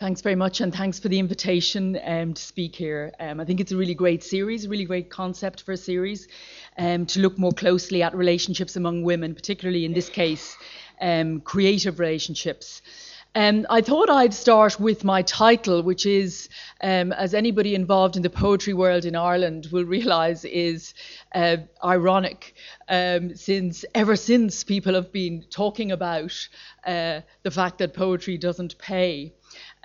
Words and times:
Thanks 0.00 0.20
very 0.20 0.36
much, 0.36 0.60
and 0.60 0.72
thanks 0.72 1.00
for 1.00 1.08
the 1.08 1.18
invitation 1.18 1.98
um, 2.04 2.32
to 2.32 2.40
speak 2.40 2.76
here. 2.76 3.12
Um, 3.18 3.40
I 3.40 3.44
think 3.44 3.58
it's 3.58 3.72
a 3.72 3.76
really 3.76 3.94
great 3.94 4.22
series, 4.22 4.64
a 4.64 4.68
really 4.68 4.84
great 4.84 5.10
concept 5.10 5.62
for 5.62 5.72
a 5.72 5.76
series, 5.76 6.28
um, 6.76 7.04
to 7.06 7.18
look 7.18 7.36
more 7.36 7.50
closely 7.50 8.00
at 8.04 8.14
relationships 8.14 8.76
among 8.76 9.02
women, 9.02 9.34
particularly 9.34 9.84
in 9.84 9.94
this 9.94 10.08
case, 10.08 10.56
um, 11.00 11.40
creative 11.40 11.98
relationships. 11.98 12.80
Um, 13.34 13.66
I 13.68 13.80
thought 13.80 14.08
I'd 14.08 14.34
start 14.34 14.78
with 14.78 15.02
my 15.02 15.22
title, 15.22 15.82
which 15.82 16.06
is, 16.06 16.48
um, 16.80 17.10
as 17.12 17.34
anybody 17.34 17.74
involved 17.74 18.14
in 18.14 18.22
the 18.22 18.30
poetry 18.30 18.74
world 18.74 19.04
in 19.04 19.16
Ireland 19.16 19.66
will 19.72 19.84
realise, 19.84 20.44
is 20.44 20.94
uh, 21.34 21.56
ironic, 21.82 22.54
since 22.88 23.84
ever 23.96 24.14
since 24.14 24.62
people 24.62 24.94
have 24.94 25.10
been 25.10 25.44
talking 25.50 25.90
about 25.90 26.48
uh, 26.86 27.22
the 27.42 27.50
fact 27.50 27.78
that 27.78 27.94
poetry 27.94 28.38
doesn't 28.38 28.78
pay. 28.78 29.34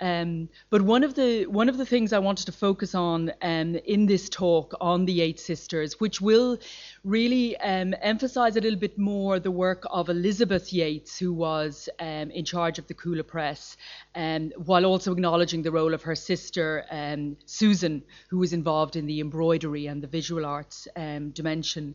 Um, 0.00 0.48
but 0.70 0.82
one 0.82 1.04
of 1.04 1.14
the 1.14 1.46
one 1.46 1.68
of 1.68 1.78
the 1.78 1.86
things 1.86 2.12
I 2.12 2.18
wanted 2.18 2.46
to 2.46 2.52
focus 2.52 2.94
on 2.94 3.32
um, 3.42 3.76
in 3.76 4.06
this 4.06 4.28
talk 4.28 4.74
on 4.80 5.04
the 5.04 5.12
Yeats 5.12 5.44
sisters, 5.44 6.00
which 6.00 6.20
will 6.20 6.58
really 7.04 7.56
um, 7.58 7.94
emphasize 8.00 8.56
a 8.56 8.60
little 8.60 8.78
bit 8.78 8.98
more 8.98 9.38
the 9.38 9.50
work 9.50 9.84
of 9.90 10.08
Elizabeth 10.08 10.72
Yeats, 10.72 11.18
who 11.18 11.32
was 11.32 11.88
um, 12.00 12.30
in 12.30 12.44
charge 12.44 12.78
of 12.78 12.86
the 12.86 12.94
Cuala 12.94 13.22
Press, 13.22 13.76
um, 14.14 14.52
while 14.56 14.84
also 14.84 15.12
acknowledging 15.12 15.62
the 15.62 15.70
role 15.70 15.94
of 15.94 16.02
her 16.02 16.14
sister 16.14 16.84
um, 16.90 17.36
Susan, 17.46 18.02
who 18.28 18.38
was 18.38 18.52
involved 18.52 18.96
in 18.96 19.06
the 19.06 19.20
embroidery 19.20 19.86
and 19.86 20.02
the 20.02 20.08
visual 20.08 20.44
arts 20.44 20.88
dimension. 21.32 21.94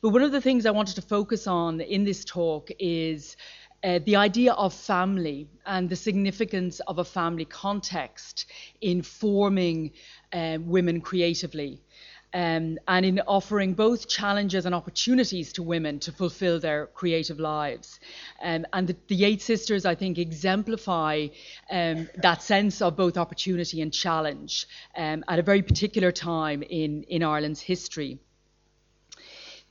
But 0.00 0.10
one 0.10 0.22
of 0.22 0.32
the 0.32 0.40
things 0.40 0.66
I 0.66 0.70
wanted 0.70 0.96
to 0.96 1.02
focus 1.02 1.46
on 1.46 1.80
in 1.80 2.04
this 2.04 2.24
talk 2.24 2.70
is 2.78 3.36
uh, 3.84 3.98
the 4.04 4.16
idea 4.16 4.52
of 4.52 4.72
family 4.72 5.48
and 5.66 5.88
the 5.88 5.96
significance 5.96 6.80
of 6.80 6.98
a 6.98 7.04
family 7.04 7.44
context 7.44 8.46
in 8.80 9.02
forming 9.02 9.92
uh, 10.32 10.58
women 10.60 11.00
creatively. 11.00 11.80
Um, 12.34 12.78
and 12.88 13.04
in 13.04 13.20
offering 13.26 13.74
both 13.74 14.08
challenges 14.08 14.64
and 14.64 14.74
opportunities 14.74 15.52
to 15.52 15.62
women 15.62 15.98
to 15.98 16.12
fulfill 16.12 16.58
their 16.58 16.86
creative 16.86 17.38
lives. 17.38 18.00
Um, 18.42 18.64
and 18.72 18.88
the, 18.88 18.96
the, 19.08 19.16
Yeats 19.16 19.44
sisters, 19.44 19.84
I 19.84 19.94
think, 19.94 20.16
exemplify 20.16 21.28
um, 21.70 22.08
that 22.22 22.42
sense 22.42 22.80
of 22.80 22.96
both 22.96 23.18
opportunity 23.18 23.82
and 23.82 23.92
challenge 23.92 24.66
um, 24.96 25.22
at 25.28 25.40
a 25.40 25.42
very 25.42 25.60
particular 25.60 26.10
time 26.10 26.62
in, 26.62 27.02
in 27.02 27.22
Ireland's 27.22 27.60
history. 27.60 28.18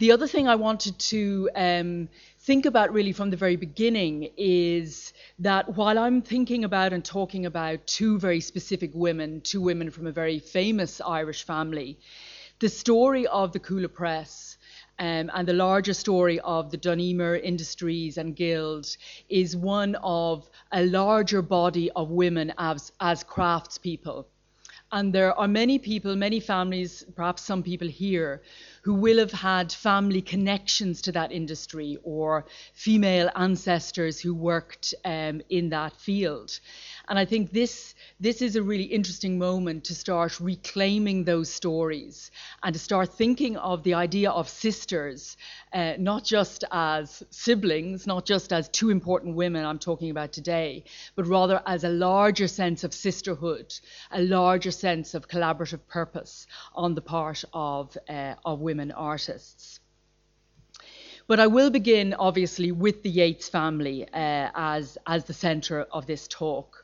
The 0.02 0.12
other 0.12 0.26
thing 0.26 0.48
I 0.48 0.56
wanted 0.56 0.98
to 0.98 1.50
um, 1.56 2.10
think 2.44 2.66
about 2.66 2.92
really 2.92 3.12
from 3.12 3.30
the 3.30 3.38
very 3.38 3.56
beginning 3.56 4.28
is 4.36 5.14
that 5.38 5.76
while 5.76 6.00
I'm 6.00 6.24
thinking 6.24 6.64
about 6.64 6.92
and 6.92 7.06
talking 7.06 7.46
about 7.46 7.86
two 7.86 8.18
very 8.18 8.42
specific 8.42 8.90
women, 8.96 9.42
two 9.42 9.62
women 9.62 9.92
from 9.92 10.08
a 10.08 10.12
very 10.12 10.40
famous 10.40 11.00
Irish 11.02 11.44
family, 11.44 12.00
the 12.58 12.70
story 12.70 13.28
of 13.28 13.52
the 13.52 13.60
Cuala 13.60 13.90
Press 13.90 14.58
um, 14.98 15.30
and 15.36 15.48
the 15.48 15.54
larger 15.54 15.94
story 15.94 16.40
of 16.40 16.72
the 16.72 16.78
Dun 16.78 17.00
Emer 17.00 17.36
Industries 17.36 18.18
and 18.18 18.36
Guild 18.36 18.88
is 19.30 19.56
one 19.56 19.96
of 20.02 20.50
a 20.72 20.84
larger 20.84 21.44
body 21.44 21.92
of 21.92 22.10
women 22.10 22.54
as, 22.58 22.92
as 23.00 23.24
craftspeople. 23.24 24.26
And 24.94 25.14
there 25.14 25.38
are 25.40 25.48
many 25.48 25.80
people, 25.80 26.16
many 26.16 26.40
families, 26.42 27.06
perhaps 27.16 27.44
some 27.44 27.64
people 27.64 27.88
here, 27.88 28.42
who 28.82 28.94
will 28.96 29.20
have 29.20 29.32
had 29.32 29.72
family 29.72 30.22
connections 30.22 31.02
to 31.04 31.12
that 31.14 31.32
industry 31.32 31.98
or 32.04 32.46
female 32.74 33.30
ancestors 33.36 34.20
who 34.20 34.34
worked 34.34 34.94
um, 35.06 35.42
in 35.50 35.70
that 35.70 35.96
field. 35.96 36.60
And 37.10 37.20
I 37.20 37.26
think 37.26 37.52
this 37.52 37.96
this 38.20 38.42
is 38.42 38.56
a 38.56 38.64
really 38.64 38.84
interesting 38.84 39.38
moment 39.40 39.84
to 39.86 39.96
start 39.96 40.40
reclaiming 40.40 41.24
those 41.24 41.50
stories 41.50 42.32
and 42.64 42.74
to 42.74 42.80
start 42.80 43.10
thinking 43.10 43.58
of 43.58 43.84
the 43.84 43.96
idea 43.96 44.32
of 44.32 44.48
sisters, 44.48 45.38
uh, 45.74 45.94
not 45.98 46.24
just 46.24 46.64
as 46.72 47.24
siblings, 47.32 48.08
not 48.08 48.26
just 48.26 48.54
as 48.54 48.70
two 48.70 48.92
important 48.92 49.36
women 49.36 49.66
I'm 49.66 49.80
talking 49.80 50.12
about 50.12 50.32
today, 50.32 50.84
but 51.16 51.28
rather 51.28 51.62
as 51.66 51.84
a 51.84 51.90
larger 51.90 52.48
sense 52.48 52.84
of 52.84 52.94
sisterhood, 52.94 53.74
a 54.12 54.22
larger 54.22 54.72
sense 54.72 55.14
of 55.14 55.28
collaborative 55.28 55.86
purpose 55.88 56.48
on 56.74 56.96
the 56.96 57.02
part 57.02 57.44
of, 57.54 57.98
uh, 58.08 58.36
of 58.46 58.62
women 58.62 58.92
artists. 58.92 59.81
But 61.32 61.40
I 61.40 61.48
will 61.48 61.70
begin, 61.70 62.14
obviously, 62.14 62.74
with 62.74 63.04
the 63.04 63.10
Yeats 63.10 63.48
family 63.48 64.04
uh, 64.04 64.50
as, 64.54 64.98
as 65.08 65.24
the 65.24 65.34
centre 65.34 65.84
of 65.90 66.06
this 66.06 66.28
talk. 66.28 66.84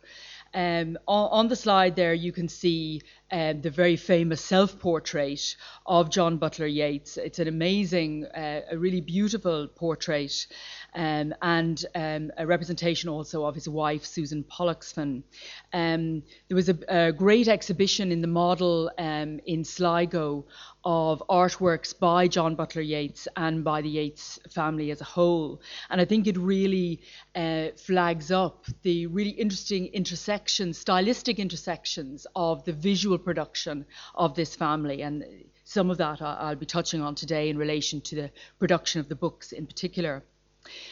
Um, 0.53 0.97
on, 1.05 1.29
on, 1.31 1.47
the 1.49 1.55
slide 1.57 1.97
there, 1.97 2.13
you 2.13 2.31
can 2.31 2.47
see 2.47 3.01
um, 3.31 3.61
the 3.61 3.69
very 3.69 3.95
famous 3.95 4.41
self-portrait 4.41 5.55
of 5.85 6.09
John 6.09 6.37
Butler 6.37 6.67
Yeats. 6.67 7.17
It's 7.17 7.39
an 7.39 7.47
amazing, 7.47 8.25
uh, 8.25 8.61
a 8.71 8.77
really 8.77 9.01
beautiful 9.01 9.67
portrait, 9.67 10.47
um, 10.95 11.33
and 11.41 11.85
um, 11.95 12.31
a 12.37 12.47
representation 12.47 13.09
also 13.09 13.45
of 13.45 13.55
his 13.55 13.67
wife 13.67 14.05
Susan 14.05 14.43
Pollexfen. 14.43 15.23
Um, 15.73 16.23
there 16.47 16.55
was 16.55 16.69
a, 16.69 16.77
a, 16.87 17.11
great 17.11 17.47
exhibition 17.47 18.11
in 18.11 18.21
the 18.21 18.27
model 18.27 18.89
um, 18.97 19.39
in 19.45 19.63
Sligo 19.63 20.45
of 20.83 21.21
artworks 21.29 21.97
by 21.97 22.29
John 22.29 22.55
Butler 22.55 22.81
Yeats 22.81 23.27
and 23.35 23.61
by 23.63 23.81
the 23.81 23.89
Yeats 23.89 24.39
family 24.49 24.89
as 24.89 25.01
a 25.01 25.03
whole. 25.03 25.61
And 25.89 25.99
I 25.99 26.05
think 26.05 26.27
it 26.27 26.37
really 26.37 27.01
uh, 27.35 27.67
flags 27.75 28.31
up 28.31 28.65
the 28.83 29.07
really 29.07 29.31
interesting 29.31 29.87
intersections, 29.87 30.77
stylistic 30.77 31.39
intersections 31.39 32.25
of 32.35 32.63
the 32.63 32.71
visual 32.71 33.16
production 33.19 33.85
of 34.15 34.35
this 34.35 34.55
family. 34.55 35.01
And 35.01 35.25
some 35.63 35.89
of 35.89 35.97
that 35.97 36.21
I'll 36.21 36.55
be 36.55 36.65
touching 36.65 37.01
on 37.01 37.15
today 37.15 37.49
in 37.49 37.57
relation 37.57 38.01
to 38.01 38.15
the 38.15 38.31
production 38.59 39.01
of 39.01 39.09
the 39.09 39.15
books 39.15 39.51
in 39.51 39.67
particular. 39.67 40.23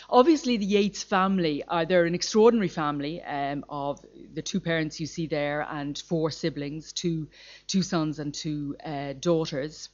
Obviously, 0.09 0.58
the 0.58 0.66
Yeats 0.66 1.03
family 1.03 1.64
are 1.68 1.85
they're 1.85 2.06
an 2.06 2.16
extraordinary 2.16 2.69
family 2.69 3.22
um, 3.22 3.66
of 3.68 4.00
the 4.34 4.41
two 4.41 4.59
parents 4.59 5.00
you 5.00 5.06
see 5.06 5.28
there 5.28 5.68
and 5.69 5.97
four 5.97 6.31
siblings, 6.31 6.94
two 6.94 7.28
two 7.68 7.81
sons 7.81 8.19
and 8.19 8.34
two 8.34 8.75
uh, 8.85 9.14
daughters, 9.19 9.90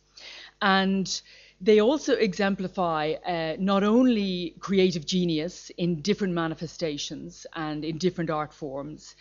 and 0.62 1.22
they 1.61 1.79
also 1.79 2.13
exemplify 2.13 3.13
uh, 3.25 3.55
not 3.59 3.83
only 3.83 4.55
creative 4.59 5.05
genius 5.05 5.72
in 5.77 6.01
different 6.01 6.33
manifestations 6.33 7.45
and 7.53 7.85
in 7.85 7.99
different 7.99 8.31
art 8.31 8.51
forms, 8.51 9.16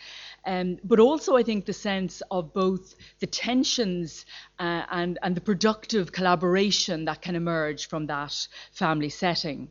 um, 0.45 0.77
but 0.83 0.99
also 0.99 1.37
I 1.37 1.43
think 1.43 1.65
the 1.65 1.73
sense 1.73 2.23
of 2.31 2.51
both 2.51 2.95
the 3.19 3.27
tensions 3.27 4.25
uh, 4.59 4.83
and, 4.89 5.19
and 5.21 5.35
the 5.35 5.41
productive 5.41 6.11
collaboration 6.11 7.05
that 7.05 7.21
can 7.21 7.35
emerge 7.35 7.87
from 7.87 8.07
that 8.07 8.47
family 8.71 9.09
setting. 9.09 9.69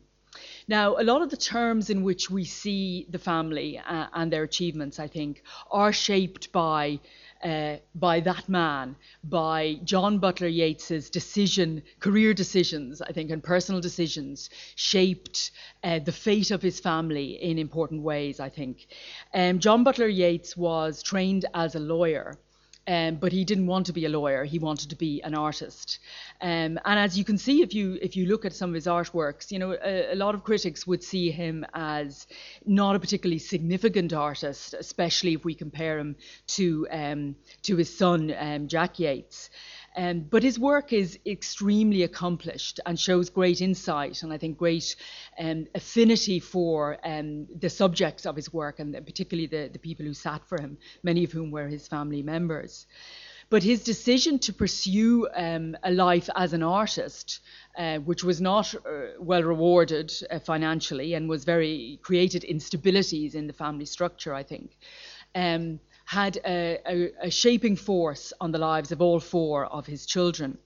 Now, 0.67 0.95
a 0.97 1.03
lot 1.03 1.21
of 1.21 1.29
the 1.29 1.37
terms 1.37 1.89
in 1.89 2.03
which 2.03 2.29
we 2.29 2.45
see 2.45 3.05
the 3.09 3.19
family 3.19 3.77
uh, 3.77 4.07
and 4.13 4.31
their 4.31 4.43
achievements, 4.43 4.97
I 4.97 5.07
think, 5.07 5.43
are 5.69 5.91
shaped 5.91 6.53
by 6.53 7.01
uh, 7.43 7.77
by 7.95 8.19
that 8.19 8.47
man, 8.47 8.95
by 9.23 9.79
John 9.83 10.19
Butler 10.19 10.47
Yeats's 10.47 11.09
decision, 11.09 11.81
career 11.99 12.33
decisions, 12.33 13.01
I 13.01 13.11
think, 13.11 13.31
and 13.31 13.43
personal 13.43 13.81
decisions 13.81 14.49
shaped 14.75 15.51
uh, 15.83 15.99
the 15.99 16.11
fate 16.11 16.51
of 16.51 16.61
his 16.61 16.79
family 16.79 17.41
in 17.41 17.57
important 17.57 18.01
ways, 18.03 18.39
I 18.39 18.49
think. 18.49 18.87
Um, 19.33 19.59
John 19.59 19.83
Butler 19.83 20.07
Yeats 20.07 20.55
was 20.55 21.01
trained 21.01 21.45
as 21.53 21.75
a 21.75 21.79
lawyer. 21.79 22.37
Um, 22.87 23.15
but 23.15 23.31
he 23.31 23.45
didn't 23.45 23.67
want 23.67 23.85
to 23.85 23.93
be 23.93 24.05
a 24.05 24.09
lawyer. 24.09 24.43
He 24.43 24.57
wanted 24.57 24.89
to 24.89 24.95
be 24.95 25.21
an 25.21 25.35
artist. 25.35 25.99
Um, 26.41 26.79
and 26.83 26.99
as 26.99 27.15
you 27.15 27.23
can 27.23 27.37
see, 27.37 27.61
if 27.61 27.75
you 27.75 27.99
if 28.01 28.17
you 28.17 28.25
look 28.25 28.43
at 28.43 28.53
some 28.53 28.71
of 28.71 28.73
his 28.73 28.87
artworks, 28.87 29.51
you 29.51 29.59
know 29.59 29.73
a, 29.73 30.13
a, 30.13 30.15
lot 30.15 30.33
of 30.33 30.43
critics 30.43 30.87
would 30.87 31.03
see 31.03 31.29
him 31.29 31.63
as 31.75 32.25
not 32.65 32.95
a 32.95 32.99
particularly 32.99 33.37
significant 33.37 34.13
artist, 34.13 34.73
especially 34.73 35.33
if 35.33 35.45
we 35.45 35.53
compare 35.53 35.99
him 35.99 36.15
to 36.47 36.87
um, 36.89 37.35
to 37.61 37.75
his 37.75 37.95
son 37.95 38.33
um, 38.39 38.67
Jack 38.67 38.97
Yeats. 38.97 39.51
Um, 39.95 40.21
but 40.21 40.41
his 40.41 40.57
work 40.57 40.93
is 40.93 41.19
extremely 41.25 42.03
accomplished 42.03 42.79
and 42.85 42.97
shows 42.97 43.29
great 43.29 43.59
insight 43.61 44.23
and 44.23 44.31
I 44.31 44.37
think 44.37 44.57
great 44.57 44.95
um, 45.37 45.67
affinity 45.75 46.39
for 46.39 46.97
um, 47.03 47.47
the 47.59 47.69
subjects 47.69 48.25
of 48.25 48.37
his 48.37 48.53
work 48.53 48.79
and 48.79 48.93
particularly 49.05 49.47
the, 49.47 49.69
the 49.71 49.79
people 49.79 50.05
who 50.05 50.13
sat 50.13 50.47
for 50.47 50.59
him, 50.61 50.77
many 51.03 51.25
of 51.25 51.31
whom 51.33 51.51
were 51.51 51.67
his 51.67 51.87
family 51.87 52.21
members. 52.21 52.87
But 53.49 53.63
his 53.63 53.83
decision 53.83 54.39
to 54.39 54.53
pursue 54.53 55.27
um, 55.35 55.75
a 55.83 55.91
life 55.91 56.29
as 56.37 56.53
an 56.53 56.63
artist, 56.63 57.41
uh, 57.77 57.97
which 57.97 58.23
was 58.23 58.39
not 58.39 58.73
uh, 58.73 59.19
well 59.19 59.43
rewarded 59.43 60.13
uh, 60.31 60.39
financially 60.39 61.15
and 61.15 61.27
was 61.27 61.43
very 61.43 61.99
created 62.01 62.45
instabilities 62.49 63.35
in 63.35 63.47
the 63.47 63.53
family 63.53 63.83
structure, 63.83 64.33
I 64.33 64.43
think. 64.43 64.77
Um, 65.35 65.81
had 66.11 66.35
a, 66.45 66.77
a, 66.85 67.27
a 67.27 67.31
shaping 67.31 67.77
force 67.77 68.33
on 68.41 68.51
the 68.51 68.57
lives 68.57 68.91
of 68.91 69.01
all 69.01 69.21
four 69.21 69.65
of 69.67 69.85
his 69.85 70.05
children. 70.05 70.57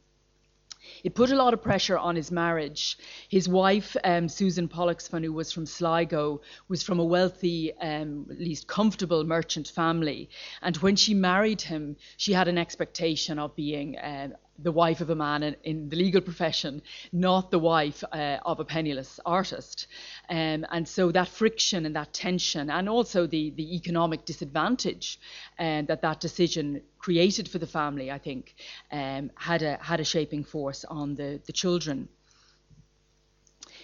It 1.05 1.13
put 1.13 1.29
a 1.29 1.35
lot 1.35 1.53
of 1.53 1.61
pressure 1.61 1.99
on 1.99 2.15
his 2.15 2.31
marriage. 2.31 2.97
His 3.29 3.47
wife, 3.47 3.95
um, 4.03 4.27
Susan 4.27 4.67
Pollexfen, 4.67 5.23
who 5.23 5.33
was 5.33 5.51
from 5.51 5.67
Sligo, 5.67 6.41
was 6.67 6.81
from 6.81 6.97
a 6.97 7.05
wealthy, 7.05 7.73
um, 7.79 8.25
at 8.31 8.39
least 8.39 8.65
comfortable 8.65 9.23
merchant 9.23 9.67
family. 9.67 10.29
And 10.63 10.75
when 10.77 10.95
she 10.95 11.13
married 11.13 11.61
him, 11.61 11.95
she 12.17 12.33
had 12.33 12.47
an 12.47 12.57
expectation 12.57 13.37
of 13.37 13.55
being 13.55 13.99
uh, 13.99 14.29
the 14.57 14.71
wife 14.71 14.99
of 14.99 15.11
a 15.11 15.15
man 15.15 15.43
in, 15.43 15.55
in 15.63 15.89
the 15.89 15.95
legal 15.95 16.21
profession, 16.21 16.81
not 17.11 17.51
the 17.51 17.59
wife 17.59 18.03
uh, 18.11 18.37
of 18.43 18.59
a 18.59 18.65
penniless 18.65 19.19
artist. 19.27 19.85
Um, 20.27 20.65
and 20.71 20.87
so 20.87 21.11
that 21.11 21.27
friction 21.27 21.85
and 21.85 21.95
that 21.95 22.13
tension, 22.13 22.71
and 22.71 22.89
also 22.89 23.27
the, 23.27 23.51
the 23.51 23.75
economic 23.75 24.25
disadvantage 24.25 25.19
uh, 25.59 25.83
that 25.83 26.01
that 26.01 26.19
decision 26.19 26.81
created 27.05 27.47
for 27.47 27.59
the 27.59 27.67
family, 27.67 28.09
I 28.09 28.17
think, 28.17 28.55
um, 28.91 29.29
had, 29.35 29.61
a, 29.61 29.77
had 29.77 29.99
a 29.99 30.03
shaping 30.03 30.43
force 30.43 30.83
on 30.85 31.13
the, 31.13 31.39
the 31.45 31.53
children. 31.53 32.09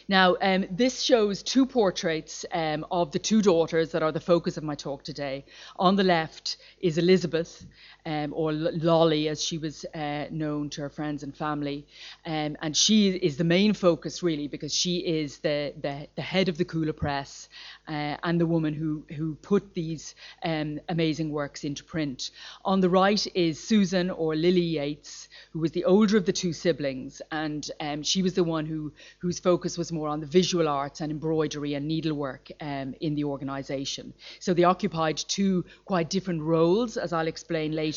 Now, 0.08 0.38
um, 0.42 0.66
this 0.72 1.04
shows 1.04 1.44
two 1.44 1.68
portraits 1.68 2.46
um, 2.52 2.84
of 2.90 3.12
the 3.12 3.20
two 3.20 3.44
daughters 3.44 3.92
that 3.92 4.02
are 4.02 4.12
the 4.12 4.20
focus 4.20 4.58
of 4.58 4.64
my 4.64 4.74
talk 4.74 5.04
today. 5.04 5.46
On 5.76 5.96
the 5.96 6.04
left 6.04 6.58
is 6.80 6.98
Elizabeth, 6.98 7.64
um, 8.06 8.34
or 8.34 8.52
Lolly 8.52 9.30
as 9.30 9.44
she 9.44 9.58
was 9.58 9.86
uh, 9.94 10.26
known 10.32 10.70
to 10.72 10.82
her 10.82 10.90
friends 10.90 11.24
and 11.24 11.36
family. 11.36 11.86
Um, 12.26 12.58
and 12.62 12.76
she 12.76 13.10
is 13.10 13.38
the 13.38 13.44
main 13.44 13.74
focus, 13.74 14.24
really, 14.24 14.48
because 14.48 14.74
she 14.74 14.98
is 14.98 15.40
the, 15.40 15.74
the, 15.82 16.08
the 16.16 16.22
head 16.22 16.50
of 16.50 16.58
the 16.58 16.66
Cuala 16.66 16.94
Press 16.94 17.48
uh, 17.88 18.18
and 18.24 18.40
the 18.40 18.46
woman 18.46 18.74
who, 18.74 19.04
who 19.16 19.36
put 19.36 19.74
these 19.74 20.16
um, 20.44 20.80
amazing 20.90 21.32
works 21.32 21.64
into 21.64 21.84
print. 21.84 22.32
On 22.66 22.80
the 22.80 22.90
right 22.90 23.26
is 23.36 23.62
Susan, 23.62 24.10
or 24.10 24.36
Lily 24.36 24.62
Yeats, 24.62 25.30
who 25.52 25.60
was 25.60 25.72
the 25.72 25.86
older 25.86 26.18
of 26.18 26.26
the 26.26 26.34
two 26.34 26.54
siblings, 26.54 27.22
and 27.32 27.70
um, 27.80 28.02
she 28.02 28.24
was 28.24 28.34
the 28.34 28.44
one 28.44 28.66
who, 28.66 28.92
whose 29.20 29.40
focus 29.40 29.78
was 29.78 29.92
more 29.92 30.08
on 30.08 30.20
the 30.20 30.26
visual 30.26 30.68
arts 30.68 31.02
and 31.02 31.12
embroidery 31.12 31.76
and 31.76 31.88
needlework 31.88 32.50
um, 32.62 32.96
in 33.02 33.16
the 33.16 33.24
organisation. 33.24 34.14
So 34.40 34.54
they 34.54 34.64
occupied 34.64 35.18
two 35.18 35.66
quite 35.86 36.10
different 36.10 36.42
roles, 36.42 36.98
as 36.98 37.14
I'll 37.14 37.28
explain 37.28 37.74
later 37.74 37.91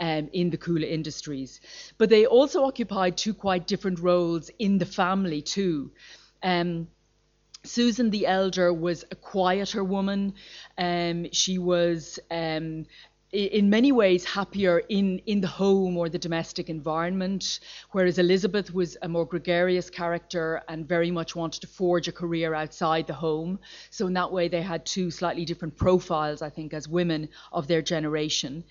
um, 0.00 0.28
in 0.32 0.50
the 0.50 0.56
Cuala 0.56 0.86
industries. 0.86 1.60
But 1.98 2.10
they 2.10 2.26
also 2.26 2.64
occupied 2.64 3.16
two 3.16 3.34
quite 3.34 3.66
different 3.66 4.00
roles 4.00 4.50
in 4.58 4.78
the 4.78 4.86
family, 4.86 5.42
too. 5.42 5.90
Um, 6.42 6.88
Susan 7.64 8.10
the 8.10 8.26
elder 8.26 8.72
was 8.72 9.04
a 9.10 9.14
quieter 9.14 9.84
woman. 9.84 10.34
Um, 10.76 11.26
she 11.30 11.58
was 11.58 12.18
um, 12.30 12.86
in 13.32 13.70
many 13.70 13.92
ways 13.92 14.26
happier 14.26 14.80
in, 14.90 15.18
in 15.20 15.40
the 15.40 15.48
home 15.48 15.96
or 15.96 16.10
the 16.10 16.18
domestic 16.18 16.68
environment, 16.68 17.60
whereas 17.92 18.18
Elizabeth 18.18 18.74
was 18.74 18.98
a 19.00 19.08
more 19.08 19.24
gregarious 19.24 19.88
character 19.88 20.60
and 20.68 20.86
very 20.86 21.10
much 21.10 21.34
wanted 21.34 21.60
to 21.62 21.66
forge 21.66 22.08
a 22.08 22.12
career 22.12 22.52
outside 22.52 23.06
the 23.06 23.14
home. 23.14 23.58
So, 23.88 24.06
in 24.06 24.12
that 24.14 24.30
way, 24.30 24.48
they 24.48 24.60
had 24.60 24.84
two 24.84 25.10
slightly 25.10 25.46
different 25.46 25.78
profiles, 25.78 26.42
I 26.42 26.50
think, 26.50 26.74
as 26.74 26.88
women 26.88 27.30
of 27.52 27.68
their 27.68 27.80
generation. 27.80 28.64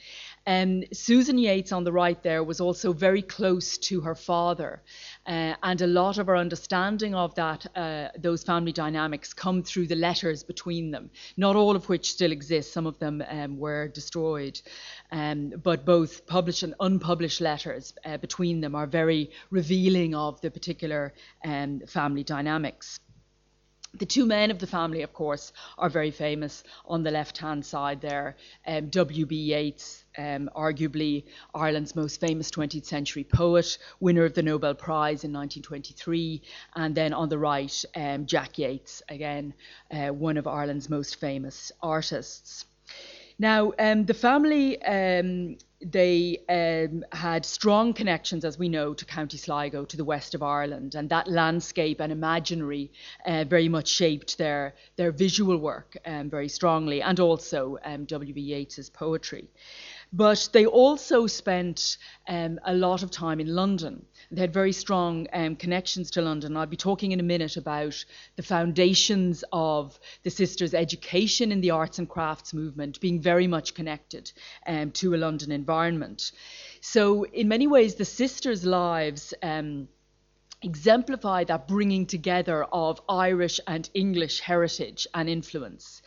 Um, 0.48 0.84
Susan 0.92 1.38
Yeats 1.38 1.72
on 1.72 1.84
the 1.84 1.92
right 1.92 2.22
there 2.24 2.44
was 2.44 2.60
also 2.60 2.94
very 2.94 3.22
close 3.22 3.78
to 3.78 4.02
her 4.02 4.16
father, 4.16 4.82
uh, 5.28 5.54
and 5.62 5.82
a 5.82 5.88
lot 5.88 6.18
of 6.18 6.30
our 6.30 6.36
understanding 6.36 7.14
of 7.14 7.36
that, 7.36 7.68
uh, 7.76 8.10
those 8.18 8.44
family 8.44 8.72
dynamics, 8.72 9.34
come 9.34 9.62
through 9.62 9.86
the 9.88 9.96
letters 9.96 10.42
between 10.44 10.90
them. 10.90 11.12
Not 11.38 11.56
all 11.56 11.76
of 11.76 11.88
which 11.90 12.12
still 12.12 12.32
exist; 12.32 12.74
some 12.74 12.88
of 12.88 12.98
them 12.98 13.24
um, 13.30 13.60
were 13.60 13.88
destroyed, 13.90 14.60
um, 15.12 15.54
but 15.64 15.86
both 15.86 16.26
published 16.26 16.64
and 16.64 16.74
unpublished 16.80 17.42
letters 17.42 17.94
uh, 18.04 18.18
between 18.18 18.62
them 18.62 18.74
are 18.74 18.88
very 18.88 19.30
revealing 19.52 20.16
of 20.16 20.42
the 20.42 20.50
particular 20.50 21.14
um, 21.46 21.82
family 21.88 22.24
dynamics. 22.24 23.00
The 23.94 24.06
two 24.06 24.26
men 24.26 24.52
of 24.52 24.60
the 24.60 24.68
family, 24.68 25.02
of 25.02 25.12
course, 25.12 25.52
are 25.78 25.90
very 25.90 26.12
famous 26.12 26.64
on 26.86 27.04
the 27.04 27.12
left 27.12 27.38
hand 27.38 27.66
side 27.66 28.00
there. 28.00 28.38
Um, 28.66 28.90
W.B. 28.90 29.36
Yeats, 29.36 30.06
um, 30.18 30.50
arguably 30.56 31.26
Ireland's 31.54 31.94
most 31.94 32.22
famous 32.22 32.50
20th 32.52 32.86
century 32.86 33.26
poet, 33.26 33.78
winner 34.00 34.24
of 34.24 34.34
the 34.34 34.44
Nobel 34.44 34.76
Prize 34.76 35.26
in 35.26 35.34
1923. 35.34 36.42
And 36.76 36.96
then 36.96 37.14
on 37.14 37.28
the 37.28 37.38
right, 37.38 37.84
um, 37.96 38.26
Jack 38.26 38.58
Yeats, 38.58 39.04
again, 39.10 39.54
uh, 39.92 40.08
one 40.08 40.38
of 40.38 40.48
Ireland's 40.48 40.90
most 40.90 41.20
famous 41.20 41.72
artists. 41.82 42.66
Now, 43.38 43.74
um, 43.78 44.06
the 44.06 44.14
family 44.14 44.82
um, 44.84 45.58
they 45.84 46.38
um, 46.50 47.04
had 47.12 47.46
strong 47.46 47.94
connections, 47.94 48.46
as 48.46 48.58
we 48.58 48.70
know, 48.70 48.94
to 48.94 49.06
County 49.06 49.38
Sligo, 49.38 49.86
to 49.86 49.98
the 49.98 50.06
west 50.06 50.36
of 50.36 50.44
Ireland, 50.44 50.96
and 50.96 51.10
that 51.10 51.28
landscape 51.28 52.00
and 52.00 52.12
imaginary 52.12 52.92
uh, 53.26 53.44
very 53.46 53.70
much 53.70 53.88
shaped 53.88 54.38
their 54.38 54.76
their 54.96 55.12
visual 55.12 55.58
work 55.58 55.98
um, 56.06 56.30
very 56.30 56.50
strongly, 56.50 57.02
and 57.02 57.20
also 57.20 57.78
um, 57.84 58.06
W.B. 58.06 58.42
Yeats's 58.42 58.90
poetry. 58.90 59.50
But 60.14 60.50
they 60.52 60.66
also 60.66 61.26
spent 61.26 61.98
um, 62.28 62.60
a 62.66 62.74
lot 62.74 63.02
of 63.02 63.12
time 63.12 63.40
in 63.40 63.56
London. 63.56 64.06
They 64.30 64.42
had 64.42 64.54
very 64.54 64.74
strong 64.74 65.28
um, 65.32 65.56
connections 65.56 66.12
to 66.12 66.22
London. 66.22 66.58
I'll 66.58 66.66
be 66.66 66.76
talking 66.76 67.14
in 67.14 67.22
a 67.22 67.24
minute 67.24 67.56
about 67.56 68.04
the 68.36 68.44
foundations 68.44 69.44
of 69.54 69.98
the 70.24 70.30
sisters' 70.30 70.74
education 70.74 71.52
in 71.52 71.62
the 71.62 71.72
arts 71.72 71.98
and 71.98 72.10
crafts 72.10 72.54
movement 72.54 73.00
being 73.00 73.22
very 73.22 73.48
much 73.48 73.74
connected 73.74 74.32
um, 74.68 74.92
to 74.92 75.16
a 75.16 75.18
London 75.18 75.52
environment. 75.52 76.34
So, 76.82 77.24
in 77.24 77.48
many 77.48 77.68
ways, 77.68 77.96
the 77.96 78.06
sisters' 78.06 78.66
lives 78.66 79.34
um, 79.42 79.88
exemplify 80.62 81.44
that 81.46 81.68
bringing 81.68 82.06
together 82.06 82.66
of 82.66 83.02
Irish 83.10 83.60
and 83.68 83.90
English 83.94 84.42
heritage 84.42 85.08
and 85.14 85.30
influence. 85.30 86.02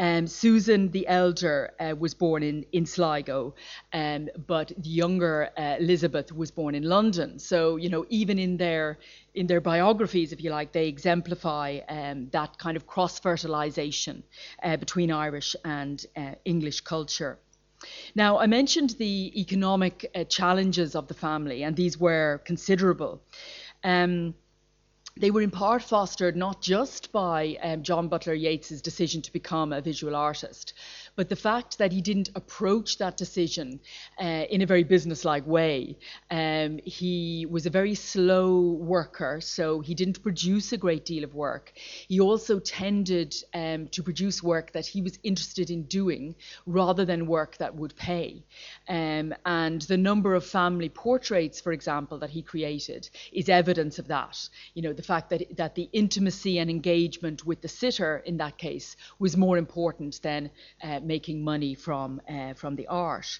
Um, 0.00 0.26
Susan 0.26 0.90
the 0.90 1.06
elder 1.06 1.72
uh, 1.78 1.94
was 1.94 2.14
born 2.14 2.42
in, 2.42 2.64
in 2.72 2.86
Sligo, 2.86 3.54
um, 3.92 4.30
but 4.46 4.72
the 4.78 4.88
younger 4.88 5.50
uh, 5.58 5.76
Elizabeth 5.78 6.32
was 6.32 6.50
born 6.50 6.74
in 6.74 6.84
London. 6.84 7.38
So 7.38 7.76
you 7.76 7.90
know, 7.90 8.06
even 8.08 8.38
in 8.38 8.56
their 8.56 8.98
in 9.34 9.46
their 9.46 9.60
biographies, 9.60 10.32
if 10.32 10.42
you 10.42 10.50
like, 10.50 10.72
they 10.72 10.88
exemplify 10.88 11.80
um, 11.90 12.30
that 12.30 12.58
kind 12.58 12.78
of 12.78 12.86
cross 12.86 13.20
fertilization 13.20 14.24
uh, 14.62 14.78
between 14.78 15.12
Irish 15.12 15.54
and 15.66 16.04
uh, 16.16 16.32
English 16.46 16.80
culture. 16.80 17.38
Now, 18.14 18.38
I 18.38 18.46
mentioned 18.46 18.90
the 18.98 19.32
economic 19.38 20.10
uh, 20.14 20.24
challenges 20.24 20.94
of 20.94 21.08
the 21.08 21.14
family, 21.14 21.62
and 21.62 21.76
these 21.76 21.98
were 21.98 22.40
considerable. 22.44 23.20
Um, 23.84 24.34
they 25.16 25.30
were 25.30 25.42
in 25.42 25.50
part 25.50 25.82
fostered 25.82 26.36
not 26.36 26.60
just 26.60 27.12
by 27.12 27.58
um, 27.62 27.82
John 27.82 28.08
Butler 28.08 28.34
Yeats's 28.34 28.82
decision 28.82 29.22
to 29.22 29.32
become 29.32 29.72
a 29.72 29.80
visual 29.80 30.16
artist, 30.16 30.72
but 31.20 31.28
the 31.28 31.36
fact 31.36 31.76
that 31.76 31.92
he 31.92 32.00
didn't 32.00 32.30
approach 32.34 32.96
that 32.96 33.18
decision 33.18 33.78
uh, 34.18 34.44
in 34.48 34.62
a 34.62 34.66
very 34.66 34.84
businesslike 34.84 35.46
way. 35.46 35.98
Um, 36.30 36.80
he 36.82 37.46
was 37.50 37.66
a 37.66 37.70
very 37.70 37.94
slow 37.94 38.70
worker, 38.94 39.42
so 39.42 39.80
he 39.80 39.94
didn't 39.94 40.22
produce 40.22 40.72
a 40.72 40.78
great 40.78 41.04
deal 41.04 41.22
of 41.24 41.34
work. 41.34 41.74
He 42.08 42.20
also 42.20 42.58
tended 42.58 43.34
um, 43.52 43.88
to 43.88 44.02
produce 44.02 44.42
work 44.42 44.72
that 44.72 44.86
he 44.86 45.02
was 45.02 45.18
interested 45.22 45.68
in 45.70 45.82
doing 45.82 46.36
rather 46.64 47.04
than 47.04 47.26
work 47.26 47.58
that 47.58 47.74
would 47.74 47.94
pay. 47.96 48.42
Um, 48.88 49.34
and 49.44 49.82
the 49.82 49.98
number 49.98 50.34
of 50.34 50.46
family 50.46 50.88
portraits, 50.88 51.60
for 51.60 51.72
example, 51.72 52.18
that 52.20 52.30
he 52.30 52.40
created 52.40 53.10
is 53.30 53.50
evidence 53.50 53.98
of 53.98 54.08
that. 54.08 54.48
You 54.72 54.80
know, 54.80 54.94
the 54.94 55.02
fact 55.02 55.28
that, 55.28 55.54
that 55.58 55.74
the 55.74 55.90
intimacy 55.92 56.58
and 56.58 56.70
engagement 56.70 57.44
with 57.44 57.60
the 57.60 57.68
sitter 57.68 58.22
in 58.24 58.38
that 58.38 58.56
case 58.56 58.96
was 59.18 59.36
more 59.36 59.58
important 59.58 60.22
than 60.22 60.50
uh, 60.82 61.00
making 61.16 61.38
money 61.52 61.74
from, 61.86 62.08
uh, 62.34 62.52
from 62.54 62.72
the 62.80 62.86
art. 62.86 63.30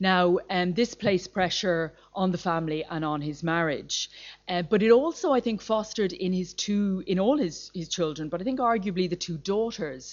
Now, 0.00 0.24
um, 0.56 0.68
this 0.80 0.92
placed 1.04 1.28
pressure 1.38 1.82
on 2.14 2.28
the 2.32 2.42
family 2.50 2.80
and 2.94 3.02
on 3.04 3.20
his 3.22 3.38
marriage. 3.42 4.10
Uh, 4.48 4.62
but 4.72 4.82
it 4.82 4.90
also, 4.90 5.26
I 5.38 5.40
think, 5.40 5.62
fostered 5.62 6.12
in 6.12 6.32
his 6.40 6.50
two, 6.64 7.04
in 7.06 7.18
all 7.24 7.38
his, 7.46 7.70
his 7.80 7.88
children, 7.88 8.28
but 8.28 8.40
I 8.40 8.44
think 8.44 8.60
arguably 8.60 9.08
the 9.08 9.24
two 9.28 9.38
daughters, 9.38 10.04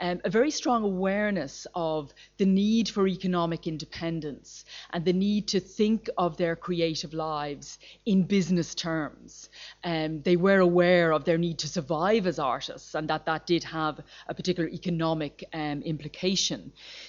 um, 0.00 0.20
a 0.24 0.30
very 0.30 0.52
strong 0.60 0.82
awareness 0.84 1.66
of 1.74 2.14
the 2.40 2.46
need 2.46 2.86
for 2.94 3.06
economic 3.06 3.66
independence 3.66 4.64
and 4.92 5.04
the 5.04 5.12
need 5.12 5.44
to 5.54 5.60
think 5.60 6.00
of 6.16 6.36
their 6.36 6.56
creative 6.56 7.12
lives 7.12 7.78
in 8.06 8.22
business 8.36 8.74
terms. 8.74 9.50
Um, 9.84 10.22
they 10.22 10.36
were 10.36 10.60
aware 10.60 11.12
of 11.12 11.24
their 11.24 11.38
need 11.38 11.58
to 11.58 11.68
survive 11.68 12.24
as 12.26 12.38
artists 12.38 12.94
and 12.94 13.08
that 13.08 13.26
that 13.26 13.46
did 13.46 13.64
have 13.64 13.94
a 14.28 14.34
particular 14.34 14.68
economic 14.68 15.34
um, 15.52 15.82
implication. 15.82 16.41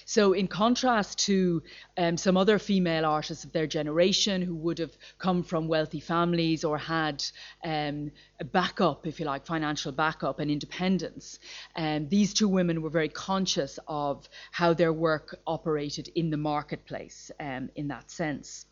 So, 0.04 0.32
in 0.32 0.48
contrast 0.48 1.18
to 1.26 1.62
um, 1.96 2.16
some 2.16 2.36
other 2.36 2.58
female 2.58 3.04
artists 3.04 3.44
of 3.44 3.52
their 3.52 3.66
generation 3.66 4.42
who 4.42 4.54
would 4.56 4.78
have 4.78 4.96
come 5.18 5.42
from 5.42 5.68
wealthy 5.68 6.00
families 6.00 6.64
or 6.64 6.78
had 6.78 7.24
um, 7.64 8.10
a 8.40 8.44
backup, 8.44 9.06
if 9.06 9.20
you 9.20 9.26
like, 9.26 9.46
financial 9.46 9.92
backup 9.92 10.40
and 10.40 10.50
independence, 10.50 11.38
um, 11.76 12.08
these 12.08 12.34
two 12.34 12.48
women 12.48 12.82
were 12.82 12.90
very 12.90 13.08
conscious 13.08 13.78
of 13.88 14.28
how 14.50 14.74
their 14.74 14.92
work 14.92 15.38
operated 15.46 16.08
in 16.14 16.30
the 16.30 16.36
marketplace 16.36 17.30
um, 17.40 17.70
in 17.74 17.88
that 17.88 18.10
sense. 18.10 18.66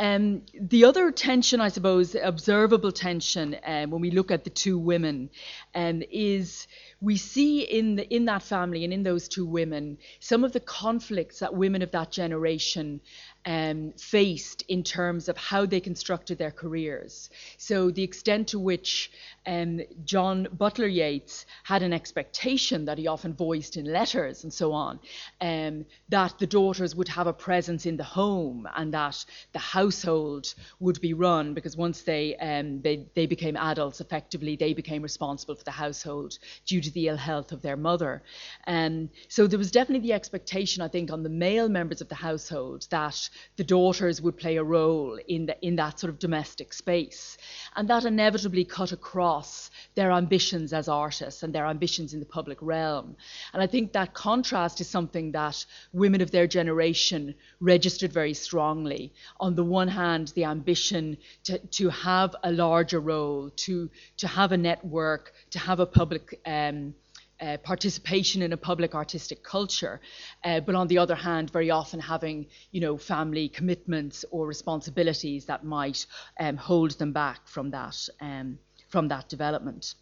Um, 0.00 0.42
the 0.54 0.84
other 0.84 1.10
tension, 1.10 1.60
I 1.60 1.68
suppose, 1.68 2.14
observable 2.14 2.92
tension 2.92 3.56
um, 3.64 3.90
when 3.90 4.00
we 4.00 4.12
look 4.12 4.30
at 4.30 4.44
the 4.44 4.50
two 4.50 4.78
women, 4.78 5.30
um, 5.74 6.02
is 6.10 6.68
we 7.00 7.16
see 7.16 7.60
in 7.62 7.96
the, 7.96 8.14
in 8.14 8.24
that 8.24 8.42
family 8.42 8.84
and 8.84 8.92
in 8.92 9.02
those 9.02 9.28
two 9.28 9.46
women 9.46 9.98
some 10.20 10.44
of 10.44 10.52
the 10.52 10.60
conflicts 10.60 11.38
that 11.40 11.54
women 11.54 11.82
of 11.82 11.90
that 11.92 12.10
generation 12.10 13.00
um, 13.48 13.94
faced 13.96 14.62
in 14.68 14.82
terms 14.84 15.30
of 15.30 15.36
how 15.38 15.64
they 15.64 15.80
constructed 15.80 16.36
their 16.36 16.50
careers. 16.50 17.30
So 17.56 17.90
the 17.90 18.02
extent 18.02 18.48
to 18.48 18.58
which 18.58 19.10
um, 19.46 19.80
John 20.04 20.48
Butler 20.52 20.86
Yeats 20.86 21.46
had 21.62 21.82
an 21.82 21.94
expectation 21.94 22.84
that 22.84 22.98
he 22.98 23.06
often 23.06 23.32
voiced 23.32 23.78
in 23.78 23.90
letters 23.90 24.44
and 24.44 24.52
so 24.52 24.72
on, 24.72 25.00
um, 25.40 25.86
that 26.10 26.38
the 26.38 26.46
daughters 26.46 26.94
would 26.94 27.08
have 27.08 27.26
a 27.26 27.32
presence 27.32 27.86
in 27.86 27.96
the 27.96 28.04
home 28.04 28.68
and 28.76 28.92
that 28.92 29.24
the 29.52 29.58
household 29.58 30.54
would 30.78 31.00
be 31.00 31.14
run 31.14 31.54
because 31.54 31.74
once 31.74 32.02
they 32.02 32.36
um, 32.36 32.82
they, 32.82 33.06
they 33.14 33.24
became 33.24 33.56
adults, 33.56 34.02
effectively 34.02 34.56
they 34.56 34.74
became 34.74 35.00
responsible 35.02 35.54
for 35.54 35.64
the 35.64 35.70
household 35.70 36.38
due 36.66 36.82
to 36.82 36.90
the 36.90 37.08
ill 37.08 37.16
health 37.16 37.50
of 37.52 37.62
their 37.62 37.78
mother. 37.78 38.22
Um, 38.66 39.08
so 39.28 39.46
there 39.46 39.58
was 39.58 39.70
definitely 39.70 40.06
the 40.06 40.12
expectation, 40.12 40.82
I 40.82 40.88
think, 40.88 41.10
on 41.10 41.22
the 41.22 41.30
male 41.30 41.70
members 41.70 42.02
of 42.02 42.10
the 42.10 42.14
household 42.14 42.86
that 42.90 43.30
the 43.56 43.64
daughters 43.64 44.20
would 44.20 44.36
play 44.36 44.56
a 44.56 44.64
role 44.64 45.18
in 45.28 45.46
the, 45.46 45.66
in 45.66 45.76
that 45.76 45.98
sort 45.98 46.10
of 46.10 46.18
domestic 46.18 46.72
space, 46.72 47.38
and 47.76 47.88
that 47.88 48.04
inevitably 48.04 48.64
cut 48.64 48.92
across 48.92 49.70
their 49.94 50.10
ambitions 50.12 50.72
as 50.72 50.88
artists 50.88 51.42
and 51.42 51.54
their 51.54 51.66
ambitions 51.66 52.14
in 52.14 52.20
the 52.20 52.26
public 52.26 52.58
realm. 52.60 53.16
And 53.52 53.62
I 53.62 53.66
think 53.66 53.92
that 53.92 54.14
contrast 54.14 54.80
is 54.80 54.88
something 54.88 55.32
that 55.32 55.64
women 55.92 56.20
of 56.20 56.30
their 56.30 56.46
generation 56.46 57.34
registered 57.60 58.12
very 58.12 58.34
strongly. 58.34 59.12
On 59.40 59.54
the 59.54 59.64
one 59.64 59.88
hand, 59.88 60.32
the 60.34 60.44
ambition 60.44 61.16
to, 61.44 61.58
to 61.58 61.88
have 61.90 62.34
a 62.42 62.52
larger 62.52 63.00
role, 63.00 63.50
to 63.56 63.90
to 64.16 64.28
have 64.28 64.52
a 64.52 64.56
network, 64.56 65.32
to 65.50 65.58
have 65.58 65.80
a 65.80 65.86
public 65.86 66.40
um, 66.46 66.94
uh, 67.40 67.56
participation 67.58 68.42
in 68.42 68.52
a 68.52 68.56
public 68.56 68.94
artistic 68.94 69.42
culture, 69.42 70.00
uh, 70.44 70.60
but 70.60 70.74
on 70.74 70.88
the 70.88 70.98
other 70.98 71.14
hand, 71.14 71.50
very 71.50 71.70
often 71.70 72.00
having 72.00 72.46
you 72.70 72.80
know 72.80 72.96
family 72.96 73.48
commitments 73.48 74.24
or 74.30 74.46
responsibilities 74.46 75.46
that 75.46 75.64
might 75.64 76.06
um, 76.40 76.56
hold 76.56 76.92
them 76.98 77.12
back 77.12 77.46
from 77.46 77.70
that 77.70 77.96
um, 78.20 78.58
from 78.88 79.08
that 79.08 79.28
development. 79.28 79.94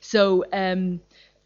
So 0.00 0.44
um, 0.52 1.00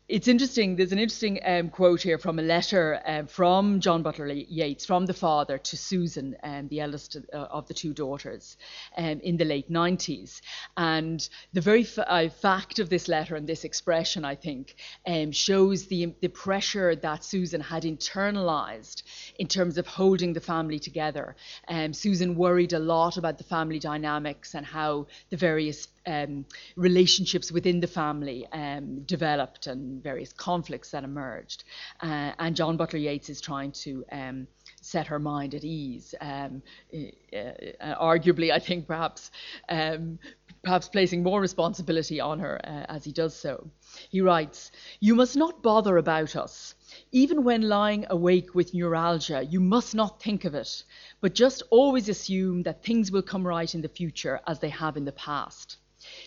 it's 0.08 0.26
interesting. 0.26 0.74
There's 0.74 0.92
an 0.92 0.98
interesting 0.98 1.38
um, 1.44 1.68
quote 1.68 2.00
here 2.00 2.16
from 2.16 2.38
a 2.38 2.42
letter 2.42 2.98
um, 3.04 3.26
from 3.26 3.78
John 3.78 4.02
Butler 4.02 4.28
Yeats, 4.28 4.86
from 4.86 5.04
the 5.04 5.12
father 5.12 5.58
to 5.58 5.76
Susan, 5.76 6.34
um, 6.42 6.66
the 6.68 6.80
eldest 6.80 7.16
of, 7.16 7.26
uh, 7.30 7.36
of 7.50 7.68
the 7.68 7.74
two 7.74 7.92
daughters, 7.92 8.56
um, 8.96 9.20
in 9.20 9.36
the 9.36 9.44
late 9.44 9.70
90s. 9.70 10.40
And 10.78 11.28
the 11.52 11.60
very 11.60 11.82
f- 11.82 11.98
uh, 11.98 12.30
fact 12.30 12.78
of 12.78 12.88
this 12.88 13.06
letter 13.06 13.36
and 13.36 13.46
this 13.46 13.64
expression, 13.64 14.24
I 14.24 14.34
think, 14.34 14.76
um, 15.06 15.30
shows 15.30 15.86
the, 15.88 16.14
the 16.22 16.28
pressure 16.28 16.96
that 16.96 17.22
Susan 17.22 17.60
had 17.60 17.82
internalized 17.82 19.02
in 19.38 19.46
terms 19.46 19.76
of 19.76 19.86
holding 19.86 20.32
the 20.32 20.40
family 20.40 20.78
together. 20.78 21.36
Um, 21.68 21.92
Susan 21.92 22.34
worried 22.34 22.72
a 22.72 22.78
lot 22.78 23.18
about 23.18 23.36
the 23.36 23.44
family 23.44 23.78
dynamics 23.78 24.54
and 24.54 24.64
how 24.64 25.06
the 25.28 25.36
various 25.36 25.86
um, 26.06 26.44
relationships 26.76 27.52
within 27.52 27.80
the 27.80 27.86
family 27.86 28.46
um, 28.52 29.02
developed 29.02 29.66
and 29.66 30.02
various 30.02 30.32
conflicts 30.32 30.90
that 30.92 31.04
emerged. 31.04 31.64
Uh, 32.00 32.32
and 32.38 32.56
John 32.56 32.76
Butler 32.76 32.98
Yeats 32.98 33.28
is 33.28 33.40
trying 33.40 33.72
to 33.72 34.04
um, 34.10 34.46
set 34.80 35.06
her 35.08 35.18
mind 35.18 35.54
at 35.54 35.64
ease. 35.64 36.14
Um, 36.20 36.62
uh, 36.94 37.36
uh, 37.36 37.94
arguably, 38.02 38.52
I 38.52 38.58
think 38.58 38.86
perhaps 38.86 39.30
um, 39.68 40.18
perhaps 40.62 40.88
placing 40.88 41.22
more 41.22 41.40
responsibility 41.40 42.20
on 42.20 42.38
her 42.40 42.60
uh, 42.64 42.84
as 42.88 43.04
he 43.04 43.12
does 43.12 43.34
so. 43.34 43.70
He 44.10 44.20
writes, 44.20 44.70
"You 45.00 45.14
must 45.14 45.36
not 45.36 45.62
bother 45.62 45.96
about 45.96 46.36
us." 46.36 46.74
Even 47.12 47.44
when 47.44 47.62
lying 47.62 48.06
awake 48.08 48.54
with 48.54 48.74
neuralgia, 48.74 49.42
you 49.42 49.60
must 49.60 49.94
not 49.94 50.22
think 50.22 50.44
of 50.44 50.54
it, 50.54 50.84
but 51.20 51.34
just 51.34 51.62
always 51.70 52.08
assume 52.08 52.62
that 52.62 52.82
things 52.82 53.10
will 53.10 53.22
come 53.22 53.46
right 53.46 53.74
in 53.74 53.82
the 53.82 53.88
future 53.88 54.40
as 54.46 54.58
they 54.60 54.70
have 54.70 54.96
in 54.96 55.04
the 55.04 55.12
past. 55.12 55.76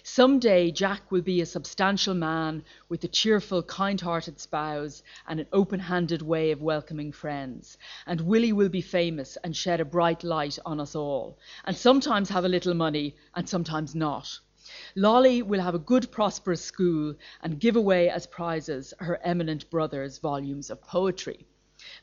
Some 0.03 0.39
day 0.39 0.71
Jack 0.71 1.11
will 1.11 1.21
be 1.21 1.41
a 1.41 1.45
substantial 1.45 2.15
man 2.15 2.63
with 2.89 3.03
a 3.03 3.07
cheerful, 3.07 3.61
kind 3.61 4.01
hearted 4.01 4.39
spouse 4.39 5.03
and 5.27 5.39
an 5.39 5.47
open 5.53 5.79
handed 5.79 6.23
way 6.23 6.49
of 6.49 6.61
welcoming 6.61 7.11
friends. 7.11 7.77
And 8.07 8.21
Willie 8.21 8.51
will 8.51 8.69
be 8.69 8.81
famous 8.81 9.37
and 9.43 9.55
shed 9.55 9.79
a 9.79 9.85
bright 9.85 10.23
light 10.23 10.57
on 10.65 10.79
us 10.79 10.95
all, 10.95 11.37
and 11.65 11.77
sometimes 11.77 12.29
have 12.29 12.45
a 12.45 12.49
little 12.49 12.73
money 12.73 13.15
and 13.35 13.47
sometimes 13.47 13.93
not. 13.93 14.39
Lolly 14.95 15.43
will 15.43 15.61
have 15.61 15.75
a 15.75 15.79
good, 15.79 16.11
prosperous 16.11 16.63
school 16.63 17.15
and 17.41 17.59
give 17.59 17.75
away 17.75 18.09
as 18.09 18.25
prizes 18.25 18.93
her 18.99 19.19
eminent 19.23 19.69
brother's 19.69 20.17
volumes 20.17 20.69
of 20.69 20.81
poetry. 20.81 21.45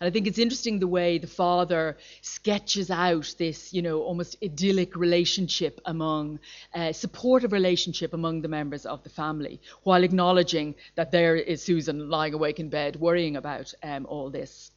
And 0.00 0.08
I 0.08 0.10
think 0.10 0.26
it's 0.26 0.38
interesting 0.38 0.78
the 0.78 0.86
way 0.86 1.18
the 1.18 1.26
father 1.26 1.96
sketches 2.22 2.90
out 2.90 3.34
this, 3.38 3.72
you 3.72 3.82
know, 3.82 4.02
almost 4.02 4.36
idyllic 4.42 4.96
relationship 4.96 5.80
among, 5.84 6.40
uh, 6.74 6.92
supportive 6.92 7.52
relationship 7.52 8.14
among 8.14 8.42
the 8.42 8.48
members 8.48 8.86
of 8.86 9.02
the 9.02 9.10
family, 9.10 9.60
while 9.82 10.04
acknowledging 10.04 10.74
that 10.94 11.10
there 11.10 11.36
is 11.36 11.62
Susan 11.62 12.08
lying 12.08 12.34
awake 12.34 12.60
in 12.60 12.68
bed 12.68 12.96
worrying 12.96 13.36
about 13.36 13.72
um, 13.82 14.06
all 14.06 14.30
this. 14.30 14.70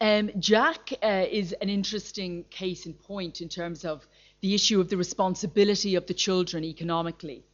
Um, 0.00 0.30
Jack 0.38 0.92
uh, 1.02 1.24
is 1.30 1.52
an 1.52 1.68
interesting 1.68 2.44
case 2.50 2.86
in 2.86 2.94
point 2.94 3.40
in 3.40 3.48
terms 3.48 3.84
of 3.84 4.06
the 4.40 4.54
issue 4.54 4.80
of 4.80 4.90
the 4.90 4.96
responsibility 4.96 5.94
of 5.94 6.06
the 6.06 6.14
children 6.14 6.64
economically. 6.64 7.44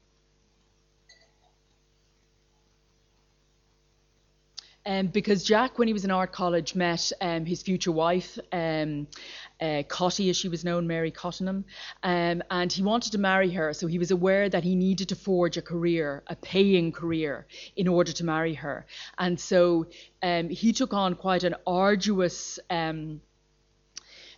Um, 4.90 5.06
because 5.06 5.44
Jack, 5.44 5.78
when 5.78 5.87
he 5.87 5.94
was 5.94 6.04
in 6.04 6.11
art 6.11 6.32
college, 6.32 6.75
met 6.75 7.12
um, 7.20 7.47
his 7.47 7.62
future 7.62 7.92
wife, 7.92 8.40
um, 8.50 9.06
uh, 9.61 9.85
Cotty, 9.87 10.30
as 10.30 10.37
she 10.37 10.49
was 10.49 10.64
known, 10.64 10.88
Mary 10.88 11.12
Cottenham, 11.12 11.64
um, 12.02 12.42
and 12.50 12.73
he 12.73 12.82
wanted 12.82 13.12
to 13.12 13.18
marry 13.18 13.52
her. 13.52 13.73
So 13.73 13.87
he 13.87 14.00
was 14.00 14.11
aware 14.11 14.49
that 14.49 14.64
he 14.64 14.75
needed 14.75 15.11
to 15.11 15.14
forge 15.14 15.56
a 15.56 15.62
career, 15.62 16.25
a 16.26 16.35
paying 16.35 16.90
career, 16.90 17.47
in 17.76 17.87
order 17.87 18.11
to 18.11 18.25
marry 18.25 18.54
her. 18.54 18.85
And 19.16 19.38
so 19.38 19.87
um, 20.25 20.49
he 20.49 20.73
took 20.73 20.92
on 20.92 21.14
quite 21.14 21.44
an 21.44 21.54
arduous 21.68 22.59
um, 22.68 23.20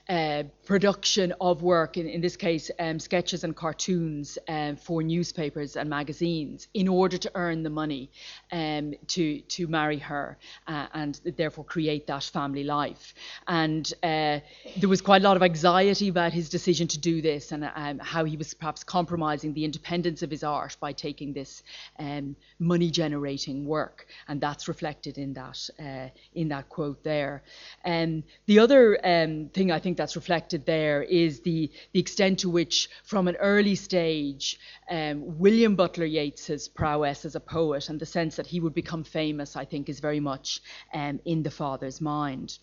uh, 0.09 0.43
production 0.67 1.33
of 1.41 1.63
work, 1.63 1.97
in, 1.97 2.09
in 2.09 2.21
this 2.21 2.37
case, 2.37 2.71
um, 2.79 2.99
sketches 2.99 3.45
and 3.45 3.55
cartoons 3.55 4.39
um, 4.49 4.77
for 4.77 5.03
newspapers 5.03 5.77
and 5.77 5.89
magazines, 5.89 6.69
in 6.75 6.89
order 6.89 7.19
to 7.19 7.31
earn 7.35 7.63
the 7.63 7.71
money 7.71 8.11
um, 8.51 8.95
to 9.07 9.41
to 9.43 9.67
marry 9.67 9.99
her 9.99 10.37
uh, 10.67 10.87
and 10.93 11.21
therefore 11.37 11.65
create 11.65 12.07
that 12.07 12.25
family 12.25 12.65
life. 12.65 13.15
And 13.47 13.93
uh, 14.03 14.41
there 14.77 14.89
was 14.89 15.01
quite 15.01 15.23
a 15.23 15.25
lot 15.25 15.37
of 15.37 15.43
anxiety 15.43 16.09
about 16.09 16.33
his 16.33 16.49
decision 16.49 16.89
to 16.89 16.99
do 16.99 17.23
this 17.23 17.53
and 17.53 17.71
um, 17.75 17.99
how 17.99 18.25
he 18.25 18.37
was 18.37 18.55
perhaps 18.55 18.85
compromising 18.85 19.55
the 19.55 19.65
independence 19.65 20.23
of 20.23 20.31
his 20.31 20.43
art 20.43 20.77
by 20.81 20.93
taking 20.93 21.33
this 21.33 21.63
um, 21.99 22.37
money-generating 22.59 23.67
work, 23.67 24.07
and 24.29 24.41
that's 24.41 24.69
reflected 24.69 25.19
in 25.19 25.33
that 25.35 25.71
uh, 25.79 26.09
in 26.35 26.49
that 26.49 26.69
quote 26.69 27.03
there. 27.05 27.43
And 27.85 28.23
the 28.47 28.59
other 28.59 28.99
um, 29.05 29.49
thing 29.53 29.71
I 29.71 29.79
think 29.79 29.92
that's 29.97 30.17
reflected 30.17 30.67
there 30.67 31.03
is 31.03 31.41
the, 31.41 31.71
the 31.93 32.01
extent 32.01 32.41
to 32.41 32.51
which, 32.51 32.89
from 33.05 33.29
an 33.29 33.37
early 33.37 33.75
stage, 33.75 34.59
um, 34.91 35.39
William 35.39 35.77
Butler 35.77 36.07
Yeats's 36.07 36.69
prowess 36.69 37.25
as 37.25 37.35
a 37.35 37.41
poet 37.41 37.89
and 37.89 38.01
the 38.01 38.07
sense 38.07 38.37
that 38.37 38.47
he 38.47 38.61
would 38.61 38.75
become 38.75 39.05
famous, 39.05 39.57
I 39.57 39.65
think, 39.65 39.89
is 39.89 40.01
very 40.01 40.21
much 40.21 40.63
um, 40.93 41.21
in 41.25 41.43
the 41.43 41.51
father's 41.51 42.01
mind. 42.01 42.59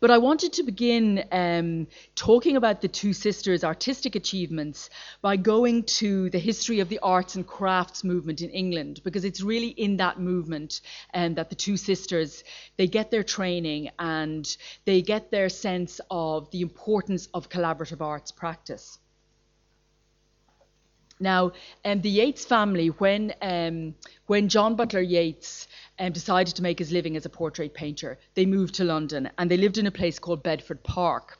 But 0.00 0.10
I 0.10 0.18
wanted 0.18 0.52
to 0.54 0.62
begin 0.62 1.24
um, 1.32 1.86
talking 2.14 2.56
about 2.56 2.80
the 2.80 2.88
two 2.88 3.12
sisters' 3.12 3.64
artistic 3.64 4.14
achievements 4.14 4.90
by 5.22 5.36
going 5.36 5.84
to 5.84 6.30
the 6.30 6.38
history 6.38 6.80
of 6.80 6.88
the 6.88 6.98
arts 7.00 7.34
and 7.34 7.46
crafts 7.46 8.04
movement 8.04 8.40
in 8.42 8.50
England, 8.50 9.00
because 9.04 9.24
it's 9.24 9.40
really 9.40 9.68
in 9.68 9.96
that 9.98 10.18
movement 10.18 10.80
um, 11.14 11.34
that 11.34 11.50
the 11.50 11.56
two 11.56 11.76
sisters 11.76 12.44
they 12.76 12.86
get 12.86 13.10
their 13.10 13.24
training 13.24 13.90
and 13.98 14.56
they 14.84 15.02
get 15.02 15.30
their 15.30 15.48
sense 15.48 16.00
of 16.10 16.50
the 16.50 16.60
importance 16.60 17.28
of 17.34 17.48
collaborative 17.48 18.00
arts 18.00 18.32
practice. 18.32 18.98
Now, 21.18 21.52
um, 21.84 22.02
the 22.02 22.10
Yeats 22.10 22.44
family, 22.44 22.88
when 22.88 23.32
um, 23.40 23.94
when 24.26 24.50
John 24.50 24.76
Butler 24.76 25.00
Yeats 25.00 25.66
um, 25.98 26.12
decided 26.12 26.56
to 26.56 26.62
make 26.62 26.78
his 26.78 26.92
living 26.92 27.16
as 27.16 27.26
a 27.26 27.30
portrait 27.30 27.74
painter, 27.74 28.18
they 28.34 28.46
moved 28.46 28.74
to 28.76 28.84
London 28.84 29.30
and 29.38 29.50
they 29.50 29.56
lived 29.56 29.78
in 29.78 29.86
a 29.86 29.90
place 29.90 30.18
called 30.18 30.42
Bedford 30.42 30.82
Park. 30.82 31.38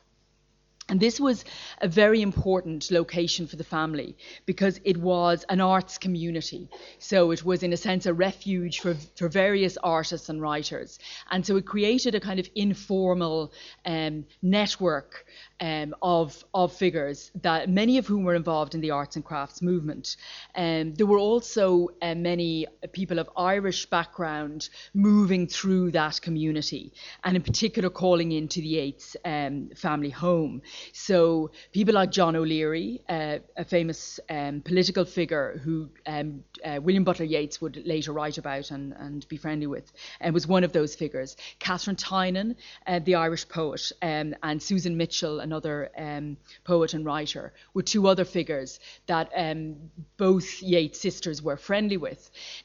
And 0.89 1.01
this 1.01 1.19
was 1.19 1.43
a 1.81 1.87
very 1.87 2.21
important 2.21 2.91
location 2.91 3.45
for 3.45 3.57
the 3.57 3.63
family 3.63 4.15
because 4.45 4.79
it 4.85 4.95
was 4.95 5.43
an 5.49 5.59
arts 5.59 5.97
community. 5.97 6.69
So 6.97 7.31
it 7.31 7.43
was, 7.43 7.61
in 7.61 7.73
a 7.73 7.77
sense, 7.77 8.05
a 8.05 8.13
refuge 8.13 8.79
for, 8.79 8.95
for 9.15 9.27
various 9.27 9.77
artists 9.83 10.29
and 10.29 10.41
writers. 10.41 10.97
And 11.29 11.45
so 11.45 11.57
it 11.57 11.65
created 11.65 12.15
a 12.15 12.21
kind 12.21 12.39
of 12.39 12.49
informal 12.55 13.51
um, 13.85 14.25
network 14.41 15.25
um, 15.59 15.95
of, 16.01 16.43
of 16.53 16.73
figures 16.73 17.31
that 17.41 17.69
many 17.69 17.97
of 17.97 18.05
whom 18.05 18.23
were 18.23 18.35
involved 18.35 18.75
in 18.75 18.81
the 18.81 18.91
arts 18.91 19.15
and 19.15 19.25
crafts 19.25 19.61
movement. 19.61 20.17
Um, 20.55 20.93
there 20.93 21.05
were 21.05 21.17
also 21.17 21.89
uh, 22.01 22.15
many 22.15 22.67
people 22.91 23.19
of 23.19 23.29
Irish 23.35 23.85
background 23.87 24.69
moving 24.93 25.47
through 25.47 25.91
that 25.91 26.21
community, 26.21 26.93
and 27.23 27.35
in 27.35 27.41
particular 27.41 27.89
calling 27.89 28.31
into 28.31 28.61
the 28.61 28.67
Yeats 28.67 29.15
um, 29.25 29.69
family 29.75 30.09
home. 30.09 30.61
So 30.93 31.51
people 31.71 31.93
like 31.93 32.11
John 32.11 32.35
O'Leary, 32.35 33.01
uh, 33.09 33.39
a 33.55 33.65
famous 33.65 34.19
um, 34.29 34.61
political 34.61 35.05
figure 35.05 35.59
who 35.63 35.89
um, 36.05 36.43
uh, 36.63 36.79
William 36.81 37.03
Butler 37.03 37.25
Yeats 37.25 37.61
would 37.61 37.85
later 37.85 38.11
write 38.13 38.37
about 38.37 38.71
and, 38.71 38.93
and 38.93 39.27
be 39.27 39.37
friendly 39.37 39.67
with, 39.67 39.91
and 40.19 40.33
was 40.33 40.47
one 40.47 40.63
of 40.63 40.71
those 40.71 40.95
figures. 40.95 41.35
Katharine 41.59 41.95
Tynan, 41.95 42.55
uh, 42.85 42.99
the 42.99 43.15
Irish 43.15 43.47
poet, 43.47 43.91
um, 44.01 44.35
and 44.43 44.61
Susan 44.61 44.97
Mitchell, 44.97 45.39
another 45.47 45.77
um, 46.07 46.25
poet 46.71 46.93
and 46.93 47.03
writer, 47.05 47.45
were 47.73 47.85
two 47.93 48.03
other 48.11 48.25
figures 48.37 48.79
that 49.11 49.27
um, 49.35 49.75
both 50.17 50.47
Yeats 50.61 50.99
sisters 51.07 51.37
were 51.47 51.57
friendly 51.69 51.97
with. 52.07 52.21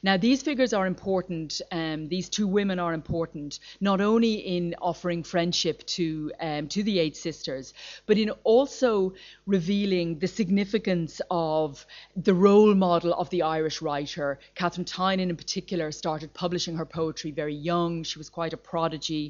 Now, 0.07 0.15
these 0.17 0.41
figures 0.49 0.73
are 0.73 0.85
important, 0.95 1.49
um, 1.71 1.99
these 2.15 2.27
two 2.37 2.47
women 2.59 2.77
are 2.85 2.93
important, 3.01 3.51
not 3.89 3.99
only 4.01 4.33
in 4.55 4.75
offering 4.89 5.23
friendship 5.23 5.77
to, 5.97 6.05
um, 6.47 6.63
to 6.73 6.83
the 6.83 6.93
Yeats 6.99 7.19
sisters, 7.29 7.73
but 8.07 8.17
in 8.17 8.29
also 8.55 9.13
revealing 9.45 10.19
the 10.19 10.31
significance 10.41 11.21
of 11.31 11.85
the 12.27 12.33
role 12.47 12.73
model 12.75 13.13
of 13.13 13.29
the 13.29 13.41
Irish 13.59 13.81
writer. 13.81 14.39
Katharine 14.55 14.85
Tynan, 14.85 15.29
in 15.29 15.37
particular, 15.45 15.91
started 15.91 16.33
publishing 16.33 16.75
her 16.75 16.85
poetry 16.85 17.31
very 17.31 17.55
young. 17.55 18.03
She 18.03 18.19
was 18.19 18.29
quite 18.29 18.53
a 18.53 18.57
prodigy 18.71 19.25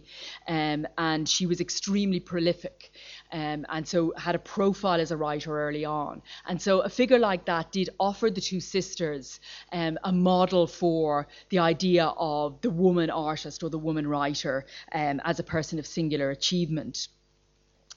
um, 0.48 0.88
and 0.98 1.22
she 1.28 1.46
was 1.46 1.60
extremely 1.68 2.20
prolific. 2.20 2.92
Um, 3.32 3.43
and 3.44 3.88
so 3.88 4.14
had 4.18 4.36
a 4.36 4.40
profile 4.40 5.00
as 5.00 5.12
a 5.12 5.18
writer 5.18 5.52
early 5.68 5.86
on. 5.86 6.22
And 6.48 6.62
so 6.62 6.82
a 6.82 6.90
figure 6.90 7.20
like 7.20 7.46
that 7.46 7.72
did 7.72 7.90
offer 8.00 8.30
the 8.30 8.42
two 8.42 8.60
sisters 8.60 9.40
um, 9.72 9.98
a 10.04 10.12
model 10.12 10.68
for 10.68 11.28
the 11.50 11.60
idea 11.60 12.06
of 12.18 12.62
the 12.62 12.70
woman 12.70 13.10
artist 13.10 13.64
or 13.64 13.70
the 13.70 13.78
woman 13.78 14.08
writer 14.08 14.66
um, 14.92 15.22
as 15.24 15.40
a 15.40 15.44
person 15.44 15.80
of 15.80 15.86
singular 15.86 16.30
achievement. 16.32 17.08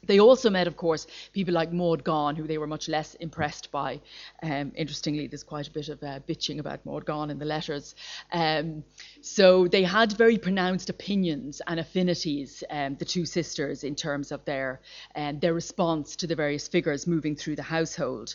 They 0.06 0.20
also 0.20 0.50
met, 0.50 0.66
of 0.66 0.76
course, 0.76 1.06
people 1.32 1.54
like 1.54 1.72
Maud 1.72 2.04
Gonne, 2.04 2.36
who 2.36 2.46
they 2.46 2.58
were 2.58 2.66
much 2.66 2.88
less 2.88 3.14
impressed 3.14 3.70
by. 3.70 4.00
Um, 4.42 4.72
interestingly, 4.74 5.26
there's 5.26 5.42
quite 5.42 5.68
a 5.68 5.70
bit 5.70 5.88
of 5.88 6.02
uh, 6.02 6.20
bitching 6.28 6.58
about 6.58 6.84
Maud 6.84 7.04
Gonne 7.04 7.30
in 7.30 7.38
the 7.38 7.44
letters. 7.44 7.94
Um, 8.32 8.84
so 9.20 9.66
they 9.66 9.82
had 9.82 10.12
very 10.12 10.38
pronounced 10.38 10.90
opinions 10.90 11.60
and 11.66 11.80
affinities, 11.80 12.62
um, 12.70 12.96
the 12.96 13.04
two 13.04 13.24
sisters, 13.24 13.84
in 13.84 13.94
terms 13.94 14.32
of 14.32 14.44
their 14.44 14.80
um, 15.14 15.40
their 15.40 15.54
response 15.54 16.16
to 16.16 16.26
the 16.26 16.34
various 16.34 16.68
figures 16.68 17.06
moving 17.06 17.34
through 17.34 17.56
the 17.56 17.62
household. 17.62 18.34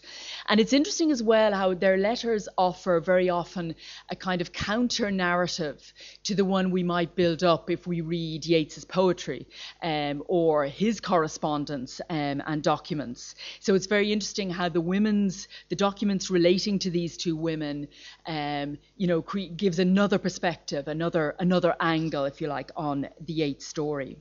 And 0.49 0.59
it's 0.59 0.73
interesting 0.73 1.11
as 1.11 1.23
well 1.23 1.53
how 1.53 1.73
their 1.73 1.97
letters 1.97 2.49
offer 2.57 2.99
very 2.99 3.29
often 3.29 3.75
a 4.09 4.15
kind 4.15 4.41
of 4.41 4.51
counter 4.51 5.11
narrative 5.11 5.93
to 6.23 6.35
the 6.35 6.45
one 6.45 6.71
we 6.71 6.83
might 6.83 7.15
build 7.15 7.43
up 7.43 7.69
if 7.69 7.87
we 7.87 8.01
read 8.01 8.45
Yeats's 8.45 8.85
poetry 8.85 9.47
um, 9.81 10.23
or 10.27 10.65
his 10.65 10.99
correspondence 10.99 11.60
correspondence 11.61 12.01
um, 12.09 12.41
and 12.45 12.63
documents. 12.63 13.35
So 13.59 13.75
it's 13.75 13.87
very 13.87 14.11
interesting 14.11 14.49
how 14.49 14.69
the 14.69 14.81
women's, 14.81 15.47
the 15.69 15.75
documents 15.75 16.29
relating 16.29 16.79
to 16.79 16.89
these 16.89 17.17
two 17.17 17.35
women, 17.35 17.87
um, 18.25 18.77
you 18.97 19.07
know, 19.07 19.21
cre- 19.21 19.53
gives 19.55 19.79
another 19.79 20.17
perspective, 20.17 20.87
another 20.87 21.35
another 21.39 21.75
angle, 21.79 22.25
if 22.25 22.41
you 22.41 22.47
like, 22.47 22.71
on 22.75 23.07
the 23.25 23.33
Yeats 23.33 23.65
story. 23.65 24.17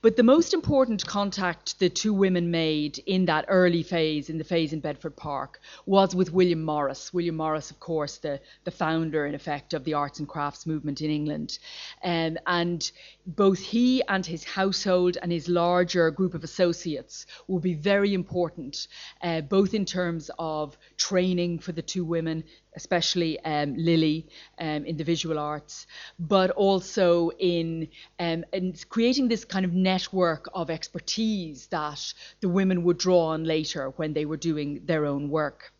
But 0.00 0.16
the 0.16 0.22
most 0.22 0.54
important 0.54 1.04
contact 1.04 1.80
the 1.80 1.88
two 1.88 2.14
women 2.14 2.52
made 2.52 2.98
in 3.06 3.24
that 3.24 3.46
early 3.48 3.82
phase, 3.82 4.30
in 4.30 4.38
the 4.38 4.44
phase 4.44 4.72
in 4.72 4.78
Bedford 4.78 5.16
Park, 5.16 5.60
was 5.86 6.14
with 6.14 6.32
William 6.32 6.62
Morris. 6.62 7.12
William 7.12 7.36
Morris, 7.36 7.72
of 7.72 7.80
course, 7.80 8.18
the, 8.18 8.40
the 8.62 8.70
founder, 8.70 9.26
in 9.26 9.34
effect, 9.34 9.74
of 9.74 9.82
the 9.82 9.94
arts 9.94 10.20
and 10.20 10.28
crafts 10.28 10.66
movement 10.66 11.00
in 11.00 11.10
England. 11.10 11.58
Um, 12.04 12.38
and 12.46 12.88
both 13.26 13.58
he 13.58 14.02
and 14.08 14.24
his 14.24 14.44
household 14.44 15.18
and 15.20 15.32
his 15.32 15.48
larger 15.48 16.12
group 16.12 16.34
of 16.34 16.44
associates 16.44 17.26
will 17.48 17.58
be 17.58 17.74
very 17.74 18.14
important, 18.14 18.86
uh, 19.20 19.40
both 19.40 19.74
in 19.74 19.84
terms 19.84 20.30
of 20.38 20.78
training 20.96 21.58
for 21.58 21.72
the 21.72 21.82
two 21.82 22.04
women, 22.04 22.44
especially 22.76 23.40
um, 23.40 23.74
Lily 23.76 24.28
um, 24.60 24.84
in 24.84 24.96
the 24.96 25.04
visual 25.04 25.38
arts, 25.38 25.86
but 26.20 26.50
also 26.52 27.30
in, 27.38 27.88
um, 28.20 28.44
in 28.52 28.74
creating 28.88 29.26
this 29.26 29.44
kind 29.44 29.64
of 29.64 29.72
network 29.94 30.48
of 30.52 30.70
expertise 30.70 31.66
that 31.68 32.02
the 32.40 32.48
women 32.58 32.78
would 32.84 32.98
draw 32.98 33.22
on 33.34 33.44
later 33.44 33.84
when 33.98 34.12
they 34.12 34.26
were 34.30 34.40
doing 34.50 34.70
their 34.84 35.04
own 35.12 35.28
work. 35.30 35.72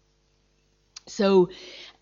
So 1.09 1.49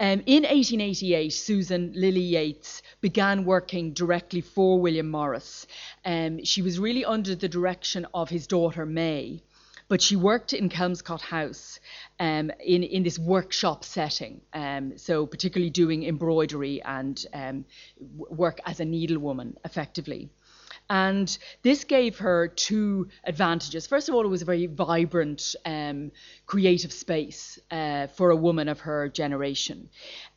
um, 0.01 0.19
in 0.27 0.43
1888, 0.43 1.31
Susan 1.31 1.93
Lily 1.95 2.27
Yeats 2.37 2.83
began 3.01 3.45
working 3.45 3.93
directly 3.93 4.41
for 4.41 4.81
William 4.81 5.11
Morris. 5.11 5.67
Um, 6.05 6.45
she 6.45 6.63
was 6.63 6.79
really 6.79 7.05
under 7.05 7.35
the 7.35 7.49
direction 7.49 8.07
of 8.13 8.29
his 8.29 8.47
daughter 8.47 8.85
May. 8.87 9.43
But 9.89 10.03
she 10.03 10.17
worked 10.17 10.53
in 10.53 10.69
Kelmscott 10.69 11.21
House 11.21 11.79
um, 12.19 12.51
in, 12.59 12.83
in 12.83 13.05
this 13.05 13.21
workshop 13.21 13.85
setting, 13.85 14.41
um, 14.53 14.99
so 14.99 15.27
particularly 15.27 15.71
doing 15.71 16.03
embroidery 16.05 16.83
and 16.83 17.25
um, 17.33 17.65
work 18.43 18.59
as 18.67 18.81
a 18.81 18.85
needlewoman 18.85 19.55
effectively. 19.65 20.29
And 20.89 21.37
this 21.63 21.85
gave 21.85 22.19
her 22.19 22.49
two 22.49 23.09
advantages. 23.25 23.87
First 23.87 24.09
of 24.09 24.15
all, 24.15 24.25
it 24.25 24.29
was 24.29 24.43
a 24.43 24.45
very 24.45 24.67
vibrant, 24.67 25.57
um, 25.65 26.13
creative 26.47 26.93
space 26.93 27.59
uh, 27.71 28.07
for 28.07 28.31
a 28.31 28.37
woman 28.37 28.69
of 28.69 28.81
her 28.81 29.09
generation. 29.09 29.89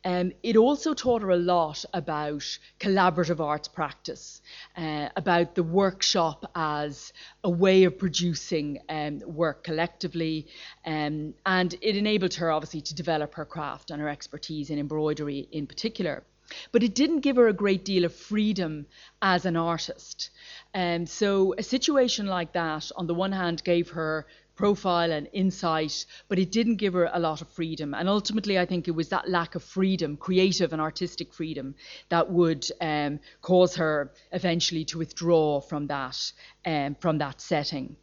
Um, 0.04 0.32
it 0.42 0.56
also 0.56 0.94
taught 0.94 1.22
her 1.22 1.30
a 1.30 1.36
lot 1.36 1.84
about 1.94 2.58
collaborative 2.80 3.38
arts 3.38 3.68
practice, 3.68 4.42
uh, 4.76 5.08
about 5.16 5.54
the 5.54 5.62
workshop 5.62 6.50
as 6.54 7.12
a 7.44 7.50
way 7.50 7.84
of 7.84 7.98
producing 7.98 8.80
um, 8.88 9.20
work 9.26 9.62
collectively, 9.62 10.46
um, 10.84 11.34
and 11.46 11.74
it 11.80 11.96
enabled 11.96 12.34
her 12.34 12.50
obviously 12.50 12.80
to 12.80 12.94
develop 12.94 13.34
her 13.34 13.44
craft 13.44 13.90
and 13.90 14.00
her 14.00 14.08
expertise 14.08 14.70
in 14.70 14.78
embroidery 14.78 15.48
in 15.52 15.66
particular. 15.66 16.24
But 16.72 16.82
it 16.82 16.94
didn't 16.94 17.20
give 17.20 17.36
her 17.36 17.48
a 17.48 17.52
great 17.52 17.84
deal 17.84 18.04
of 18.04 18.14
freedom 18.14 18.86
as 19.22 19.46
an 19.46 19.56
artist. 19.56 20.30
And 20.74 21.02
um, 21.02 21.06
so 21.06 21.54
a 21.58 21.62
situation 21.62 22.26
like 22.26 22.52
that, 22.52 22.90
on 22.96 23.06
the 23.06 23.14
one 23.14 23.32
hand, 23.32 23.64
gave 23.64 23.90
her 23.90 24.26
profile 24.60 25.10
and 25.10 25.26
insight, 25.32 26.04
but 26.28 26.38
it 26.38 26.52
didn't 26.52 26.76
give 26.76 26.92
her 26.92 27.08
a 27.14 27.18
lot 27.18 27.40
of 27.40 27.48
freedom. 27.48 27.94
And 27.94 28.08
ultimately, 28.08 28.58
I 28.58 28.66
think 28.66 28.88
it 28.88 28.94
was 28.94 29.08
that 29.08 29.28
lack 29.28 29.54
of 29.54 29.62
freedom, 29.62 30.18
creative 30.18 30.74
and 30.74 30.82
artistic 30.82 31.32
freedom, 31.32 31.74
that 32.10 32.30
would 32.30 32.70
um, 32.80 33.20
cause 33.40 33.74
her 33.76 34.12
eventually 34.32 34.84
to 34.86 34.98
withdraw 34.98 35.62
from 35.62 35.86
that 35.86 36.32
um, 36.66 36.94
from 37.00 37.16
that 37.18 37.40
setting. 37.40 37.96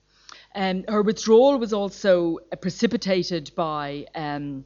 Um, 0.55 0.83
her 0.87 1.03
withdrawal 1.03 1.59
was 1.59 1.73
also 1.73 2.39
precipitated 2.59 3.51
by. 3.55 4.07
Um, 4.15 4.65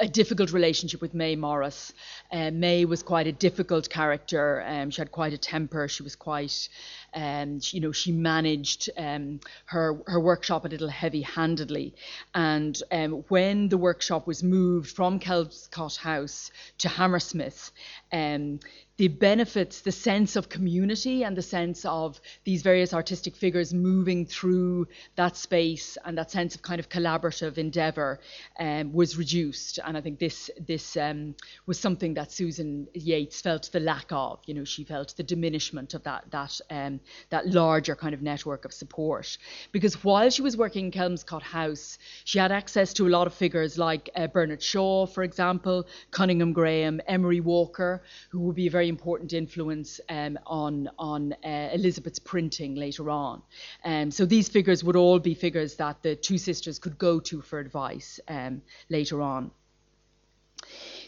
a 0.00 0.08
difficult 0.08 0.52
relationship 0.52 1.00
with 1.02 1.12
May 1.14 1.36
Morris. 1.36 1.92
Uh, 2.32 2.50
May 2.50 2.86
was 2.86 3.02
quite 3.02 3.26
a 3.26 3.32
difficult 3.32 3.90
character. 3.90 4.64
Um, 4.66 4.90
she 4.90 5.00
had 5.00 5.12
quite 5.12 5.34
a 5.34 5.38
temper. 5.38 5.88
She 5.88 6.02
was 6.02 6.16
quite, 6.16 6.68
um, 7.14 7.60
she, 7.60 7.76
you 7.76 7.82
know, 7.82 7.92
she 7.92 8.12
managed 8.12 8.90
um, 8.96 9.40
her 9.66 10.00
her 10.06 10.20
workshop 10.20 10.64
a 10.64 10.68
little 10.68 10.88
heavy-handedly. 10.88 11.94
And 12.34 12.80
um, 12.90 13.24
when 13.28 13.68
the 13.68 13.78
workshop 13.78 14.26
was 14.26 14.42
moved 14.42 14.90
from 14.90 15.20
Kelmscott 15.20 15.96
House 15.96 16.50
to 16.78 16.88
Hammersmith, 16.88 17.70
um, 18.12 18.60
the 19.00 19.08
benefits, 19.08 19.80
the 19.80 19.92
sense 19.92 20.36
of 20.36 20.50
community 20.50 21.24
and 21.24 21.34
the 21.34 21.40
sense 21.40 21.86
of 21.86 22.20
these 22.44 22.60
various 22.60 22.92
artistic 22.92 23.34
figures 23.34 23.72
moving 23.72 24.26
through 24.26 24.86
that 25.16 25.38
space 25.38 25.96
and 26.04 26.18
that 26.18 26.30
sense 26.30 26.54
of 26.54 26.60
kind 26.60 26.78
of 26.78 26.90
collaborative 26.90 27.56
endeavour 27.56 28.20
um, 28.58 28.92
was 28.92 29.16
reduced. 29.16 29.78
And 29.82 29.96
I 29.96 30.02
think 30.02 30.18
this 30.18 30.50
this 30.60 30.98
um, 30.98 31.34
was 31.64 31.80
something 31.80 32.12
that 32.12 32.30
Susan 32.30 32.88
Yeats 32.92 33.40
felt 33.40 33.70
the 33.72 33.80
lack 33.80 34.08
of. 34.10 34.40
You 34.44 34.52
know, 34.52 34.64
she 34.64 34.84
felt 34.84 35.16
the 35.16 35.22
diminishment 35.22 35.94
of 35.94 36.02
that 36.02 36.24
that 36.30 36.60
um, 36.68 36.99
that 37.30 37.48
larger 37.48 37.96
kind 37.96 38.14
of 38.14 38.22
network 38.22 38.64
of 38.64 38.72
support. 38.72 39.38
Because 39.72 40.02
while 40.04 40.30
she 40.30 40.42
was 40.42 40.56
working 40.56 40.86
in 40.86 40.90
Kelmscott 40.90 41.42
House, 41.42 41.98
she 42.24 42.38
had 42.38 42.52
access 42.52 42.92
to 42.94 43.06
a 43.06 43.10
lot 43.10 43.26
of 43.26 43.34
figures 43.34 43.78
like 43.78 44.10
uh, 44.16 44.26
Bernard 44.26 44.62
Shaw, 44.62 45.06
for 45.06 45.22
example, 45.22 45.86
Cunninghame 46.10 46.52
Graham, 46.52 47.00
Emery 47.06 47.40
Walker, 47.40 48.02
who 48.30 48.40
would 48.40 48.56
be 48.56 48.66
a 48.66 48.70
very 48.70 48.88
important 48.88 49.32
influence 49.32 50.00
um, 50.08 50.38
on, 50.46 50.88
on 50.98 51.32
uh, 51.44 51.70
Elizabeth's 51.72 52.18
printing 52.18 52.74
later 52.74 53.10
on. 53.10 53.42
Um, 53.84 54.10
so 54.10 54.24
these 54.24 54.48
figures 54.48 54.84
would 54.84 54.96
all 54.96 55.18
be 55.18 55.34
figures 55.34 55.76
that 55.76 56.02
the 56.02 56.16
two 56.16 56.38
sisters 56.38 56.78
could 56.78 56.98
go 56.98 57.20
to 57.20 57.40
for 57.40 57.58
advice 57.58 58.20
um, 58.28 58.62
later 58.88 59.22
on. 59.22 59.50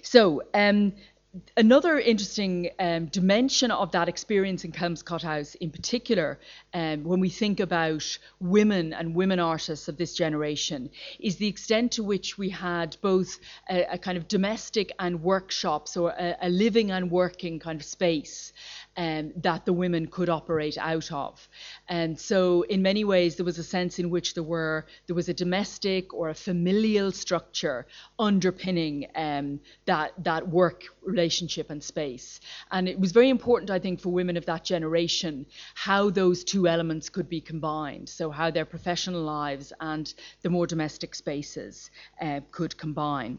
So, 0.03 0.43
um, 0.55 0.95
another 1.57 1.99
interesting 1.99 2.71
um, 2.79 3.07
dimension 3.07 3.71
of 3.71 3.93
that 3.93 4.09
experience 4.09 4.65
in 4.65 4.73
Kelmscott 4.73 5.23
House, 5.23 5.55
in 5.57 5.71
particular, 5.71 6.39
um, 6.75 7.05
when 7.05 7.21
we 7.21 7.31
think 7.31 7.61
about 7.61 8.19
women 8.39 8.93
and 8.93 9.15
women 9.15 9.41
artists 9.41 9.89
of 9.89 9.97
this 9.97 10.15
generation, 10.15 10.91
is 11.19 11.37
the 11.37 11.49
extent 11.49 11.93
to 11.93 12.03
which 12.03 12.37
we 12.37 12.51
had 12.51 12.97
both 13.01 13.39
a, 13.71 13.95
a 13.95 13.99
kind 13.99 14.19
of 14.19 14.29
domestic 14.29 14.93
and 14.99 15.23
workshops 15.23 15.97
or 15.97 16.11
a, 16.11 16.37
a 16.43 16.51
living 16.51 16.91
and 16.91 17.11
working 17.11 17.59
kind 17.59 17.81
of 17.81 17.87
space 17.87 18.53
um, 18.99 19.33
that 19.37 19.65
the 19.65 19.73
women 19.73 20.09
could 20.09 20.29
operate 20.29 20.77
out 20.77 21.11
of. 21.13 21.49
And 21.89 22.19
so, 22.21 22.63
in 22.63 22.83
many 22.83 23.05
ways, 23.05 23.37
there 23.37 23.47
was 23.47 23.59
a 23.59 23.65
sense 23.65 23.99
in 23.99 24.11
which 24.11 24.35
there 24.35 24.43
were 24.43 24.87
there 25.07 25.17
was 25.17 25.31
a 25.31 25.35
domestic 25.35 26.13
or 26.13 26.29
a 26.29 26.35
familial 26.35 27.11
structure 27.11 27.87
underpinning 28.19 29.07
um, 29.15 29.61
that 29.87 30.13
that 30.25 30.47
work 30.49 30.85
relationship 31.03 31.22
and 31.23 31.83
space. 31.83 32.41
And 32.71 32.89
it 32.89 32.99
was 32.99 33.13
very 33.13 33.29
important, 33.29 33.71
I 33.71 33.79
think, 33.79 34.01
for 34.01 34.11
women 34.11 34.37
of 34.37 34.47
that 34.47 34.65
generation 34.65 35.47
how 35.75 36.11
those 36.11 36.45
two 36.45 36.67
elements 36.67 37.09
could 37.09 37.29
be 37.29 37.41
combined. 37.41 38.09
So 38.09 38.31
how 38.31 38.51
their 38.51 38.65
professional 38.65 39.23
lives 39.23 39.73
and 39.81 40.13
the 40.43 40.51
more 40.51 40.67
domestic 40.67 41.15
spaces 41.15 41.91
uh, 42.21 42.41
could 42.51 42.77
combine. 42.77 43.39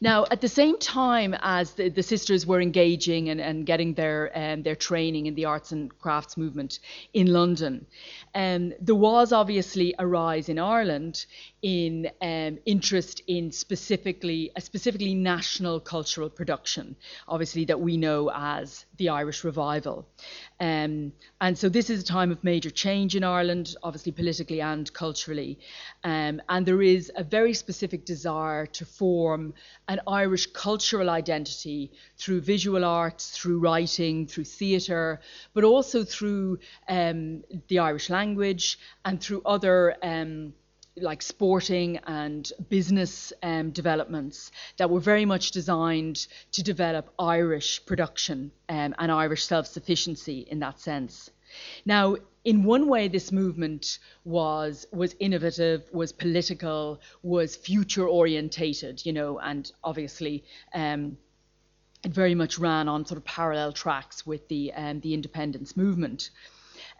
Now, 0.00 0.26
at 0.30 0.40
the 0.40 0.48
same 0.48 0.78
time 0.78 1.34
as 1.40 1.72
the, 1.72 1.88
the 1.88 2.02
sisters 2.02 2.46
were 2.46 2.60
engaging 2.60 3.28
and, 3.28 3.40
and 3.40 3.66
getting 3.66 3.94
their 3.94 4.30
um, 4.34 4.62
their 4.62 4.76
training 4.76 5.26
in 5.26 5.34
the 5.34 5.44
arts 5.44 5.72
and 5.72 5.96
crafts 5.98 6.36
movement 6.36 6.78
in 7.12 7.26
London, 7.32 7.86
um, 8.34 8.72
there 8.80 8.94
was 8.94 9.32
obviously 9.32 9.94
a 9.98 10.06
rise 10.06 10.48
in 10.48 10.58
Ireland 10.58 11.26
in 11.62 12.10
um, 12.20 12.58
interest 12.66 13.22
in 13.26 13.50
specifically 13.52 14.50
a 14.56 14.60
specifically 14.60 15.14
national 15.14 15.80
cultural 15.80 16.28
production, 16.28 16.96
obviously 17.28 17.64
that 17.66 17.80
we 17.80 17.96
know 17.96 18.30
as 18.34 18.84
the 18.98 19.08
Irish 19.08 19.44
Revival. 19.44 20.06
Um, 20.60 21.12
and 21.40 21.58
so 21.58 21.68
this 21.68 21.90
is 21.90 22.02
a 22.02 22.06
time 22.06 22.30
of 22.30 22.42
major 22.44 22.70
change 22.70 23.16
in 23.16 23.24
Ireland, 23.24 23.74
obviously 23.82 24.12
politically 24.12 24.60
and 24.60 24.90
culturally. 24.92 25.58
Um, 26.04 26.40
and 26.48 26.64
there 26.64 26.82
is 26.82 27.10
a 27.16 27.24
very 27.24 27.54
specific 27.54 28.04
desire 28.04 28.66
to 28.66 28.84
form 28.84 29.54
an 29.88 30.00
Irish 30.06 30.46
cultural 30.46 31.10
identity 31.10 31.92
through 32.16 32.40
visual 32.42 32.84
arts, 32.84 33.30
through 33.30 33.58
writing, 33.58 34.26
through 34.26 34.44
theatre, 34.44 35.20
but 35.54 35.64
also 35.64 36.04
through 36.04 36.58
um, 36.88 37.42
the 37.68 37.80
Irish 37.80 38.08
language 38.08 38.78
and 39.04 39.20
through 39.20 39.42
other 39.44 39.96
um, 40.02 40.54
like 40.96 41.22
sporting 41.22 41.98
and 42.06 42.52
business 42.68 43.32
um, 43.42 43.70
developments 43.70 44.52
that 44.76 44.90
were 44.90 45.00
very 45.00 45.24
much 45.24 45.50
designed 45.50 46.26
to 46.52 46.62
develop 46.62 47.12
Irish 47.18 47.84
production 47.84 48.52
um, 48.68 48.94
and 48.98 49.10
Irish 49.10 49.44
self 49.44 49.66
sufficiency 49.66 50.46
in 50.50 50.60
that 50.60 50.78
sense. 50.80 51.30
Now, 51.84 52.16
in 52.44 52.62
one 52.64 52.88
way, 52.88 53.08
this 53.08 53.32
movement 53.32 53.98
was 54.24 54.86
was 54.92 55.16
innovative, 55.18 55.82
was 55.92 56.12
political, 56.12 57.00
was 57.22 57.56
future 57.56 58.06
orientated, 58.06 59.04
you 59.04 59.12
know, 59.12 59.38
and 59.38 59.70
obviously. 59.82 60.44
Um, 60.72 61.16
it 62.04 62.12
very 62.12 62.34
much 62.34 62.58
ran 62.58 62.86
on 62.86 63.06
sort 63.06 63.16
of 63.16 63.24
parallel 63.24 63.72
tracks 63.72 64.26
with 64.26 64.46
the 64.48 64.74
um, 64.74 65.00
the 65.00 65.14
independence 65.14 65.74
movement. 65.74 66.28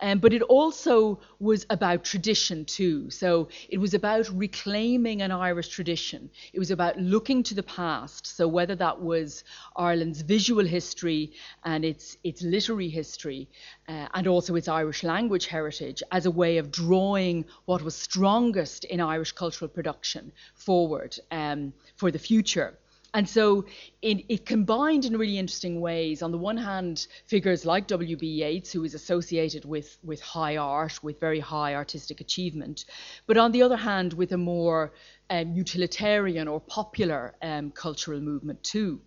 Um, 0.00 0.18
but 0.18 0.32
it 0.32 0.42
also 0.42 1.20
was 1.38 1.66
about 1.70 2.04
tradition 2.04 2.64
too. 2.64 3.10
So 3.10 3.48
it 3.68 3.78
was 3.78 3.94
about 3.94 4.28
reclaiming 4.30 5.22
an 5.22 5.30
Irish 5.30 5.68
tradition. 5.68 6.30
It 6.52 6.58
was 6.58 6.70
about 6.70 6.98
looking 6.98 7.42
to 7.44 7.54
the 7.54 7.62
past. 7.62 8.26
So 8.26 8.48
whether 8.48 8.74
that 8.76 9.00
was 9.00 9.44
Ireland's 9.76 10.22
visual 10.22 10.64
history 10.64 11.32
and 11.64 11.84
its 11.84 12.16
its 12.24 12.42
literary 12.42 12.88
history, 12.88 13.48
uh, 13.88 14.08
and 14.14 14.26
also 14.26 14.54
its 14.56 14.68
Irish 14.68 15.02
language 15.04 15.46
heritage 15.46 16.02
as 16.10 16.26
a 16.26 16.30
way 16.30 16.58
of 16.58 16.70
drawing 16.70 17.44
what 17.64 17.82
was 17.82 17.94
strongest 17.94 18.84
in 18.84 19.00
Irish 19.00 19.32
cultural 19.32 19.68
production 19.68 20.32
forward 20.54 21.16
um, 21.30 21.72
for 21.96 22.10
the 22.10 22.18
future. 22.18 22.78
And 23.14 23.28
so 23.28 23.64
it, 24.02 24.24
it, 24.28 24.44
combined 24.44 25.04
in 25.04 25.16
really 25.16 25.38
interesting 25.38 25.80
ways. 25.80 26.20
On 26.20 26.32
the 26.32 26.38
one 26.38 26.56
hand, 26.56 27.06
figures 27.26 27.64
like 27.64 27.86
W.B. 27.86 28.26
Yeats, 28.26 28.72
who 28.72 28.82
is 28.82 28.92
associated 28.92 29.64
with, 29.64 29.96
with 30.02 30.20
high 30.20 30.56
art, 30.56 31.00
with 31.00 31.20
very 31.20 31.38
high 31.38 31.76
artistic 31.76 32.20
achievement, 32.20 32.84
but 33.28 33.36
on 33.36 33.52
the 33.52 33.62
other 33.62 33.76
hand, 33.76 34.14
with 34.14 34.32
a 34.32 34.36
more 34.36 34.92
um, 35.30 35.52
utilitarian 35.52 36.48
or 36.48 36.60
popular 36.60 37.36
um, 37.40 37.70
cultural 37.70 38.20
movement 38.20 38.64
too. 38.64 39.00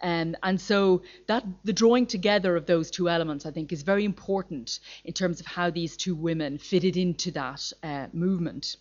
Um, 0.00 0.36
and 0.42 0.58
so 0.58 1.02
that 1.26 1.44
the 1.62 1.74
drawing 1.74 2.06
together 2.06 2.56
of 2.56 2.64
those 2.64 2.90
two 2.90 3.10
elements, 3.10 3.44
I 3.44 3.50
think, 3.50 3.72
is 3.72 3.82
very 3.82 4.06
important 4.06 4.80
in 5.04 5.12
terms 5.12 5.38
of 5.38 5.44
how 5.44 5.68
these 5.68 5.98
two 5.98 6.14
women 6.14 6.56
fitted 6.56 6.96
into 6.96 7.30
that 7.32 7.72
uh, 7.82 8.06
movement. 8.14 8.76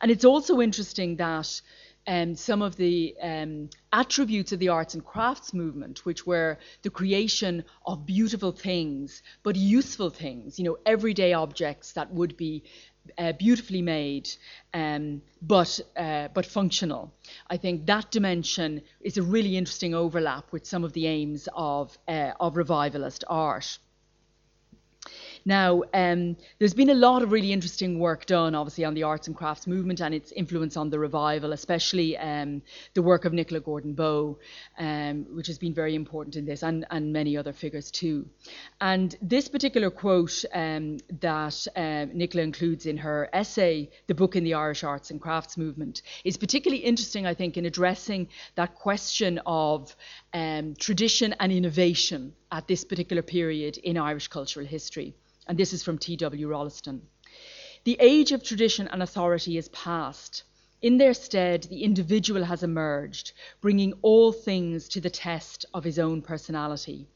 And 0.00 0.12
it's 0.12 0.24
also 0.24 0.60
interesting 0.60 1.16
that 1.16 1.60
um, 2.06 2.34
some 2.34 2.62
of 2.62 2.76
the 2.76 3.14
um, 3.22 3.70
attributes 3.92 4.52
of 4.52 4.58
the 4.58 4.68
arts 4.68 4.94
and 4.94 5.04
crafts 5.04 5.54
movement, 5.54 6.04
which 6.04 6.26
were 6.26 6.58
the 6.82 6.90
creation 6.90 7.64
of 7.86 8.06
beautiful 8.06 8.52
things, 8.52 9.22
but 9.42 9.56
useful 9.56 10.10
things, 10.10 10.58
you 10.58 10.64
know, 10.64 10.76
everyday 10.84 11.32
objects 11.32 11.92
that 11.92 12.12
would 12.12 12.36
be 12.36 12.62
uh, 13.18 13.32
beautifully 13.32 13.82
made, 13.82 14.28
um, 14.72 15.20
but 15.42 15.78
uh, 15.96 16.28
but 16.32 16.46
functional. 16.46 17.12
I 17.48 17.56
think 17.56 17.86
that 17.86 18.10
dimension 18.10 18.82
is 19.00 19.18
a 19.18 19.22
really 19.22 19.56
interesting 19.56 19.94
overlap 19.94 20.52
with 20.52 20.66
some 20.66 20.84
of 20.84 20.92
the 20.94 21.06
aims 21.06 21.48
of 21.54 21.96
uh, 22.08 22.32
of 22.40 22.56
revivalist 22.56 23.24
art. 23.28 23.78
Now, 25.46 25.82
um, 25.92 26.36
there's 26.58 26.72
been 26.72 26.88
a 26.88 26.94
lot 26.94 27.22
of 27.22 27.30
really 27.30 27.52
interesting 27.52 27.98
work 27.98 28.24
done, 28.24 28.54
obviously, 28.54 28.86
on 28.86 28.94
the 28.94 29.02
arts 29.02 29.26
and 29.26 29.36
crafts 29.36 29.66
movement 29.66 30.00
and 30.00 30.14
its 30.14 30.32
influence 30.32 30.74
on 30.74 30.88
the 30.88 30.98
revival, 30.98 31.52
especially 31.52 32.16
um, 32.16 32.62
the 32.94 33.02
work 33.02 33.26
of 33.26 33.34
Nicola 33.34 33.60
Gordon 33.60 33.92
Bowe, 33.92 34.38
um, 34.78 35.26
which 35.34 35.46
has 35.48 35.58
been 35.58 35.74
very 35.74 35.94
important 35.94 36.36
in 36.36 36.46
this, 36.46 36.62
and, 36.62 36.86
and 36.90 37.12
many 37.12 37.36
other 37.36 37.52
figures 37.52 37.90
too. 37.90 38.26
And 38.80 39.14
this 39.20 39.48
particular 39.48 39.90
quote 39.90 40.46
um, 40.54 40.96
that 41.20 41.66
uh, 41.76 42.06
Nicola 42.14 42.42
includes 42.42 42.86
in 42.86 42.96
her 42.96 43.28
essay, 43.34 43.90
The 44.06 44.14
Book 44.14 44.36
in 44.36 44.44
the 44.44 44.54
Irish 44.54 44.82
Arts 44.82 45.10
and 45.10 45.20
Crafts 45.20 45.58
Movement, 45.58 46.00
is 46.24 46.38
particularly 46.38 46.82
interesting, 46.82 47.26
I 47.26 47.34
think, 47.34 47.58
in 47.58 47.66
addressing 47.66 48.28
that 48.54 48.76
question 48.76 49.40
of 49.44 49.94
um, 50.32 50.74
tradition 50.78 51.34
and 51.38 51.52
innovation 51.52 52.32
at 52.50 52.66
this 52.66 52.82
particular 52.82 53.20
period 53.20 53.76
in 53.76 53.98
Irish 53.98 54.28
cultural 54.28 54.64
history 54.64 55.14
and 55.46 55.58
this 55.58 55.72
is 55.72 55.82
from 55.82 55.98
T.W. 55.98 56.48
Rolleston. 56.48 57.02
The 57.84 57.96
age 58.00 58.32
of 58.32 58.42
tradition 58.42 58.88
and 58.88 59.02
authority 59.02 59.58
is 59.58 59.68
past. 59.68 60.42
In 60.80 60.98
their 60.98 61.14
stead, 61.14 61.64
the 61.64 61.82
individual 61.82 62.44
has 62.44 62.62
emerged, 62.62 63.32
bringing 63.60 63.92
all 64.02 64.32
things 64.32 64.88
to 64.88 65.00
the 65.00 65.10
test 65.10 65.64
of 65.74 65.84
his 65.84 65.98
own 65.98 66.22
personality. 66.22 67.08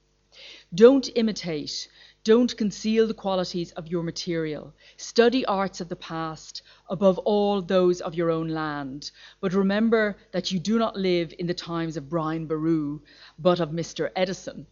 Don't 0.74 1.08
imitate, 1.16 1.88
don't 2.24 2.56
conceal 2.56 3.06
the 3.06 3.14
qualities 3.14 3.72
of 3.72 3.88
your 3.88 4.02
material. 4.02 4.74
Study 4.98 5.46
arts 5.46 5.80
of 5.80 5.88
the 5.88 5.96
past, 5.96 6.62
above 6.90 7.18
all 7.20 7.62
those 7.62 8.00
of 8.02 8.14
your 8.14 8.30
own 8.30 8.48
land. 8.48 9.10
But 9.40 9.54
remember 9.54 10.16
that 10.32 10.52
you 10.52 10.58
do 10.58 10.78
not 10.78 10.96
live 10.96 11.32
in 11.38 11.46
the 11.46 11.54
times 11.54 11.96
of 11.96 12.10
Brian 12.10 12.46
Boru, 12.46 13.00
but 13.38 13.60
of 13.60 13.70
Mr. 13.70 14.10
Edison. 14.14 14.66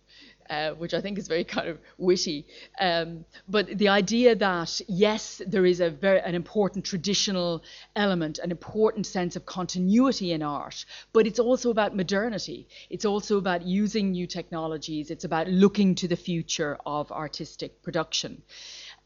Uh, 0.48 0.70
which 0.72 0.94
I 0.94 1.00
think 1.00 1.18
is 1.18 1.26
very 1.26 1.42
kind 1.44 1.68
of 1.68 1.78
witty. 1.98 2.46
Um, 2.80 3.24
but 3.48 3.66
the 3.78 3.88
idea 3.88 4.36
that 4.36 4.80
yes, 4.86 5.42
there 5.44 5.66
is 5.66 5.80
a 5.80 5.90
very 5.90 6.20
an 6.20 6.36
important 6.36 6.84
traditional 6.84 7.64
element, 7.96 8.38
an 8.38 8.52
important 8.52 9.06
sense 9.06 9.34
of 9.34 9.44
continuity 9.44 10.30
in 10.30 10.42
art, 10.42 10.84
but 11.12 11.26
it's 11.26 11.40
also 11.40 11.70
about 11.70 11.96
modernity. 11.96 12.68
It's 12.90 13.04
also 13.04 13.38
about 13.38 13.62
using 13.62 14.12
new 14.12 14.28
technologies. 14.28 15.10
It's 15.10 15.24
about 15.24 15.48
looking 15.48 15.96
to 15.96 16.06
the 16.06 16.16
future 16.16 16.78
of 16.86 17.10
artistic 17.10 17.82
production. 17.82 18.42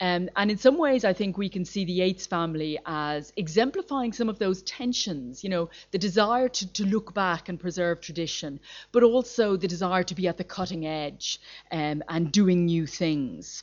Um, 0.01 0.31
and 0.37 0.51
in 0.51 0.57
some 0.57 0.79
ways, 0.79 1.05
I 1.05 1.13
think 1.13 1.37
we 1.37 1.51
can 1.51 1.65
see 1.65 1.85
the 1.85 1.93
Yeats 1.93 2.27
family 2.27 2.79
as 2.87 3.33
exemplifying 3.37 4.13
some 4.13 4.31
of 4.31 4.39
those 4.39 4.63
tensions, 4.63 5.45
you 5.45 5.51
know, 5.51 5.69
the 5.91 5.99
desire 5.99 6.49
to, 6.49 6.73
to 6.73 6.87
look 6.87 7.13
back 7.13 7.51
and 7.51 7.61
preserve 7.61 8.01
tradition, 8.01 8.61
but 8.93 9.03
also 9.03 9.57
the 9.57 9.69
desire 9.69 10.03
to 10.05 10.15
be 10.15 10.27
at 10.27 10.39
the 10.39 10.45
cutting 10.45 10.87
edge 10.87 11.41
um, 11.71 12.03
and 12.09 12.33
doing 12.33 12.65
new 12.65 12.87
things. 12.87 13.63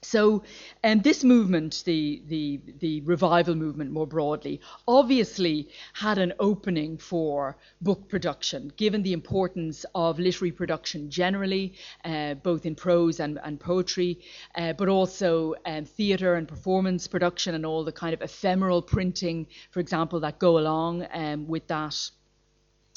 So, 0.00 0.44
um, 0.84 1.00
this 1.00 1.24
movement, 1.24 1.82
the, 1.84 2.22
the, 2.28 2.60
the 2.78 3.00
revival 3.00 3.56
movement 3.56 3.90
more 3.90 4.06
broadly, 4.06 4.60
obviously 4.86 5.68
had 5.92 6.18
an 6.18 6.32
opening 6.38 6.98
for 6.98 7.56
book 7.80 8.08
production, 8.08 8.72
given 8.76 9.02
the 9.02 9.12
importance 9.12 9.84
of 9.96 10.20
literary 10.20 10.52
production 10.52 11.10
generally, 11.10 11.74
uh, 12.04 12.34
both 12.34 12.64
in 12.64 12.76
prose 12.76 13.18
and, 13.18 13.40
and 13.42 13.58
poetry, 13.58 14.20
uh, 14.54 14.72
but 14.72 14.88
also 14.88 15.54
um, 15.66 15.84
theatre 15.84 16.36
and 16.36 16.46
performance 16.46 17.08
production 17.08 17.56
and 17.56 17.66
all 17.66 17.82
the 17.82 17.92
kind 17.92 18.14
of 18.14 18.22
ephemeral 18.22 18.80
printing, 18.80 19.48
for 19.72 19.80
example, 19.80 20.20
that 20.20 20.38
go 20.38 20.58
along 20.58 21.06
um, 21.12 21.48
with 21.48 21.66
that 21.66 22.10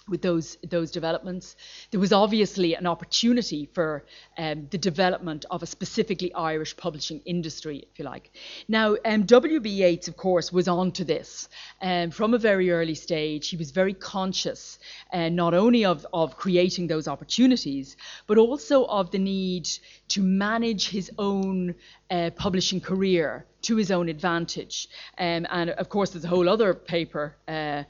with 0.08 0.22
those 0.22 0.58
those 0.68 0.92
developments. 0.92 1.56
There 1.92 2.00
was 2.00 2.12
obviously 2.12 2.76
an 2.76 2.88
opportunity 2.88 3.70
for 3.74 4.04
um, 4.38 4.68
the 4.70 4.78
development 4.78 5.46
of 5.52 5.64
a 5.64 5.66
specifically 5.66 6.34
Irish 6.34 6.76
publishing 6.76 7.22
industry, 7.26 7.86
if 7.92 8.00
you 8.00 8.06
like. 8.06 8.32
Now, 8.68 8.98
um, 9.06 9.24
W.B. 9.24 9.70
Yeats, 9.70 10.08
of 10.08 10.18
course, 10.18 10.52
was 10.52 10.68
on 10.68 10.92
to 10.94 11.06
this 11.06 11.50
um, 11.82 12.12
from 12.12 12.34
a 12.34 12.38
very 12.38 12.72
early 12.72 12.96
stage. 12.96 13.50
He 13.50 13.58
was 13.58 13.72
very 13.72 13.94
conscious 13.94 14.80
uh, 15.14 15.30
not 15.30 15.54
only 15.54 15.86
of, 15.86 16.06
of 16.14 16.38
creating 16.38 16.88
those 16.88 17.08
opportunities, 17.08 17.96
but 18.28 18.38
also 18.38 18.86
of 18.86 19.12
the 19.12 19.20
need 19.20 19.70
to 20.10 20.22
manage 20.22 20.90
his 20.90 21.12
own 21.18 21.76
uh, 22.10 22.30
publishing 22.36 22.82
career 22.82 23.46
to 23.62 23.76
his 23.76 23.92
own 23.92 24.10
advantage. 24.10 24.90
Um, 25.18 25.46
and 25.50 25.70
of 25.70 25.90
course, 25.90 26.12
there's 26.12 26.26
a 26.26 26.28
whole 26.28 26.50
other 26.50 26.74
paper. 26.74 27.36
Uh, 27.48 27.84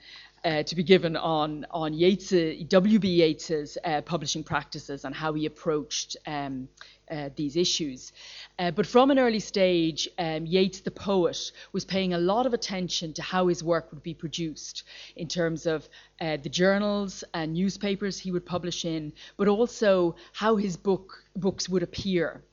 uh, 0.44 0.64
to 0.64 0.76
be 0.76 0.84
given 0.84 1.16
on 1.16 1.66
on 1.72 1.94
Yeats, 1.94 2.34
W.B. 2.68 3.08
Yeats's 3.08 3.78
uh, 3.84 4.02
publishing 4.02 4.44
practices 4.44 5.06
and 5.06 5.14
how 5.14 5.34
he 5.34 5.46
approached 5.46 6.18
um, 6.26 6.68
uh, 7.12 7.30
these 7.36 7.56
issues. 7.56 8.12
Uh, 8.58 8.72
but 8.72 8.88
from 8.88 9.12
an 9.12 9.20
early 9.20 9.40
stage, 9.40 10.08
um, 10.18 10.46
Yeats, 10.46 10.82
the 10.82 10.92
poet, 10.92 11.52
was 11.74 11.86
paying 11.86 12.14
a 12.14 12.18
lot 12.18 12.46
of 12.46 12.54
attention 12.54 13.14
to 13.14 13.22
how 13.22 13.48
his 13.48 13.64
work 13.64 13.92
would 13.92 14.02
be 14.02 14.14
produced 14.14 14.84
in 15.16 15.28
terms 15.28 15.66
of 15.66 15.88
uh, 16.20 16.38
the 16.38 16.50
journals 16.50 17.24
and 17.34 17.54
newspapers 17.54 18.18
he 18.18 18.32
would 18.32 18.46
publish 18.46 18.86
in, 18.86 19.14
but 19.38 19.48
also 19.48 20.16
how 20.34 20.56
his 20.56 20.78
book 20.78 21.24
books 21.36 21.70
would 21.70 21.84
appear. 21.84 22.44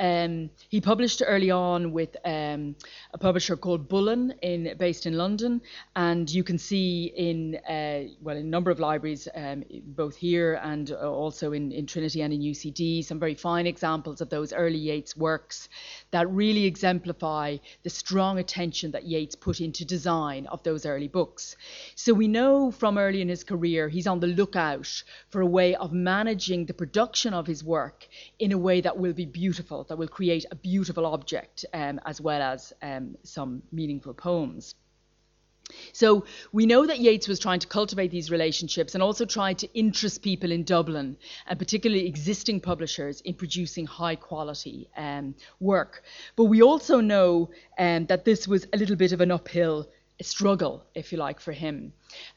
Um, 0.00 0.48
he 0.70 0.80
published 0.80 1.22
early 1.26 1.50
on 1.50 1.92
with 1.92 2.16
um, 2.24 2.74
a 3.12 3.18
publisher 3.18 3.54
called 3.54 3.86
Bullen, 3.86 4.32
in, 4.40 4.74
based 4.78 5.04
in 5.04 5.18
London, 5.18 5.60
and 5.94 6.28
you 6.30 6.42
can 6.42 6.56
see 6.56 7.12
in 7.14 7.56
uh, 7.56 8.10
well 8.22 8.36
in 8.38 8.46
a 8.46 8.48
number 8.48 8.70
of 8.70 8.80
libraries, 8.80 9.28
um, 9.34 9.62
both 9.84 10.16
here 10.16 10.54
and 10.62 10.90
also 10.90 11.52
in, 11.52 11.70
in 11.70 11.86
Trinity 11.86 12.22
and 12.22 12.32
in 12.32 12.40
UCD, 12.40 13.04
some 13.04 13.20
very 13.20 13.34
fine 13.34 13.66
examples 13.66 14.22
of 14.22 14.30
those 14.30 14.54
early 14.54 14.78
Yeats 14.78 15.14
works 15.16 15.68
that 16.12 16.30
really 16.30 16.64
exemplify 16.64 17.58
the 17.82 17.90
strong 17.90 18.38
attention 18.38 18.92
that 18.92 19.04
Yeats 19.04 19.34
put 19.34 19.60
into 19.60 19.84
design 19.84 20.46
of 20.46 20.62
those 20.62 20.86
early 20.86 21.08
books. 21.08 21.56
So 21.94 22.14
we 22.14 22.26
know 22.26 22.70
from 22.70 22.96
early 22.96 23.20
in 23.20 23.28
his 23.28 23.44
career 23.44 23.90
he's 23.90 24.06
on 24.06 24.20
the 24.20 24.28
lookout 24.28 25.04
for 25.28 25.42
a 25.42 25.46
way 25.46 25.74
of 25.74 25.92
managing 25.92 26.64
the 26.64 26.74
production 26.74 27.34
of 27.34 27.46
his 27.46 27.62
work 27.62 28.08
in 28.38 28.52
a 28.52 28.58
way 28.58 28.80
that 28.80 28.96
will 28.96 29.12
be 29.12 29.26
beautiful 29.26 29.84
that 29.90 29.98
will 29.98 30.08
create 30.08 30.46
a 30.50 30.54
beautiful 30.54 31.04
object 31.04 31.66
um, 31.74 32.00
as 32.06 32.20
well 32.20 32.40
as 32.40 32.72
um, 32.80 33.16
some 33.24 33.62
meaningful 33.72 34.14
poems. 34.14 34.76
So 35.92 36.24
we 36.52 36.64
know 36.64 36.86
that 36.86 37.00
Yeats 37.00 37.28
was 37.28 37.40
trying 37.40 37.60
to 37.60 37.66
cultivate 37.66 38.10
these 38.12 38.30
relationships 38.30 38.94
and 38.94 39.02
also 39.02 39.24
trying 39.24 39.56
to 39.56 39.68
interest 39.74 40.22
people 40.22 40.52
in 40.52 40.62
Dublin, 40.64 41.16
and 41.46 41.58
particularly 41.58 42.06
existing 42.06 42.60
publishers, 42.60 43.20
in 43.22 43.34
producing 43.34 43.86
high 43.86 44.16
quality 44.16 44.88
um, 44.96 45.34
work. 45.58 46.02
But 46.36 46.44
we 46.44 46.62
also 46.62 47.00
know 47.00 47.50
um, 47.78 48.06
that 48.06 48.24
this 48.24 48.46
was 48.46 48.66
a 48.72 48.76
little 48.76 48.96
bit 48.96 49.12
of 49.12 49.20
an 49.20 49.32
uphill 49.32 49.88
struggle, 50.22 50.84
if 50.94 51.12
you 51.12 51.18
like, 51.18 51.40
for 51.40 51.52
him, 51.52 51.92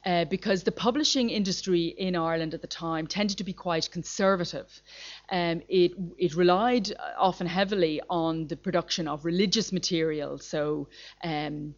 uh, 0.05 0.25
because 0.25 0.63
the 0.63 0.71
publishing 0.71 1.29
industry 1.29 1.87
in 1.97 2.15
Ireland 2.15 2.53
at 2.53 2.61
the 2.61 2.67
time 2.67 3.07
tended 3.07 3.37
to 3.37 3.43
be 3.43 3.53
quite 3.53 3.89
conservative. 3.91 4.69
Um, 5.29 5.61
it 5.67 5.91
it 6.17 6.35
relied 6.35 6.93
often 7.17 7.47
heavily 7.47 8.01
on 8.09 8.47
the 8.47 8.57
production 8.57 9.07
of 9.07 9.25
religious 9.25 9.71
material, 9.71 10.37
so. 10.37 10.87
Um, 11.23 11.75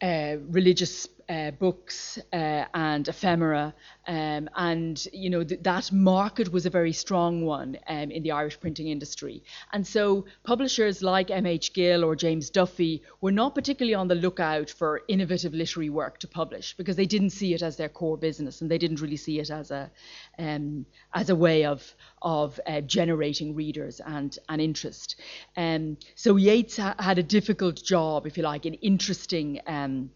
uh, 0.00 0.36
religious 0.50 1.08
uh, 1.28 1.50
books 1.52 2.18
uh, 2.32 2.64
and 2.72 3.06
ephemera, 3.06 3.74
um, 4.06 4.48
and 4.56 5.06
you 5.12 5.28
know 5.28 5.44
th- 5.44 5.62
that 5.62 5.92
market 5.92 6.50
was 6.50 6.64
a 6.64 6.70
very 6.70 6.92
strong 6.92 7.44
one 7.44 7.76
um, 7.86 8.10
in 8.10 8.22
the 8.22 8.30
Irish 8.30 8.58
printing 8.58 8.88
industry. 8.88 9.42
And 9.72 9.86
so 9.86 10.24
publishers 10.44 11.02
like 11.02 11.30
M.H. 11.30 11.74
Gill 11.74 12.04
or 12.04 12.16
James 12.16 12.50
Duffy 12.50 13.02
were 13.20 13.32
not 13.32 13.54
particularly 13.54 13.94
on 13.94 14.08
the 14.08 14.14
lookout 14.14 14.70
for 14.70 15.02
innovative 15.08 15.52
literary 15.52 15.90
work 15.90 16.18
to 16.20 16.28
publish 16.28 16.74
because 16.76 16.96
they 16.96 17.06
didn't 17.06 17.30
see 17.30 17.52
it 17.52 17.62
as 17.62 17.76
their 17.76 17.88
core 17.88 18.16
business 18.16 18.60
and 18.60 18.70
they 18.70 18.78
didn't 18.78 19.00
really 19.00 19.16
see 19.16 19.38
it 19.38 19.50
as 19.50 19.70
a 19.70 19.90
um, 20.38 20.86
as 21.14 21.30
a 21.30 21.36
way 21.36 21.64
of 21.64 21.94
of 22.22 22.58
uh, 22.66 22.80
generating 22.80 23.54
readers 23.54 24.00
and 24.00 24.38
and 24.48 24.60
interest. 24.60 25.16
Um, 25.56 25.98
so 26.14 26.36
Yeats 26.36 26.78
ha- 26.78 26.96
had 26.98 27.18
a 27.18 27.22
difficult 27.22 27.82
job, 27.84 28.26
if 28.26 28.36
you 28.36 28.42
like, 28.42 28.64
in 28.66 28.74
interesting 28.74 29.60
um, 29.66 30.10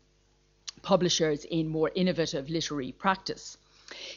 publishers 0.83 1.45
in 1.45 1.69
more 1.69 1.91
innovative 1.95 2.51
literary 2.51 2.93
practice. 2.93 3.57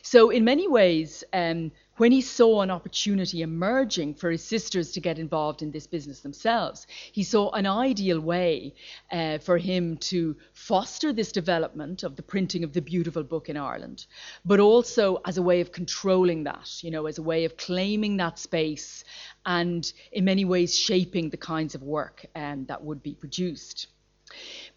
So, 0.01 0.29
in 0.29 0.43
many 0.45 0.67
ways, 0.67 1.23
um, 1.33 1.71
when 1.97 2.11
he 2.11 2.21
saw 2.21 2.61
an 2.61 2.71
opportunity 2.71 3.41
emerging 3.41 4.15
for 4.15 4.29
his 4.29 4.43
sisters 4.43 4.91
to 4.91 4.99
get 4.99 5.17
involved 5.17 5.61
in 5.61 5.71
this 5.71 5.87
business 5.87 6.19
themselves, 6.21 6.87
he 7.11 7.23
saw 7.23 7.51
an 7.51 7.65
ideal 7.65 8.19
way 8.19 8.73
uh, 9.11 9.37
for 9.37 9.57
him 9.57 9.97
to 9.97 10.35
foster 10.53 11.13
this 11.13 11.31
development 11.31 12.03
of 12.03 12.15
the 12.15 12.23
printing 12.23 12.63
of 12.63 12.73
the 12.73 12.81
beautiful 12.81 13.23
book 13.23 13.49
in 13.49 13.57
Ireland, 13.57 14.05
but 14.43 14.59
also 14.59 15.21
as 15.25 15.37
a 15.37 15.41
way 15.41 15.61
of 15.61 15.71
controlling 15.71 16.43
that, 16.43 16.83
you 16.83 16.91
know, 16.91 17.05
as 17.05 17.17
a 17.17 17.23
way 17.23 17.45
of 17.45 17.55
claiming 17.57 18.17
that 18.17 18.39
space 18.39 19.03
and 19.45 19.91
in 20.11 20.25
many 20.25 20.43
ways 20.43 20.77
shaping 20.77 21.29
the 21.29 21.37
kinds 21.37 21.75
of 21.75 21.83
work 21.83 22.25
um, 22.35 22.65
that 22.65 22.83
would 22.83 23.01
be 23.01 23.15
produced. 23.15 23.87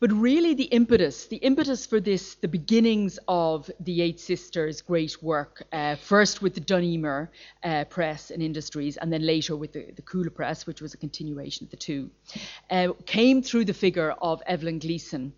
But 0.00 0.12
really, 0.12 0.54
the 0.54 0.64
impetus, 0.64 1.26
the 1.26 1.38
impetus 1.38 1.84
for 1.84 1.98
this, 1.98 2.36
the 2.36 2.46
beginnings 2.46 3.18
of 3.26 3.68
the 3.80 3.90
Yeats 3.90 4.22
Sisters' 4.22 4.80
great 4.80 5.20
work, 5.20 5.64
uh, 5.72 5.96
first 5.96 6.40
with 6.40 6.54
the 6.54 6.60
Dun 6.60 6.84
Emer 6.84 7.32
uh, 7.64 7.84
Press 7.84 8.30
and 8.30 8.40
Industries, 8.40 8.96
and 8.96 9.12
then 9.12 9.26
later 9.26 9.56
with 9.56 9.72
the, 9.72 9.90
the 9.96 10.02
Cuala 10.02 10.30
Press, 10.30 10.68
which 10.68 10.80
was 10.80 10.94
a 10.94 10.98
continuation 10.98 11.64
of 11.64 11.70
the 11.70 11.76
two, 11.76 12.10
uh, 12.70 12.92
came 13.06 13.42
through 13.42 13.64
the 13.64 13.74
figure 13.74 14.12
of 14.12 14.40
Evelyn 14.46 14.78
Gleeson. 14.78 15.32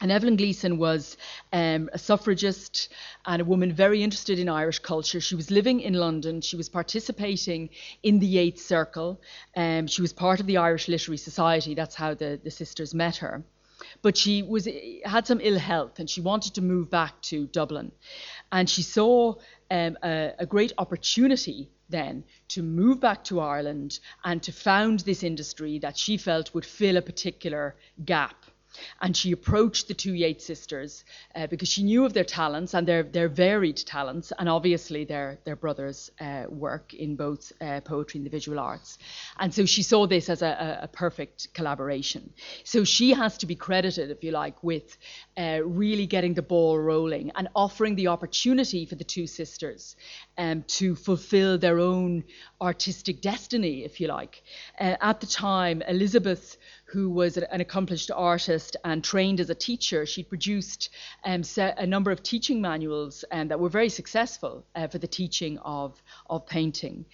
And 0.00 0.10
Evelyn 0.10 0.36
Gleeson 0.36 0.78
was 0.78 1.18
um, 1.52 1.90
a 1.92 1.98
suffragist 1.98 2.88
and 3.26 3.42
a 3.42 3.44
woman 3.44 3.70
very 3.72 4.02
interested 4.02 4.38
in 4.38 4.48
Irish 4.48 4.78
culture. 4.78 5.20
She 5.20 5.34
was 5.34 5.50
living 5.50 5.80
in 5.80 5.92
London. 5.92 6.40
She 6.40 6.56
was 6.56 6.70
participating 6.70 7.68
in 8.02 8.18
the 8.18 8.26
Yeats 8.26 8.64
Circle. 8.64 9.20
Um, 9.54 9.86
she 9.86 10.00
was 10.00 10.14
part 10.14 10.40
of 10.40 10.46
the 10.46 10.56
Irish 10.56 10.88
Literary 10.88 11.18
Society. 11.18 11.74
That's 11.74 11.94
how 11.94 12.14
the, 12.14 12.40
the 12.42 12.50
sisters 12.50 12.94
met 12.94 13.16
her. 13.16 13.44
But 14.00 14.16
she 14.16 14.42
was 14.42 14.66
had 15.04 15.26
some 15.26 15.40
ill 15.42 15.58
health 15.58 15.98
and 15.98 16.08
she 16.08 16.20
wanted 16.20 16.54
to 16.54 16.62
move 16.62 16.90
back 16.90 17.20
to 17.22 17.46
Dublin. 17.46 17.92
And 18.52 18.68
she 18.70 18.82
saw 18.82 19.34
um, 19.70 19.98
a, 20.02 20.32
a 20.38 20.46
great 20.46 20.72
opportunity 20.78 21.70
then 21.90 22.24
to 22.48 22.62
move 22.62 23.00
back 23.00 23.24
to 23.24 23.40
Ireland 23.40 23.98
and 24.24 24.42
to 24.44 24.52
found 24.52 25.00
this 25.00 25.22
industry 25.22 25.78
that 25.80 25.98
she 25.98 26.16
felt 26.16 26.54
would 26.54 26.64
fill 26.64 26.96
a 26.96 27.02
particular 27.02 27.74
gap 28.04 28.39
and 29.00 29.16
she 29.16 29.32
approached 29.32 29.88
the 29.88 29.94
two 29.94 30.14
Yeats 30.14 30.44
sisters 30.44 31.04
uh, 31.34 31.46
because 31.46 31.68
she 31.68 31.82
knew 31.82 32.04
of 32.04 32.12
their 32.12 32.24
talents 32.24 32.74
and 32.74 32.86
their, 32.86 33.02
their 33.02 33.28
varied 33.28 33.76
talents, 33.76 34.32
and 34.38 34.48
obviously 34.48 35.04
their, 35.04 35.38
their 35.44 35.56
brother's 35.56 36.10
uh, 36.20 36.44
work 36.48 36.94
in 36.94 37.16
both 37.16 37.52
uh, 37.60 37.80
poetry 37.80 38.18
and 38.18 38.26
the 38.26 38.30
visual 38.30 38.58
arts. 38.58 38.98
And 39.38 39.52
so 39.52 39.64
she 39.66 39.82
saw 39.82 40.06
this 40.06 40.28
as 40.28 40.42
a, 40.42 40.80
a, 40.82 40.88
perfect 40.88 41.54
collaboration. 41.54 42.32
So 42.64 42.84
she 42.84 43.10
has 43.12 43.38
to 43.38 43.46
be 43.46 43.54
credited, 43.54 44.10
if 44.10 44.24
you 44.24 44.32
like, 44.32 44.62
with 44.62 44.96
uh, 45.36 45.60
really 45.64 46.06
getting 46.06 46.34
the 46.34 46.42
ball 46.42 46.78
rolling 46.78 47.30
and 47.36 47.48
offering 47.54 47.94
the 47.94 48.08
opportunity 48.08 48.86
for 48.86 48.96
the 48.96 49.04
two 49.04 49.26
sisters 49.26 49.96
um, 50.36 50.64
to 50.68 50.94
fulfill 50.94 51.58
their 51.58 51.78
own 51.78 52.24
artistic 52.60 53.20
destiny, 53.20 53.84
if 53.84 54.00
you 54.00 54.08
like. 54.08 54.42
Uh, 54.78 54.96
at 55.00 55.20
the 55.20 55.26
time, 55.26 55.82
Elizabeth 55.82 56.56
who 56.90 57.08
was 57.08 57.36
an 57.36 57.60
accomplished 57.60 58.10
artist 58.10 58.76
and 58.84 59.04
trained 59.04 59.38
as 59.38 59.48
a 59.48 59.54
teacher. 59.54 60.04
She 60.04 60.24
produced 60.24 60.90
um, 61.24 61.42
a 61.56 61.86
number 61.86 62.10
of 62.10 62.22
teaching 62.22 62.60
manuals 62.60 63.24
um, 63.30 63.48
that 63.48 63.60
were 63.60 63.68
very 63.68 63.88
successful 63.88 64.64
uh, 64.74 64.88
for 64.88 64.98
the 64.98 65.06
teaching 65.06 65.58
of, 65.58 66.02
of 66.28 66.46
painting. 66.46 67.04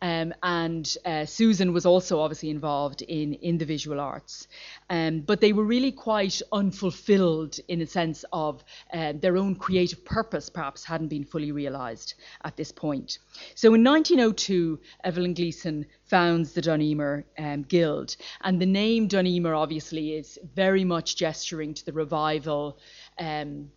Um, 0.00 0.32
and 0.42 0.96
uh, 1.04 1.26
Susan 1.26 1.74
was 1.74 1.84
also 1.84 2.18
obviously 2.20 2.48
involved 2.48 3.02
in, 3.02 3.34
in 3.34 3.58
the 3.58 3.66
visual 3.66 4.00
arts. 4.00 4.48
Um, 4.88 5.20
but 5.20 5.42
they 5.42 5.52
were 5.52 5.64
really 5.64 5.92
quite 5.92 6.40
unfulfilled 6.50 7.58
in 7.68 7.82
a 7.82 7.86
sense 7.86 8.24
of 8.32 8.64
uh, 8.92 9.12
their 9.20 9.36
own 9.36 9.54
creative 9.56 10.02
purpose, 10.04 10.48
perhaps, 10.48 10.84
hadn't 10.84 11.08
been 11.08 11.24
fully 11.24 11.52
realised 11.52 12.14
at 12.44 12.56
this 12.56 12.72
point. 12.72 13.18
So 13.54 13.74
in 13.74 13.84
1902, 13.84 14.78
Evelyn 15.04 15.34
Gleeson 15.34 15.86
founds 16.06 16.52
the 16.52 16.62
Dun 16.62 16.80
Emer 16.80 17.24
um, 17.38 17.62
Guild. 17.62 18.16
And 18.42 18.60
the 18.60 18.66
name 18.66 19.08
Dun 19.08 19.26
Emer 19.26 19.54
obviously 19.54 20.14
is 20.14 20.38
very 20.54 20.84
much 20.84 21.16
gesturing 21.16 21.74
to 21.74 21.84
the 21.84 21.92
revival. 21.92 22.78
Um, 23.18 23.70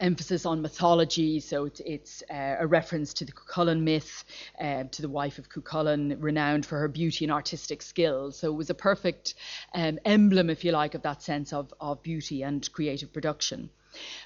emphasis 0.00 0.46
on 0.46 0.62
mythology, 0.62 1.40
so 1.40 1.64
it's, 1.64 1.80
it's 1.84 2.22
uh, 2.30 2.56
a 2.60 2.66
reference 2.66 3.12
to 3.14 3.24
the 3.24 3.32
Cuchulainn 3.32 3.80
myth, 3.80 4.24
uh, 4.60 4.84
to 4.84 5.02
the 5.02 5.08
wife 5.08 5.38
of 5.38 5.48
Cuchulainn, 5.48 6.16
renowned 6.20 6.64
for 6.64 6.78
her 6.78 6.88
beauty 6.88 7.24
and 7.24 7.32
artistic 7.32 7.82
skills. 7.82 8.38
So 8.38 8.48
it 8.48 8.56
was 8.56 8.70
a 8.70 8.74
perfect 8.74 9.34
um, 9.74 9.98
emblem, 10.04 10.50
if 10.50 10.64
you 10.64 10.72
like, 10.72 10.94
of 10.94 11.02
that 11.02 11.22
sense 11.22 11.52
of, 11.52 11.74
of 11.80 12.02
beauty 12.02 12.42
and 12.42 12.70
creative 12.72 13.12
production. 13.12 13.70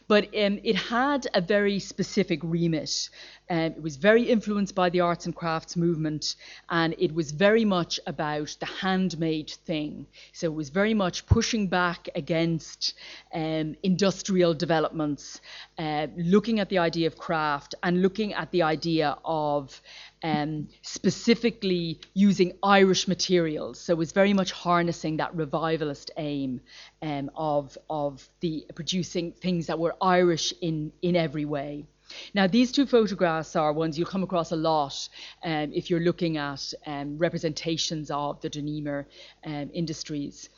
But 0.09 0.25
um, 0.37 0.61
it 0.63 0.77
had 0.77 1.27
a 1.35 1.41
very 1.41 1.79
specific 1.79 2.41
remit. 2.43 3.09
Um, 3.49 3.59
it 3.59 3.83
was 3.83 3.97
very 3.97 4.23
influenced 4.23 4.75
by 4.75 4.91
the 4.91 5.01
arts 5.01 5.27
and 5.27 5.35
crafts 5.35 5.77
movement, 5.77 6.37
and 6.69 6.95
it 6.99 7.15
was 7.15 7.31
very 7.31 7.65
much 7.65 8.01
about 8.07 8.57
the 8.61 8.67
handmade 8.67 9.51
thing. 9.51 10.07
So 10.33 10.47
it 10.47 10.55
was 10.55 10.71
very 10.71 10.95
much 10.95 11.27
pushing 11.27 11.67
back 11.69 12.09
against 12.15 12.95
um, 13.35 13.77
industrial 13.83 14.55
developments, 14.55 15.41
uh, 15.79 16.07
looking 16.17 16.61
at 16.61 16.69
the 16.69 16.79
idea 16.79 17.07
of 17.07 17.17
craft 17.17 17.75
and 17.83 18.03
looking 18.03 18.33
at 18.35 18.51
the 18.51 18.63
idea 18.63 19.17
of 19.25 19.81
um, 20.23 20.69
specifically 20.83 22.01
using 22.15 22.53
Irish 22.63 23.09
materials. 23.09 23.81
So 23.81 23.93
it 23.93 23.99
was 23.99 24.13
very 24.13 24.33
much 24.33 24.53
harnessing 24.53 25.17
that 25.19 25.35
revivalist 25.35 26.11
aim 26.17 26.61
um, 27.01 27.31
of, 27.35 27.77
of 27.91 28.29
the 28.41 28.67
producing 28.75 29.33
things 29.33 29.67
that 29.67 29.79
were 29.79 29.95
Irish 30.01 30.55
in, 30.61 30.93
in 31.03 31.17
every 31.17 31.45
way. 31.45 31.87
Now, 32.35 32.47
these 32.47 32.73
two 32.73 32.87
photographs 32.87 33.57
are 33.57 33.73
ones 33.73 33.99
you'll 33.99 34.09
come 34.09 34.23
across 34.23 34.53
a 34.53 34.57
lot 34.57 35.09
um, 35.43 35.73
if 35.73 35.89
you're 35.89 36.01
looking 36.01 36.37
at 36.37 36.73
um, 36.87 37.17
representations 37.19 38.11
of 38.11 38.41
the 38.41 38.51
Dun 38.51 38.69
Emer 38.69 39.07
um, 39.45 39.71
industries. 39.73 40.51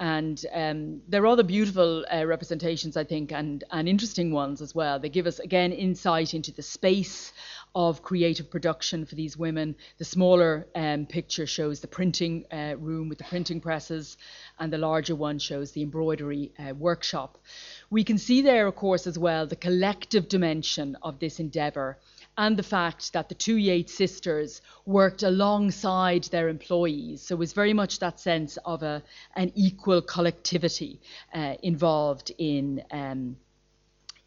And 0.00 0.44
um, 0.52 1.02
they're 1.08 1.22
rather 1.22 1.42
beautiful 1.42 2.04
uh, 2.12 2.24
representations, 2.24 2.96
I 2.96 3.04
think, 3.04 3.32
and, 3.32 3.64
and 3.72 3.88
interesting 3.88 4.30
ones 4.30 4.62
as 4.62 4.74
well. 4.74 5.00
They 5.00 5.08
give 5.08 5.26
us, 5.26 5.40
again, 5.40 5.72
insight 5.72 6.34
into 6.34 6.52
the 6.52 6.62
space 6.62 7.32
of 7.74 8.02
creative 8.02 8.50
production 8.50 9.06
for 9.06 9.14
these 9.14 9.36
women. 9.36 9.74
The 9.98 10.04
smaller 10.04 10.66
um, 10.74 11.06
picture 11.06 11.46
shows 11.46 11.80
the 11.80 11.88
printing 11.88 12.44
uh, 12.52 12.76
room 12.78 13.08
with 13.08 13.18
the 13.18 13.24
printing 13.24 13.60
presses, 13.60 14.16
and 14.58 14.72
the 14.72 14.78
larger 14.78 15.16
one 15.16 15.38
shows 15.38 15.72
the 15.72 15.82
embroidery 15.82 16.52
uh, 16.58 16.74
workshop. 16.74 17.38
We 17.90 18.04
can 18.04 18.18
see 18.18 18.42
there, 18.42 18.66
of 18.66 18.76
course, 18.76 19.06
as 19.06 19.18
well, 19.18 19.46
the 19.46 19.56
collective 19.56 20.28
dimension 20.28 20.96
of 21.02 21.18
this 21.18 21.40
endeavour 21.40 21.98
and 22.38 22.56
the 22.56 22.62
fact 22.62 23.12
that 23.12 23.28
the 23.28 23.34
two 23.34 23.56
Yeats 23.56 23.92
sisters 23.92 24.62
worked 24.86 25.24
alongside 25.24 26.24
their 26.24 26.48
employees. 26.48 27.20
So 27.20 27.34
it 27.34 27.38
was 27.38 27.52
very 27.52 27.74
much 27.74 27.98
that 27.98 28.20
sense 28.20 28.56
of 28.64 28.82
a, 28.84 29.02
an 29.34 29.50
equal 29.56 30.00
collectivity 30.00 31.00
uh, 31.34 31.54
involved 31.62 32.32
in. 32.38 32.82
Um, 32.90 33.36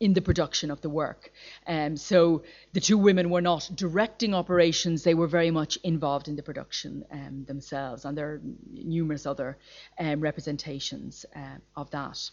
in 0.02 0.13
the 0.13 0.21
production 0.21 0.71
of 0.71 0.82
the 0.82 0.89
work. 0.89 1.32
Um, 1.67 1.95
so 1.95 2.41
the 2.74 2.82
two 2.82 2.97
women 2.97 3.30
were 3.30 3.39
not 3.39 3.69
directing 3.76 4.34
operations, 4.34 5.04
they 5.04 5.13
were 5.13 5.28
very 5.28 5.52
much 5.52 5.78
involved 5.84 6.28
in 6.28 6.36
the 6.36 6.41
production 6.41 7.06
um, 7.12 7.45
themselves, 7.47 8.04
and 8.04 8.17
there 8.17 8.32
are 8.32 8.41
numerous 8.71 9.28
other 9.28 9.60
um, 10.00 10.19
representations 10.19 11.24
uh, 11.36 11.58
of 11.76 11.91
that. 11.91 12.32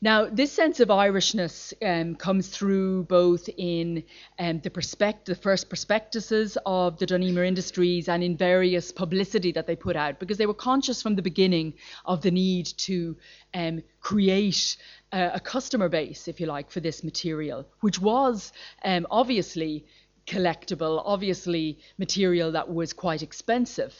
Now, 0.00 0.26
this 0.26 0.52
sense 0.52 0.78
of 0.78 0.88
Irishness 0.88 1.74
um, 1.82 2.14
comes 2.14 2.48
through 2.48 3.04
both 3.04 3.48
in 3.56 4.04
um, 4.38 4.60
the, 4.60 4.70
perspect- 4.70 5.26
the 5.26 5.34
first 5.34 5.68
prospectuses 5.68 6.56
of 6.64 6.98
the 6.98 7.06
Dun 7.06 7.22
Industries 7.24 8.08
and 8.08 8.22
in 8.22 8.36
various 8.36 8.92
publicity 8.92 9.50
that 9.52 9.66
they 9.66 9.74
put 9.74 9.96
out, 9.96 10.20
because 10.20 10.38
they 10.38 10.46
were 10.46 10.54
conscious 10.54 11.02
from 11.02 11.16
the 11.16 11.22
beginning 11.22 11.74
of 12.04 12.22
the 12.22 12.30
need 12.30 12.66
to 12.78 13.16
um, 13.54 13.82
create 14.00 14.76
a, 15.10 15.32
a, 15.34 15.40
customer 15.40 15.88
base, 15.88 16.28
if 16.28 16.38
you 16.38 16.46
like, 16.46 16.70
for 16.70 16.78
this 16.78 17.02
material, 17.02 17.66
which 17.80 18.00
was 18.00 18.52
um, 18.84 19.04
obviously 19.10 19.84
collectible, 20.28 21.02
obviously 21.04 21.78
material 21.96 22.52
that 22.52 22.72
was 22.72 22.92
quite 22.92 23.22
expensive. 23.22 23.94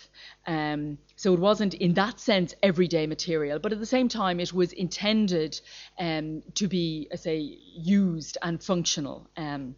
Um, 0.47 0.99
so 1.19 1.35
it 1.35 1.41
wasn't, 1.41 1.75
in 1.75 1.95
that 1.95 2.21
sense, 2.21 2.55
everyday 2.63 3.09
material, 3.09 3.59
but 3.59 3.73
at 3.73 3.81
the 3.81 3.87
same 3.87 4.09
time, 4.09 4.39
it 4.39 4.53
was 4.53 4.73
intended 4.73 5.61
um, 5.99 6.45
to 6.55 6.69
be, 6.69 7.09
I 7.13 7.17
say, 7.17 7.59
used 7.75 8.39
and 8.41 8.63
functional. 8.63 9.29
Um, 9.37 9.75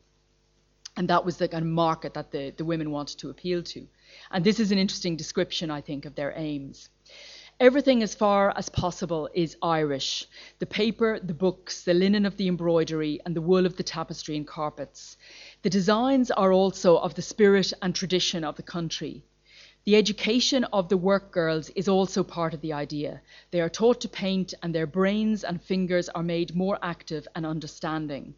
and 0.98 1.08
that 1.08 1.24
was 1.24 1.38
the 1.38 1.48
kind 1.48 1.64
of 1.64 1.70
market 1.70 2.12
that 2.12 2.30
the, 2.30 2.52
the 2.54 2.66
women 2.66 2.90
wanted 2.90 3.20
to 3.20 3.30
appeal 3.30 3.62
to. 3.62 3.88
And 4.30 4.44
this 4.44 4.60
is 4.60 4.70
an 4.70 4.76
interesting 4.76 5.16
description, 5.16 5.70
I 5.70 5.80
think, 5.80 6.04
of 6.04 6.14
their 6.14 6.34
aims. 6.36 6.90
Everything 7.58 8.02
as 8.02 8.14
far 8.14 8.52
as 8.54 8.68
possible 8.68 9.30
is 9.32 9.56
Irish 9.62 10.26
the 10.58 10.66
paper, 10.66 11.18
the 11.20 11.32
books, 11.32 11.84
the 11.84 11.94
linen 11.94 12.26
of 12.26 12.36
the 12.36 12.48
embroidery, 12.48 13.18
and 13.24 13.34
the 13.34 13.40
wool 13.40 13.64
of 13.64 13.78
the 13.78 13.82
tapestry 13.82 14.36
and 14.36 14.46
carpets. 14.46 15.16
The 15.62 15.70
designs 15.70 16.30
are 16.30 16.52
also 16.52 16.98
of 16.98 17.14
the 17.14 17.22
spirit 17.22 17.72
and 17.80 17.94
tradition 17.94 18.44
of 18.44 18.56
the 18.56 18.62
country. 18.62 19.24
The 19.84 19.96
education 19.96 20.64
of 20.64 20.88
the 20.88 20.96
work 20.96 21.32
girls 21.32 21.70
is 21.70 21.88
also 21.88 22.22
part 22.22 22.52
of 22.52 22.60
the 22.60 22.72
idea. 22.74 23.22
They 23.50 23.60
are 23.62 23.70
taught 23.70 24.00
to 24.02 24.08
paint, 24.08 24.52
and 24.62 24.74
their 24.74 24.86
brains 24.86 25.42
and 25.42 25.62
fingers 25.62 26.08
are 26.10 26.22
made 26.22 26.54
more 26.54 26.78
active 26.82 27.26
and 27.34 27.46
understanding. 27.46 28.34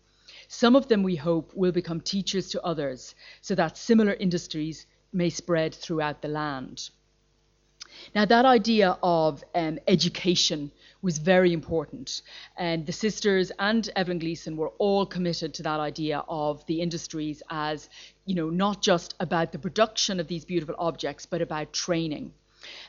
Some 0.46 0.76
of 0.76 0.86
them, 0.86 1.02
we 1.02 1.16
hope, 1.16 1.52
will 1.54 1.72
become 1.72 2.00
teachers 2.00 2.48
to 2.50 2.62
others, 2.62 3.14
so 3.40 3.54
that 3.56 3.76
similar 3.76 4.14
industries 4.14 4.86
may 5.12 5.30
spread 5.30 5.74
throughout 5.74 6.22
the 6.22 6.28
land. 6.28 6.90
Now, 8.14 8.24
that 8.24 8.44
idea 8.44 8.96
of 9.02 9.42
um, 9.54 9.78
education 9.88 10.70
was 11.02 11.18
very 11.18 11.52
important. 11.52 12.22
And 12.56 12.86
the 12.86 12.92
sisters 12.92 13.52
and 13.58 13.90
Evelyn 13.96 14.20
Gleeson 14.20 14.56
were 14.56 14.70
all 14.78 15.04
committed 15.04 15.52
to 15.54 15.62
that 15.64 15.80
idea 15.80 16.24
of 16.28 16.64
the 16.66 16.80
industries 16.80 17.42
as, 17.50 17.88
you 18.24 18.34
know, 18.34 18.48
not 18.48 18.80
just 18.80 19.14
about 19.20 19.52
the 19.52 19.58
production 19.58 20.20
of 20.20 20.28
these 20.28 20.44
beautiful 20.44 20.76
objects, 20.78 21.26
but 21.26 21.42
about 21.42 21.72
training. 21.72 22.32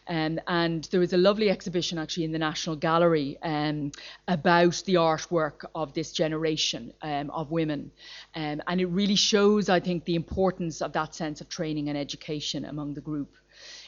Um, 0.08 0.39
and 0.47 0.84
there 0.91 0.99
was 0.99 1.13
a 1.13 1.17
lovely 1.17 1.49
exhibition 1.49 1.97
actually 1.97 2.26
in 2.26 2.32
the 2.32 2.39
National 2.39 2.76
Gallery 2.76 3.38
um, 3.41 3.91
about 4.28 4.84
the 4.86 4.95
artwork 4.95 5.65
of 5.73 5.93
this 5.93 6.12
generation 6.12 6.93
um, 7.02 7.32
of 7.32 7.52
women. 7.52 7.91
Um, 8.36 8.62
and 8.67 8.80
it 8.80 8.86
really 8.86 9.15
shows, 9.15 9.69
I 9.69 9.80
think, 9.80 10.06
the 10.06 10.15
importance 10.15 10.82
of 10.82 10.93
that 10.93 11.15
sense 11.15 11.41
of 11.41 11.49
training 11.49 11.89
and 11.89 11.97
education 11.97 12.65
among 12.65 12.93
the 12.93 13.02
group 13.02 13.36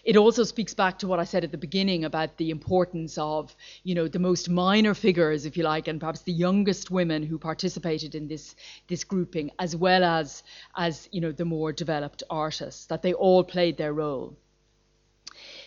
it 0.05 0.15
also 0.15 0.43
speaks 0.43 0.75
back 0.75 0.99
to 0.99 1.07
what 1.07 1.19
I 1.19 1.23
said 1.23 1.43
at 1.43 1.51
the 1.51 1.57
beginning 1.57 2.05
about 2.05 2.37
the 2.37 2.51
importance 2.51 3.17
of, 3.17 3.55
you 3.83 3.95
know, 3.95 4.07
the 4.07 4.19
most 4.19 4.49
minor 4.49 4.93
figures, 4.93 5.45
if 5.45 5.57
you 5.57 5.63
like, 5.63 5.87
and 5.87 5.99
perhaps 5.99 6.21
the 6.21 6.31
youngest 6.31 6.91
women 6.91 7.23
who 7.23 7.39
participated 7.39 8.13
in 8.13 8.27
this 8.27 8.55
this 8.87 9.03
grouping, 9.03 9.49
as 9.57 9.75
well 9.75 10.03
as 10.03 10.43
as 10.77 11.09
you 11.11 11.21
know 11.21 11.31
the 11.31 11.43
more 11.43 11.73
developed 11.73 12.21
artists, 12.29 12.85
that 12.85 13.01
they 13.01 13.13
all 13.13 13.43
played 13.43 13.77
their 13.77 13.93
role. 13.93 14.37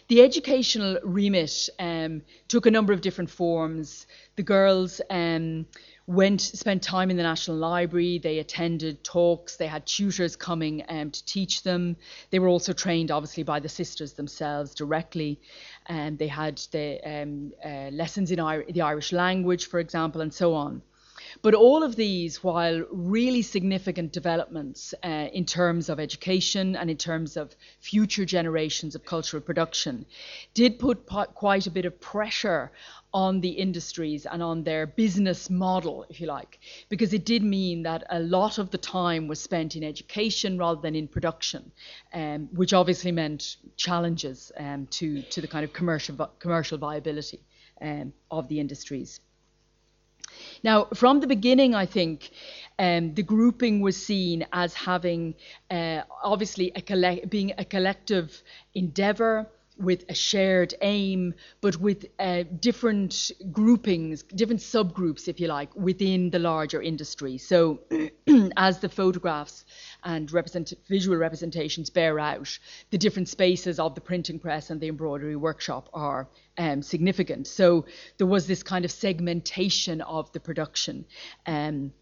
The 0.06 0.22
educational 0.22 0.98
remit 1.02 1.68
um, 1.78 2.22
took 2.46 2.64
a 2.64 2.70
number 2.70 2.92
of 2.92 3.00
different 3.00 3.28
forms. 3.28 4.06
The 4.36 4.42
girls 4.42 5.00
um, 5.10 5.66
went 6.08 6.40
spent 6.40 6.82
time 6.82 7.10
in 7.10 7.18
the 7.18 7.22
National 7.22 7.58
Library. 7.58 8.18
They 8.18 8.38
attended 8.38 9.04
talks. 9.04 9.56
They 9.56 9.66
had 9.66 9.84
tutors 9.86 10.36
coming 10.36 10.82
um, 10.88 11.10
to 11.10 11.24
teach 11.26 11.62
them. 11.62 11.96
They 12.30 12.38
were 12.38 12.48
also 12.48 12.72
trained, 12.72 13.10
obviously, 13.10 13.42
by 13.42 13.60
the 13.60 13.68
sisters 13.68 14.14
themselves 14.14 14.74
directly. 14.74 15.38
And 15.86 16.18
they 16.18 16.28
had 16.28 16.56
the 16.72 16.98
um, 17.04 17.52
uh, 17.62 17.90
lessons 17.90 18.30
in 18.30 18.40
I- 18.40 18.64
the 18.70 18.80
Irish 18.80 19.12
language, 19.12 19.66
for 19.66 19.80
example, 19.80 20.22
and 20.22 20.32
so 20.32 20.54
on. 20.54 20.80
But 21.42 21.54
all 21.54 21.82
of 21.82 21.96
these, 21.96 22.42
while 22.42 22.84
really 22.90 23.42
significant 23.42 24.12
developments 24.12 24.94
uh, 25.04 25.28
in 25.32 25.44
terms 25.44 25.88
of 25.88 26.00
education 26.00 26.74
and 26.74 26.88
in 26.90 26.96
terms 26.96 27.36
of 27.36 27.54
future 27.80 28.24
generations 28.24 28.94
of 28.94 29.04
cultural 29.04 29.42
production, 29.42 30.06
did 30.54 30.78
put 30.78 31.06
quite 31.34 31.66
a 31.66 31.70
bit 31.70 31.84
of 31.84 32.00
pressure 32.00 32.72
on 33.12 33.40
the 33.40 33.48
industries 33.48 34.26
and 34.26 34.42
on 34.42 34.64
their 34.64 34.86
business 34.86 35.48
model, 35.48 36.04
if 36.08 36.20
you 36.20 36.26
like, 36.26 36.58
because 36.88 37.12
it 37.12 37.24
did 37.24 37.42
mean 37.42 37.82
that 37.82 38.04
a 38.10 38.20
lot 38.20 38.58
of 38.58 38.70
the 38.70 38.78
time 38.78 39.28
was 39.28 39.40
spent 39.40 39.76
in 39.76 39.82
education 39.82 40.58
rather 40.58 40.80
than 40.80 40.94
in 40.94 41.08
production, 41.08 41.70
um, 42.12 42.48
which 42.52 42.72
obviously 42.72 43.12
meant 43.12 43.56
challenges 43.76 44.52
um, 44.58 44.86
to, 44.86 45.22
to 45.22 45.40
the 45.40 45.48
kind 45.48 45.64
of 45.64 45.72
commercial, 45.72 46.30
commercial 46.38 46.78
viability 46.78 47.40
um, 47.80 48.12
of 48.30 48.48
the 48.48 48.60
industries. 48.60 49.20
Now, 50.62 50.86
from 50.94 51.20
the 51.20 51.26
beginning, 51.26 51.74
I 51.74 51.86
think 51.86 52.30
um, 52.78 53.14
the 53.14 53.22
grouping 53.22 53.80
was 53.80 53.96
seen 53.96 54.46
as 54.52 54.74
having 54.74 55.34
uh, 55.70 56.02
obviously 56.22 56.72
a 56.76 57.26
being 57.26 57.52
a 57.56 57.64
collective 57.64 58.42
endeavour 58.74 59.48
with 59.78 60.04
a 60.08 60.14
shared 60.14 60.74
aim, 60.82 61.34
but 61.60 61.76
with 61.76 62.06
uh, 62.18 62.44
different 62.60 63.30
groupings, 63.52 64.22
different 64.24 64.60
subgroups, 64.60 65.28
if 65.28 65.40
you 65.40 65.46
like, 65.46 65.74
within 65.76 66.30
the 66.30 66.38
larger 66.38 66.82
industry. 66.82 67.38
So, 67.38 67.80
as 68.56 68.80
the 68.80 68.88
photographs 68.88 69.64
and 70.02 70.30
represent- 70.32 70.72
visual 70.88 71.16
representations 71.16 71.90
bear 71.90 72.18
out, 72.18 72.58
the 72.90 72.98
different 72.98 73.28
spaces 73.28 73.78
of 73.78 73.94
the 73.94 74.00
printing 74.00 74.38
press 74.38 74.70
and 74.70 74.80
the 74.80 74.88
embroidery 74.88 75.36
workshop 75.36 75.88
are 75.94 76.28
um, 76.58 76.82
significant. 76.82 77.46
So, 77.46 77.86
there 78.18 78.26
was 78.26 78.46
this 78.46 78.62
kind 78.62 78.84
of 78.84 78.90
segmentation 78.90 80.00
of 80.00 80.32
the 80.32 80.40
production. 80.40 81.06
Um, 81.46 81.92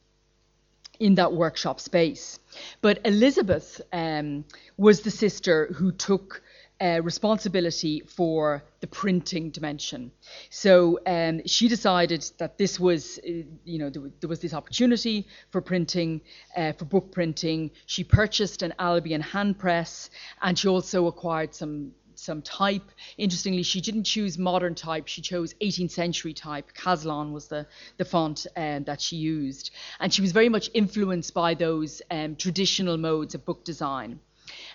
in 0.98 1.16
that 1.16 1.32
workshop 1.32 1.80
space. 1.80 2.38
But 2.80 3.00
Elizabeth 3.04 3.80
um, 3.92 4.44
was 4.76 5.02
the 5.02 5.10
sister 5.10 5.66
who 5.74 5.92
took 5.92 6.42
uh, 6.80 7.00
responsibility 7.02 8.00
for 8.00 8.62
the 8.80 8.86
printing 8.86 9.50
dimension. 9.50 10.10
So 10.50 11.00
um, 11.06 11.40
she 11.46 11.68
decided 11.68 12.30
that 12.38 12.58
this 12.58 12.78
was, 12.78 13.18
uh, 13.18 13.30
you 13.64 13.78
know, 13.78 13.90
there, 13.90 14.02
there, 14.20 14.28
was 14.28 14.40
this 14.40 14.52
opportunity 14.52 15.26
for 15.50 15.60
printing, 15.60 16.20
uh, 16.56 16.72
for 16.72 16.84
book 16.84 17.12
printing. 17.12 17.70
She 17.86 18.04
purchased 18.04 18.62
an 18.62 18.74
Albion 18.78 19.22
hand 19.22 19.58
press, 19.58 20.10
and 20.42 20.58
she 20.58 20.68
also 20.68 21.06
acquired 21.06 21.54
some 21.54 21.92
some 22.18 22.40
type. 22.40 22.90
Interestingly, 23.18 23.62
she 23.62 23.80
didn't 23.80 24.04
choose 24.04 24.38
modern 24.38 24.74
type; 24.74 25.06
she 25.06 25.22
chose 25.22 25.54
18th 25.62 25.90
century 25.90 26.32
type. 26.34 26.72
Caslon 26.74 27.32
was 27.32 27.48
the 27.48 27.66
the 27.96 28.04
font 28.04 28.46
um, 28.56 28.84
that 28.84 29.00
she 29.00 29.16
used, 29.16 29.70
and 30.00 30.12
she 30.12 30.22
was 30.22 30.32
very 30.32 30.48
much 30.48 30.70
influenced 30.74 31.32
by 31.32 31.54
those 31.54 32.02
um, 32.10 32.36
traditional 32.36 32.96
modes 32.96 33.34
of 33.34 33.44
book 33.44 33.64
design. 33.64 34.20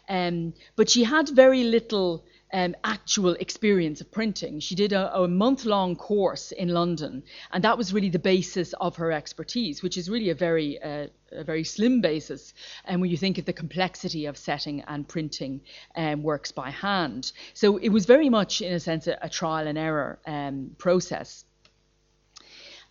Um, 0.09 0.53
but 0.75 0.89
she 0.89 1.03
had 1.03 1.29
very 1.29 1.63
little 1.63 2.25
um, 2.53 2.75
actual 2.83 3.33
experience 3.35 4.01
of 4.01 4.11
printing. 4.11 4.59
She 4.59 4.75
did 4.75 4.93
a, 4.93 5.15
a 5.15 5.27
month 5.27 5.65
long 5.65 5.95
course 5.95 6.51
in 6.51 6.69
London, 6.69 7.23
and 7.51 7.63
that 7.63 7.77
was 7.77 7.93
really 7.93 8.09
the 8.09 8.19
basis 8.19 8.73
of 8.73 8.97
her 8.97 9.11
expertise, 9.11 9.81
which 9.81 9.97
is 9.97 10.09
really 10.09 10.29
a 10.29 10.35
very 10.35 10.81
uh, 10.81 11.07
a 11.31 11.43
very 11.43 11.63
slim 11.63 12.01
basis 12.01 12.53
and 12.85 12.95
um, 12.95 13.01
when 13.01 13.09
you 13.09 13.17
think 13.17 13.37
of 13.37 13.45
the 13.45 13.53
complexity 13.53 14.25
of 14.25 14.37
setting 14.37 14.81
and 14.81 15.07
printing 15.07 15.61
um, 15.95 16.23
works 16.23 16.51
by 16.51 16.69
hand. 16.69 17.31
So 17.53 17.77
it 17.77 17.89
was 17.89 18.05
very 18.05 18.29
much, 18.29 18.61
in 18.61 18.73
a 18.73 18.79
sense, 18.79 19.07
a, 19.07 19.17
a 19.21 19.29
trial 19.29 19.67
and 19.67 19.77
error 19.77 20.19
um, 20.25 20.71
process. 20.77 21.45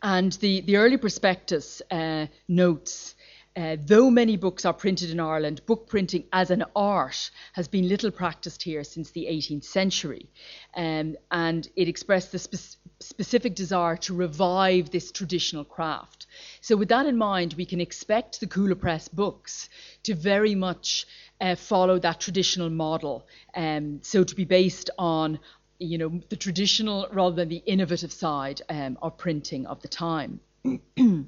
And 0.03 0.33
the, 0.35 0.63
the 0.63 0.77
early 0.77 0.97
prospectus 0.97 1.83
uh, 1.91 2.27
notes 2.49 3.15
uh, 3.57 3.77
though 3.81 4.11
many 4.11 4.37
books 4.37 4.65
are 4.65 4.73
printed 4.73 5.11
in 5.11 5.21
Ireland, 5.21 5.67
book 5.67 5.89
printing 5.89 6.25
as 6.33 6.51
an 6.51 6.65
art 6.77 7.31
has 7.53 7.69
been 7.69 7.89
little 7.89 8.11
practiced 8.11 8.63
here 8.63 8.85
since 8.85 9.11
the 9.11 9.27
18th 9.27 9.65
century. 9.65 10.29
Um, 10.77 11.17
and 11.31 11.69
it 11.77 11.89
expressed 11.89 12.33
the 12.33 12.39
spe- 12.39 12.77
specific 13.01 13.55
desire 13.55 13.97
to 13.97 14.15
revive 14.15 14.91
this 14.91 15.11
traditional 15.11 15.65
craft. 15.65 16.27
So, 16.61 16.77
with 16.77 16.89
that 16.91 17.07
in 17.07 17.17
mind, 17.17 17.55
we 17.55 17.67
can 17.67 17.81
expect 17.81 18.41
the 18.41 18.47
Cuala 18.47 18.79
Press 18.79 19.09
books 19.09 19.69
to 20.05 20.15
very 20.15 20.55
much 20.55 21.07
uh, 21.41 21.57
follow 21.57 21.99
that 21.99 22.21
traditional 22.21 22.71
model. 22.71 23.27
Um, 23.55 24.01
so, 24.03 24.23
to 24.23 24.35
be 24.35 24.45
based 24.45 24.91
on 24.99 25.41
you 25.81 25.97
know, 25.99 26.21
the 26.29 26.37
traditional 26.37 27.09
rather 27.11 27.35
than 27.35 27.49
the 27.49 27.63
innovative 27.67 28.13
side 28.13 28.61
um, 28.69 28.99
of 29.03 29.17
printing 29.17 29.67
of 29.67 29.81
the 29.83 29.89
time. 29.89 30.41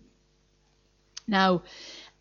now, 1.27 1.63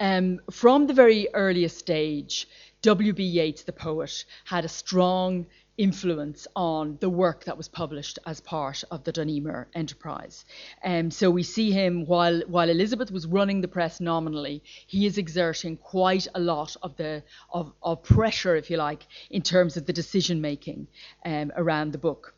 um, 0.01 0.41
from 0.49 0.87
the 0.87 0.93
very 0.95 1.27
earliest 1.33 1.77
stage, 1.77 2.47
W.B. 2.81 3.23
Yeats, 3.23 3.61
the 3.61 3.71
poet, 3.71 4.25
had 4.45 4.65
a 4.65 4.67
strong 4.67 5.45
influence 5.77 6.47
on 6.55 6.97
the 7.01 7.09
work 7.09 7.43
that 7.45 7.55
was 7.55 7.67
published 7.67 8.17
as 8.25 8.39
part 8.39 8.83
of 8.89 9.03
the 9.03 9.11
Dun 9.11 9.29
Emer 9.29 9.67
enterprise. 9.75 10.43
Um, 10.83 11.11
so 11.11 11.29
we 11.29 11.43
see 11.43 11.71
him 11.71 12.07
while 12.07 12.41
while 12.47 12.69
Elizabeth 12.69 13.11
was 13.11 13.27
running 13.27 13.61
the 13.61 13.67
press 13.67 14.01
nominally, 14.01 14.63
he 14.87 15.05
is 15.05 15.19
exerting 15.19 15.77
quite 15.77 16.27
a 16.33 16.39
lot 16.39 16.75
of 16.81 16.97
the 16.97 17.23
of, 17.53 17.71
of 17.83 18.01
pressure, 18.01 18.55
if 18.55 18.71
you 18.71 18.77
like, 18.77 19.05
in 19.29 19.43
terms 19.43 19.77
of 19.77 19.85
the 19.85 19.93
decision 19.93 20.41
making 20.41 20.87
um, 21.25 21.51
around 21.55 21.91
the 21.91 21.99
book, 21.99 22.33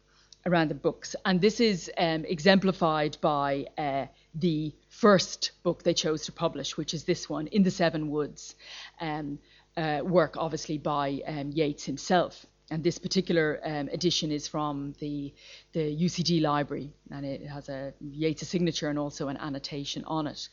around 0.46 0.68
the 0.68 0.76
books, 0.76 1.16
and 1.24 1.40
this 1.40 1.62
is 1.62 1.90
um, 1.98 2.26
exemplified 2.26 3.18
by. 3.22 3.66
Uh, 3.78 4.08
the 4.36 4.74
first 4.94 5.52
book 5.64 5.84
they 5.84 5.94
chose 5.94 6.26
to 6.26 6.32
publish, 6.32 6.78
which 6.78 6.94
is 6.94 7.04
this 7.04 7.28
one, 7.28 7.48
In 7.48 7.64
the 7.64 7.72
Seven 7.72 8.10
Woods, 8.10 8.56
um, 9.02 9.40
uh, 9.76 10.02
work 10.04 10.36
obviously 10.38 10.78
by 10.78 11.22
um, 11.26 11.52
Yeats 11.52 11.84
himself. 11.84 12.46
And 12.70 12.84
this 12.84 13.00
particular 13.00 13.60
um, 13.64 13.90
edition 13.90 14.32
is 14.32 14.48
from 14.48 14.94
the, 15.00 15.34
the 15.74 15.80
UCD 16.06 16.42
library, 16.42 16.94
and 17.12 17.26
it 17.26 17.46
has 17.46 17.70
a 17.70 17.94
Yeats' 18.00 18.48
signature 18.48 18.88
and 18.88 18.98
also 18.98 19.28
an 19.28 19.38
annotation 19.38 20.04
on 20.06 20.28
it. 20.28 20.48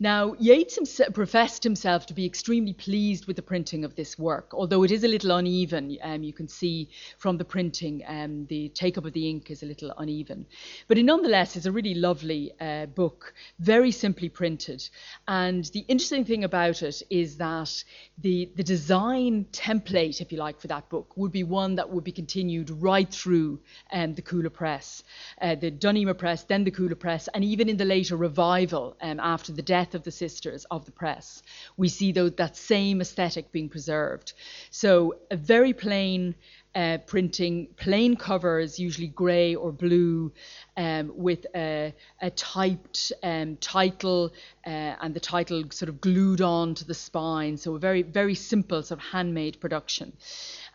Now, 0.00 0.34
Yeats 0.40 0.74
himself 0.74 1.14
professed 1.14 1.62
himself 1.62 2.06
to 2.06 2.14
be 2.14 2.26
extremely 2.26 2.72
pleased 2.72 3.26
with 3.26 3.36
the 3.36 3.42
printing 3.42 3.84
of 3.84 3.94
this 3.94 4.18
work, 4.18 4.52
although 4.52 4.82
it 4.82 4.90
is 4.90 5.04
a 5.04 5.08
little 5.08 5.30
uneven. 5.30 5.96
Um, 6.02 6.24
you 6.24 6.32
can 6.32 6.48
see 6.48 6.88
from 7.16 7.38
the 7.38 7.44
printing, 7.44 8.02
um, 8.06 8.46
the 8.46 8.70
take 8.70 8.98
up 8.98 9.04
of 9.04 9.12
the 9.12 9.28
ink 9.28 9.52
is 9.52 9.62
a 9.62 9.66
little 9.66 9.92
uneven. 9.96 10.46
But 10.88 10.98
it 10.98 11.04
nonetheless 11.04 11.54
is 11.54 11.66
a 11.66 11.72
really 11.72 11.94
lovely 11.94 12.52
uh, 12.60 12.86
book, 12.86 13.34
very 13.60 13.92
simply 13.92 14.28
printed. 14.28 14.88
And 15.28 15.64
the 15.66 15.84
interesting 15.86 16.24
thing 16.24 16.42
about 16.42 16.82
it 16.82 17.00
is 17.08 17.36
that 17.36 17.84
the, 18.18 18.50
the 18.56 18.64
design 18.64 19.46
template, 19.52 20.20
if 20.20 20.32
you 20.32 20.38
like, 20.38 20.60
for 20.60 20.68
that 20.68 20.88
book 20.88 21.16
would 21.16 21.30
be 21.32 21.44
one 21.44 21.76
that 21.76 21.90
would 21.90 22.04
be 22.04 22.12
continued 22.12 22.70
right 22.70 23.08
through 23.08 23.60
um, 23.92 24.14
the 24.14 24.22
Cuala 24.22 24.50
Press, 24.50 25.04
uh, 25.40 25.54
the 25.54 25.70
Dun 25.70 25.96
Emer 25.96 26.14
Press, 26.14 26.42
then 26.42 26.64
the 26.64 26.72
Cuala 26.72 26.98
Press, 26.98 27.28
and 27.32 27.44
even 27.44 27.68
in 27.68 27.76
the 27.76 27.84
later 27.84 28.16
revival 28.16 28.96
um, 29.00 29.20
after 29.20 29.52
the 29.52 29.62
death 29.62 29.83
death 29.84 29.94
of 29.94 30.02
the 30.02 30.10
sisters 30.10 30.64
of 30.70 30.84
the 30.86 30.92
press, 30.92 31.42
we 31.76 31.88
see 31.88 32.12
though 32.12 32.30
that 32.30 32.56
same 32.56 33.00
aesthetic 33.00 33.52
being 33.52 33.68
preserved. 33.68 34.32
So 34.70 35.16
a 35.30 35.36
very 35.36 35.72
plain 35.74 36.34
uh, 36.74 36.98
printing, 37.06 37.68
plain 37.76 38.16
covers, 38.16 38.78
usually 38.78 39.06
grey 39.06 39.54
or 39.54 39.70
blue, 39.70 40.32
um, 40.76 41.12
with 41.14 41.46
a, 41.54 41.94
a 42.20 42.30
typed 42.30 43.12
um, 43.22 43.56
title 43.58 44.32
uh, 44.66 44.94
and 45.02 45.14
the 45.14 45.20
title 45.20 45.62
sort 45.70 45.88
of 45.88 46.00
glued 46.00 46.40
on 46.40 46.74
to 46.74 46.84
the 46.84 46.94
spine. 46.94 47.56
So 47.56 47.74
a 47.74 47.78
very, 47.78 48.02
very 48.02 48.34
simple 48.34 48.82
sort 48.82 48.98
of 48.98 49.06
handmade 49.06 49.60
production. 49.60 50.12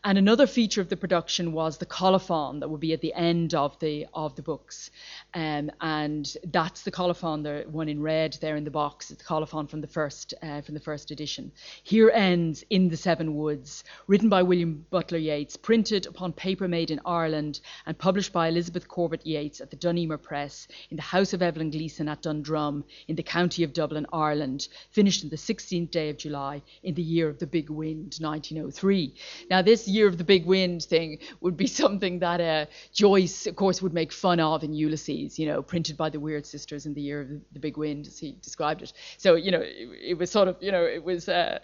And 0.03 0.17
another 0.17 0.47
feature 0.47 0.79
of 0.79 0.87
the 0.87 0.95
production 0.95 1.51
was 1.51 1.77
the 1.77 1.85
colophon 1.85 2.61
that 2.61 2.69
would 2.69 2.79
be 2.79 2.93
at 2.93 3.01
the 3.01 3.13
end 3.13 3.53
of 3.53 3.77
the 3.79 4.07
of 4.13 4.33
the 4.35 4.41
books, 4.41 4.91
um, 5.33 5.69
and 5.81 6.33
that's 6.45 6.83
the 6.83 6.91
colophon, 6.91 7.43
the 7.43 7.65
one 7.69 7.89
in 7.89 8.01
red 8.01 8.37
there 8.39 8.55
in 8.55 8.63
the 8.63 8.71
box. 8.71 9.11
It's 9.11 9.21
the 9.21 9.27
colophon 9.27 9.67
from 9.67 9.81
the 9.81 9.87
first 9.87 10.33
uh, 10.41 10.61
from 10.61 10.73
the 10.73 10.79
first 10.79 11.11
edition. 11.11 11.51
Here 11.83 12.09
ends 12.11 12.63
in 12.69 12.87
the 12.87 12.95
Seven 12.95 13.35
Woods, 13.35 13.83
written 14.07 14.29
by 14.29 14.41
William 14.41 14.85
Butler 14.89 15.17
Yeats, 15.17 15.57
printed 15.57 16.05
upon 16.05 16.31
paper 16.31 16.69
made 16.69 16.91
in 16.91 17.01
Ireland, 17.05 17.59
and 17.85 17.97
published 17.97 18.31
by 18.31 18.47
Elizabeth 18.47 18.87
Corbet 18.87 19.25
Yeats 19.25 19.59
at 19.59 19.69
the 19.69 19.75
Dun 19.75 19.97
Emer 19.97 20.17
Press 20.17 20.69
in 20.91 20.95
the 20.95 21.03
house 21.03 21.33
of 21.33 21.41
Evelyn 21.41 21.71
Gleeson 21.71 22.07
at 22.07 22.21
Dundrum 22.21 22.85
in 23.09 23.17
the 23.17 23.23
county 23.23 23.63
of 23.63 23.73
Dublin, 23.73 24.05
Ireland, 24.13 24.69
finished 24.91 25.25
on 25.25 25.29
the 25.29 25.35
16th 25.35 25.91
day 25.91 26.09
of 26.09 26.17
July 26.17 26.61
in 26.83 26.93
the 26.95 27.01
year 27.01 27.27
of 27.27 27.39
the 27.39 27.47
big 27.47 27.69
wind, 27.69 28.15
1903. 28.19 29.13
Now 29.49 29.61
this 29.61 29.88
year 29.89 30.07
of 30.07 30.17
the 30.17 30.23
big 30.23 30.45
wind 30.45 30.83
thing 30.83 31.19
would 31.41 31.57
be 31.57 31.67
something 31.81 32.19
that 32.19 32.41
uh, 32.41 32.65
Joyce, 32.93 33.47
of 33.47 33.55
course, 33.55 33.81
would 33.81 33.93
make 33.93 34.11
fun 34.11 34.39
of 34.39 34.63
in 34.63 34.73
Ulysses, 34.73 35.39
you 35.39 35.47
know, 35.47 35.61
printed 35.61 35.97
by 35.97 36.09
the 36.09 36.19
Weird 36.19 36.45
Sisters 36.45 36.85
in 36.85 36.93
the 36.93 37.01
year 37.01 37.21
of 37.21 37.29
the 37.51 37.59
big 37.59 37.77
wind, 37.77 38.07
as 38.07 38.19
he 38.19 38.37
described 38.41 38.81
it. 38.81 38.93
So, 39.17 39.35
you 39.35 39.51
know, 39.51 39.61
it, 39.61 39.89
it 40.01 40.17
was 40.17 40.31
sort 40.31 40.47
of, 40.47 40.57
you 40.61 40.71
know, 40.71 40.83
it 40.83 41.03
was 41.03 41.29
uh, 41.29 41.59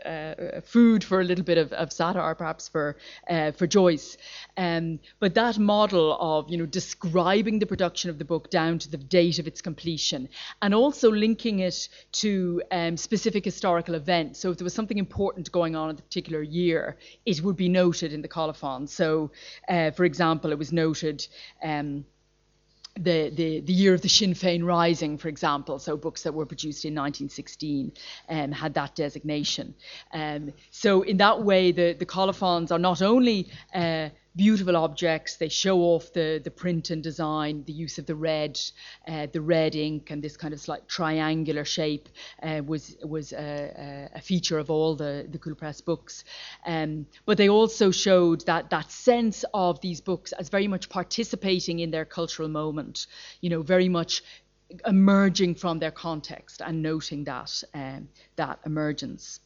uh, 0.58 0.62
food 0.62 1.04
for 1.04 1.22
a 1.22 1.24
little 1.24 1.46
bit 1.46 1.58
of, 1.58 1.72
of 1.74 1.92
satire, 1.92 2.36
perhaps, 2.36 2.68
for, 2.68 2.98
uh, 3.30 3.52
for 3.52 3.68
Joyce. 3.68 4.18
Um, 4.58 5.00
but 5.20 5.34
that 5.36 5.58
model 5.60 6.18
of, 6.20 6.50
you 6.50 6.58
know, 6.58 6.66
describing 6.66 7.60
the 7.60 7.66
production 7.66 8.10
of 8.10 8.18
the 8.18 8.26
book 8.26 8.50
down 8.50 8.80
to 8.80 8.90
the 8.90 8.98
date 8.98 9.40
of 9.40 9.48
its 9.48 9.62
completion 9.62 10.30
and 10.62 10.74
also 10.74 11.12
linking 11.12 11.60
it 11.60 11.90
to 12.12 12.62
um, 12.72 12.98
specific 12.98 13.46
historical 13.46 13.96
events. 13.96 14.40
So 14.40 14.52
if 14.52 14.58
there 14.58 14.64
was 14.64 14.74
something 14.74 14.98
important 14.98 15.52
going 15.52 15.76
on 15.76 15.90
in 15.90 15.96
the 15.96 16.02
particular 16.02 16.42
year, 16.42 16.98
it 17.26 17.42
would 17.42 17.56
be 17.56 17.70
noted 17.70 18.14
in 18.16 18.24
the 18.24 18.28
colophon. 18.28 18.88
So, 18.88 19.30
uh, 19.70 19.92
for 19.92 20.06
example, 20.06 20.52
it 20.52 20.58
was 20.58 20.72
noted. 20.72 21.28
Um, 21.62 22.06
the, 22.98 23.30
the, 23.30 23.60
the 23.60 23.74
year 23.74 23.94
of 23.94 24.02
the 24.02 24.08
Sinn 24.08 24.34
Féin 24.34 24.66
Rising, 24.66 25.18
for 25.18 25.28
example, 25.28 25.80
so 25.80 25.98
books 25.98 26.24
that 26.24 26.34
were 26.34 26.46
produced 26.46 26.86
in 26.86 26.94
1916 26.94 27.92
um, 28.30 28.52
had 28.54 28.74
that 28.76 28.96
designation. 28.96 29.76
Um, 30.14 30.54
so 30.72 31.02
in 31.02 31.18
that 31.18 31.44
way, 31.44 31.74
the, 31.74 31.92
the 31.92 32.06
colophons 32.06 32.72
are 32.72 32.80
not 32.80 33.02
only 33.02 33.50
uh, 33.74 34.10
beautiful 34.36 34.76
objects. 34.76 35.38
They 35.38 35.50
show 35.50 35.80
off 35.80 36.12
the, 36.14 36.42
the 36.44 36.52
print 36.52 36.90
and 36.90 37.02
design, 37.02 37.64
the 37.66 37.74
use 37.74 37.98
of 37.98 38.06
the 38.06 38.16
red, 38.16 38.60
uh, 39.08 39.28
the 39.32 39.42
red 39.42 39.76
ink, 39.76 40.12
and 40.12 40.22
this 40.22 40.38
kind 40.38 40.54
of 40.54 40.60
slight 40.60 40.88
triangular 40.88 41.66
shape 41.66 42.10
uh, 42.44 42.62
was 42.66 42.96
was 43.04 43.34
a, 43.34 44.10
a, 44.14 44.22
feature 44.22 44.58
of 44.58 44.70
all 44.70 44.96
the 44.96 45.28
the 45.30 45.38
Cuala 45.38 45.58
Press 45.58 45.82
books. 45.82 46.24
Um, 46.66 47.06
but 47.26 47.38
they 47.38 47.50
also 47.50 47.92
showed 47.92 48.46
that 48.46 48.70
that 48.70 48.92
sense 48.92 49.46
of 49.54 49.80
these 49.82 50.02
books 50.02 50.32
as 50.34 50.50
very 50.50 50.68
much 50.68 50.90
participating 50.90 51.80
in 51.80 51.92
their 51.92 52.06
cultural 52.06 52.50
moment. 52.50 53.08
You 53.42 53.50
know, 53.50 53.62
very 53.62 53.90
much 53.90 54.24
emerging 54.86 55.56
from 55.56 55.80
their 55.80 55.92
context 55.92 56.62
and 56.66 56.82
noting 56.82 57.24
that 57.26 57.64
um, 57.74 58.10
that 58.36 58.60
emergence. 58.66 59.40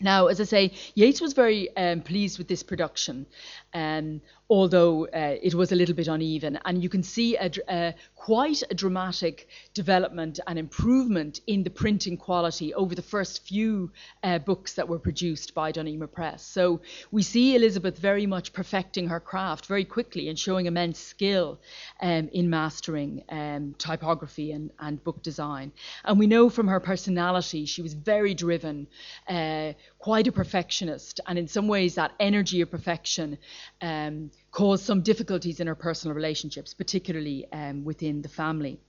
Now, 0.00 0.28
as 0.28 0.40
I 0.40 0.44
say, 0.44 0.72
Yeats 0.94 1.20
was 1.20 1.34
very 1.34 1.74
um, 1.76 2.00
pleased 2.00 2.38
with 2.38 2.48
this 2.48 2.62
production, 2.62 3.26
um, 3.74 4.22
although 4.50 5.06
uh, 5.06 5.36
it 5.40 5.54
was 5.54 5.70
a 5.70 5.76
little 5.76 5.94
bit 5.94 6.08
uneven. 6.08 6.58
And 6.64 6.82
you 6.82 6.88
can 6.88 7.04
see 7.04 7.36
a, 7.36 7.50
a, 7.68 7.94
quite 8.16 8.64
a 8.68 8.74
dramatic 8.74 9.48
development 9.74 10.40
and 10.48 10.58
improvement 10.58 11.40
in 11.46 11.62
the 11.62 11.70
printing 11.70 12.16
quality 12.16 12.74
over 12.74 12.96
the 12.96 13.02
first 13.02 13.46
few 13.46 13.92
uh, 14.24 14.40
books 14.40 14.74
that 14.74 14.88
were 14.88 14.98
produced 14.98 15.54
by 15.54 15.70
Dun 15.70 15.86
Emer 15.86 16.08
Press. 16.08 16.44
So 16.44 16.80
we 17.12 17.22
see 17.22 17.54
Elizabeth 17.54 17.96
very 17.96 18.26
much 18.26 18.52
perfecting 18.52 19.06
her 19.06 19.20
craft 19.20 19.66
very 19.66 19.84
quickly 19.84 20.28
and 20.28 20.36
showing 20.36 20.66
immense 20.66 20.98
skill 20.98 21.60
um, 22.00 22.28
in 22.32 22.50
mastering 22.50 23.22
um, 23.28 23.76
typography 23.78 24.50
and, 24.50 24.70
and, 24.80 25.02
book 25.04 25.22
design. 25.22 25.70
And 26.04 26.18
we 26.18 26.26
know 26.26 26.50
from 26.50 26.66
her 26.66 26.80
personality, 26.80 27.66
she 27.66 27.82
was 27.82 27.94
very 27.94 28.34
driven, 28.34 28.88
uh, 29.28 29.74
quite 29.98 30.26
a 30.26 30.32
perfectionist, 30.32 31.20
and 31.26 31.38
in 31.38 31.46
some 31.46 31.68
ways, 31.68 31.94
that 31.94 32.12
energy 32.18 32.60
of 32.60 32.70
perfection 32.70 33.38
um, 33.80 34.30
caused 34.50 34.84
some 34.84 35.02
difficulties 35.02 35.60
in 35.60 35.66
her 35.66 35.74
personal 35.74 36.14
relationships, 36.14 36.74
particularly 36.74 37.46
um, 37.52 37.84
within 37.84 38.22
the 38.22 38.28
family. 38.28 38.80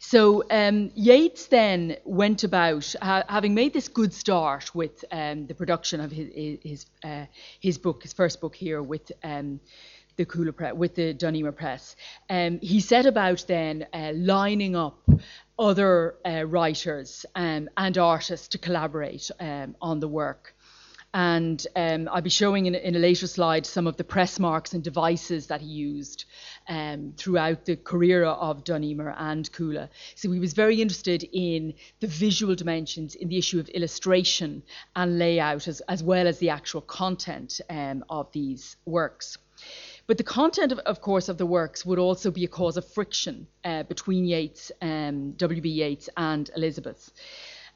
So 0.00 0.44
um, 0.50 0.90
Yeats 0.94 1.46
then 1.48 1.96
went 2.04 2.44
about, 2.44 2.94
ha- 3.02 3.24
having 3.28 3.54
made 3.54 3.72
this 3.72 3.88
good 3.88 4.14
start 4.14 4.74
with 4.74 5.04
um, 5.10 5.46
the 5.46 5.54
production 5.54 6.00
of 6.00 6.10
his 6.10 6.58
his, 6.62 6.86
uh, 7.04 7.26
his, 7.60 7.78
book, 7.78 8.02
his 8.02 8.12
first 8.12 8.40
book 8.40 8.54
here 8.54 8.82
with 8.82 9.10
um, 9.22 9.60
the 10.16 10.24
Cuala 10.24 10.52
Press, 10.52 10.74
with 10.74 10.94
the 10.94 11.14
Dun 11.14 11.36
Emer 11.36 11.52
Press. 11.52 11.96
Um, 12.30 12.58
he 12.60 12.80
set 12.80 13.06
about 13.06 13.44
then 13.48 13.86
uh, 13.92 14.12
lining 14.14 14.76
up 14.76 14.98
other 15.58 16.14
uh, 16.24 16.44
writers 16.44 17.26
um, 17.34 17.68
and 17.76 17.98
artists 17.98 18.48
to 18.48 18.58
collaborate 18.58 19.30
um, 19.40 19.76
on 19.80 20.00
the 20.00 20.08
work. 20.08 20.54
And 21.14 21.66
um, 21.74 22.08
I'll 22.12 22.20
be 22.20 22.30
showing 22.30 22.66
in, 22.66 22.74
in, 22.74 22.94
a 22.94 22.98
later 22.98 23.26
slide 23.26 23.64
some 23.64 23.86
of 23.86 23.96
the 23.96 24.04
press 24.04 24.38
marks 24.38 24.74
and 24.74 24.84
devices 24.84 25.46
that 25.46 25.62
he 25.62 25.66
used 25.66 26.26
um, 26.68 27.14
throughout 27.16 27.64
the 27.64 27.76
career 27.76 28.24
of 28.24 28.62
Dun 28.62 28.84
Emer 28.84 29.14
and 29.16 29.50
Cuala. 29.50 29.88
So 30.14 30.30
he 30.30 30.38
was 30.38 30.52
very 30.52 30.82
interested 30.82 31.26
in 31.32 31.74
the 32.00 32.06
visual 32.06 32.54
dimensions, 32.54 33.14
in 33.14 33.28
the 33.28 33.38
issue 33.38 33.58
of 33.58 33.70
illustration 33.70 34.62
and 34.94 35.18
layout, 35.18 35.66
as, 35.66 35.80
as 35.88 36.02
well 36.02 36.26
as 36.26 36.38
the 36.38 36.50
actual 36.50 36.82
content 36.82 37.60
um, 37.70 38.04
of 38.10 38.30
these 38.32 38.76
works. 38.84 39.38
But 40.06 40.16
the 40.16 40.24
content, 40.24 40.72
of, 40.72 40.78
of, 40.80 41.00
course, 41.00 41.28
of 41.28 41.36
the 41.36 41.46
works 41.46 41.84
would 41.84 41.98
also 41.98 42.30
be 42.30 42.44
a 42.44 42.48
cause 42.48 42.76
of 42.76 42.86
friction 42.86 43.46
uh, 43.64 43.82
between 43.82 44.24
Yeats, 44.24 44.72
um, 44.80 45.32
W.B. 45.32 45.68
Yeats, 45.68 46.08
and 46.16 46.50
Elizabeth. 46.56 47.10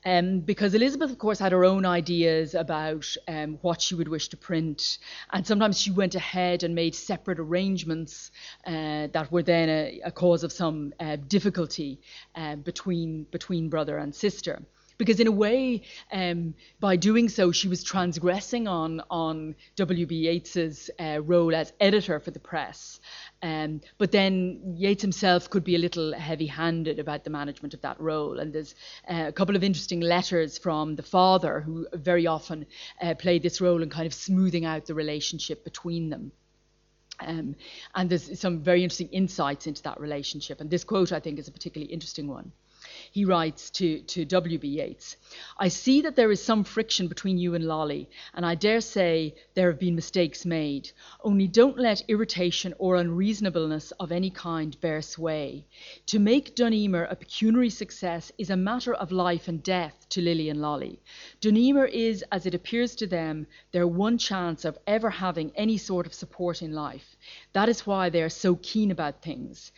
Um, 0.04 0.40
because 0.40 0.74
Elizabeth, 0.74 1.10
of 1.10 1.18
course, 1.18 1.38
had 1.38 1.52
her 1.52 1.64
own 1.64 1.86
ideas 1.86 2.54
about 2.54 3.06
um, 3.28 3.58
what 3.62 3.80
she 3.80 3.94
would 3.94 4.08
wish 4.08 4.28
to 4.28 4.36
print, 4.36 4.98
and 5.32 5.46
sometimes 5.46 5.80
she 5.80 5.92
went 5.92 6.14
ahead 6.14 6.64
and 6.64 6.74
made 6.74 6.94
separate 6.94 7.38
arrangements 7.38 8.30
uh, 8.66 9.06
that 9.12 9.30
were 9.30 9.42
then 9.44 9.68
a, 9.68 10.00
a 10.04 10.10
cause 10.10 10.42
of 10.42 10.52
some 10.52 10.92
uh, 10.98 11.16
difficulty 11.28 12.00
uh, 12.34 12.56
between 12.56 13.24
between 13.30 13.68
brother 13.68 13.96
and 13.98 14.14
sister 14.14 14.62
because 14.98 15.20
in 15.20 15.26
a 15.26 15.32
way, 15.32 15.82
um, 16.12 16.54
by 16.80 16.96
doing 16.96 17.28
so, 17.28 17.52
she 17.52 17.68
was 17.68 17.82
transgressing 17.82 18.68
on 18.68 19.02
on 19.10 19.54
W.B. 19.76 20.14
Yeats's 20.14 20.90
uh, 20.98 21.20
role 21.22 21.54
as 21.54 21.72
editor 21.80 22.20
for 22.20 22.30
the 22.30 22.40
press. 22.40 23.00
Um, 23.42 23.80
but 23.98 24.12
then 24.12 24.76
Yeats 24.76 25.02
himself 25.02 25.50
could 25.50 25.64
be 25.64 25.74
a 25.74 25.78
little 25.78 26.12
heavy-handed 26.14 26.98
about 26.98 27.24
the 27.24 27.30
management 27.30 27.74
of 27.74 27.80
that 27.82 28.00
role. 28.00 28.38
And 28.38 28.52
there's 28.52 28.74
uh, 29.08 29.24
a 29.28 29.32
couple 29.32 29.56
of 29.56 29.64
interesting 29.64 30.00
letters 30.00 30.58
from 30.58 30.96
the 30.96 31.02
father, 31.02 31.60
who 31.60 31.86
very 31.92 32.26
often 32.26 32.66
uh, 33.00 33.14
played 33.14 33.42
this 33.42 33.60
role 33.60 33.82
in 33.82 33.90
kind 33.90 34.06
of 34.06 34.14
smoothing 34.14 34.64
out 34.64 34.86
the 34.86 34.94
relationship 34.94 35.64
between 35.64 36.10
them. 36.10 36.32
Um, 37.20 37.56
and 37.94 38.10
there's 38.10 38.38
some 38.40 38.60
very 38.60 38.82
interesting 38.82 39.08
insights 39.08 39.66
into 39.66 39.82
that 39.82 40.00
relationship. 40.00 40.60
And 40.60 40.70
this 40.70 40.84
quote, 40.84 41.12
I 41.12 41.20
think, 41.20 41.38
is 41.38 41.48
a 41.48 41.52
particularly 41.52 41.92
interesting 41.92 42.26
one 42.26 42.52
he 43.12 43.26
writes 43.26 43.68
to, 43.68 44.00
to 44.00 44.24
W.B. 44.24 44.66
Yeats 44.66 45.16
I 45.58 45.68
see 45.68 46.00
that 46.00 46.16
there 46.16 46.32
is 46.32 46.42
some 46.42 46.64
friction 46.64 47.08
between 47.08 47.36
you 47.36 47.54
and 47.54 47.66
Lolly, 47.66 48.08
and 48.32 48.44
I 48.46 48.54
dare 48.54 48.80
say 48.80 49.34
there 49.52 49.70
have 49.70 49.78
been 49.78 49.94
mistakes 49.94 50.46
made. 50.46 50.90
Only 51.22 51.46
don't 51.46 51.78
let 51.78 52.08
irritation 52.08 52.72
or 52.78 52.96
unreasonableness 52.96 53.90
of 54.00 54.12
any 54.12 54.30
kind 54.30 54.80
bear 54.80 55.02
sway. 55.02 55.66
To 56.06 56.18
make 56.18 56.54
Dun 56.54 56.72
Emer 56.72 57.04
a 57.04 57.14
pecuniary 57.14 57.68
success 57.68 58.32
is 58.38 58.48
a 58.48 58.56
matter 58.56 58.94
of 58.94 59.12
life 59.12 59.46
and 59.46 59.62
death 59.62 60.06
to 60.08 60.22
Lily 60.22 60.48
and 60.48 60.62
Lolly. 60.62 60.98
Dun 61.42 61.58
Emer 61.58 61.84
is, 61.84 62.24
as 62.32 62.46
it 62.46 62.54
appears 62.54 62.94
to 62.96 63.06
them, 63.06 63.46
their 63.72 63.86
one 63.86 64.16
chance 64.16 64.64
of 64.64 64.78
ever 64.86 65.10
having 65.10 65.52
any 65.54 65.76
sort 65.76 66.06
of 66.06 66.14
support 66.14 66.62
in 66.62 66.72
life. 66.72 67.14
That 67.52 67.68
is 67.68 67.86
why 67.86 68.08
they 68.08 68.22
are 68.22 68.30
so 68.30 68.56
keen 68.56 68.90
about 68.90 69.20
things 69.20 69.70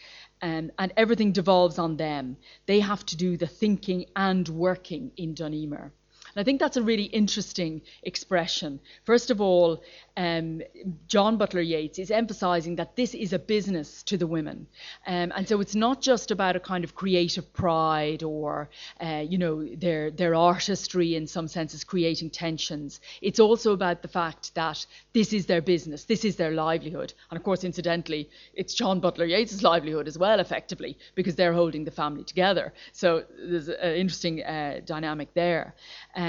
um, 0.42 0.70
and 0.78 0.92
everything 0.96 1.32
devolves 1.32 1.78
on 1.78 1.96
them. 1.96 2.36
They 2.66 2.80
have 2.80 3.04
to 3.06 3.16
do 3.16 3.36
the 3.36 3.46
thinking 3.46 4.06
and 4.16 4.48
working 4.48 5.12
in 5.16 5.34
Dun 5.34 5.54
Emer. 5.54 5.92
And 6.34 6.40
I 6.40 6.44
think 6.44 6.60
that's 6.60 6.76
a 6.76 6.82
really 6.82 7.04
interesting 7.04 7.82
expression. 8.02 8.80
First 9.04 9.30
of 9.30 9.40
all, 9.40 9.82
um, 10.16 10.62
John 11.08 11.36
Butler 11.36 11.60
Yeats 11.60 11.98
is 11.98 12.10
emphasizing 12.10 12.76
that 12.76 12.96
this 12.96 13.14
is 13.14 13.32
a 13.32 13.38
business 13.38 14.02
to 14.04 14.16
the 14.16 14.26
women. 14.26 14.66
Um, 15.06 15.32
and 15.36 15.48
so 15.48 15.60
it's 15.60 15.74
not 15.74 16.00
just 16.00 16.30
about 16.30 16.56
a 16.56 16.60
kind 16.60 16.84
of 16.84 16.94
creative 16.94 17.52
pride 17.52 18.22
or, 18.22 18.68
uh, 19.00 19.24
you 19.26 19.38
know, 19.38 19.64
their, 19.74 20.10
their 20.10 20.34
artistry 20.34 21.14
in 21.14 21.26
some 21.26 21.48
senses 21.48 21.84
creating 21.84 22.30
tensions. 22.30 23.00
It's 23.22 23.40
also 23.40 23.72
about 23.72 24.02
the 24.02 24.08
fact 24.08 24.54
that 24.54 24.86
this 25.12 25.32
is 25.32 25.46
their 25.46 25.62
business, 25.62 26.04
this 26.04 26.24
is 26.24 26.36
their 26.36 26.52
livelihood. 26.52 27.12
And 27.30 27.36
of 27.36 27.44
course, 27.44 27.64
incidentally, 27.64 28.28
it's 28.54 28.74
John 28.74 29.00
Butler 29.00 29.26
Yeats' 29.26 29.62
livelihood 29.62 30.08
as 30.08 30.18
well, 30.18 30.40
effectively, 30.40 30.96
because 31.14 31.36
they're 31.36 31.52
holding 31.52 31.84
the 31.84 31.90
family 31.90 32.24
together. 32.24 32.72
So 32.92 33.24
there's 33.38 33.68
an 33.68 33.94
interesting 33.94 34.42
uh, 34.42 34.80
dynamic 34.84 35.34
there. 35.34 35.74
Um, 36.14 36.23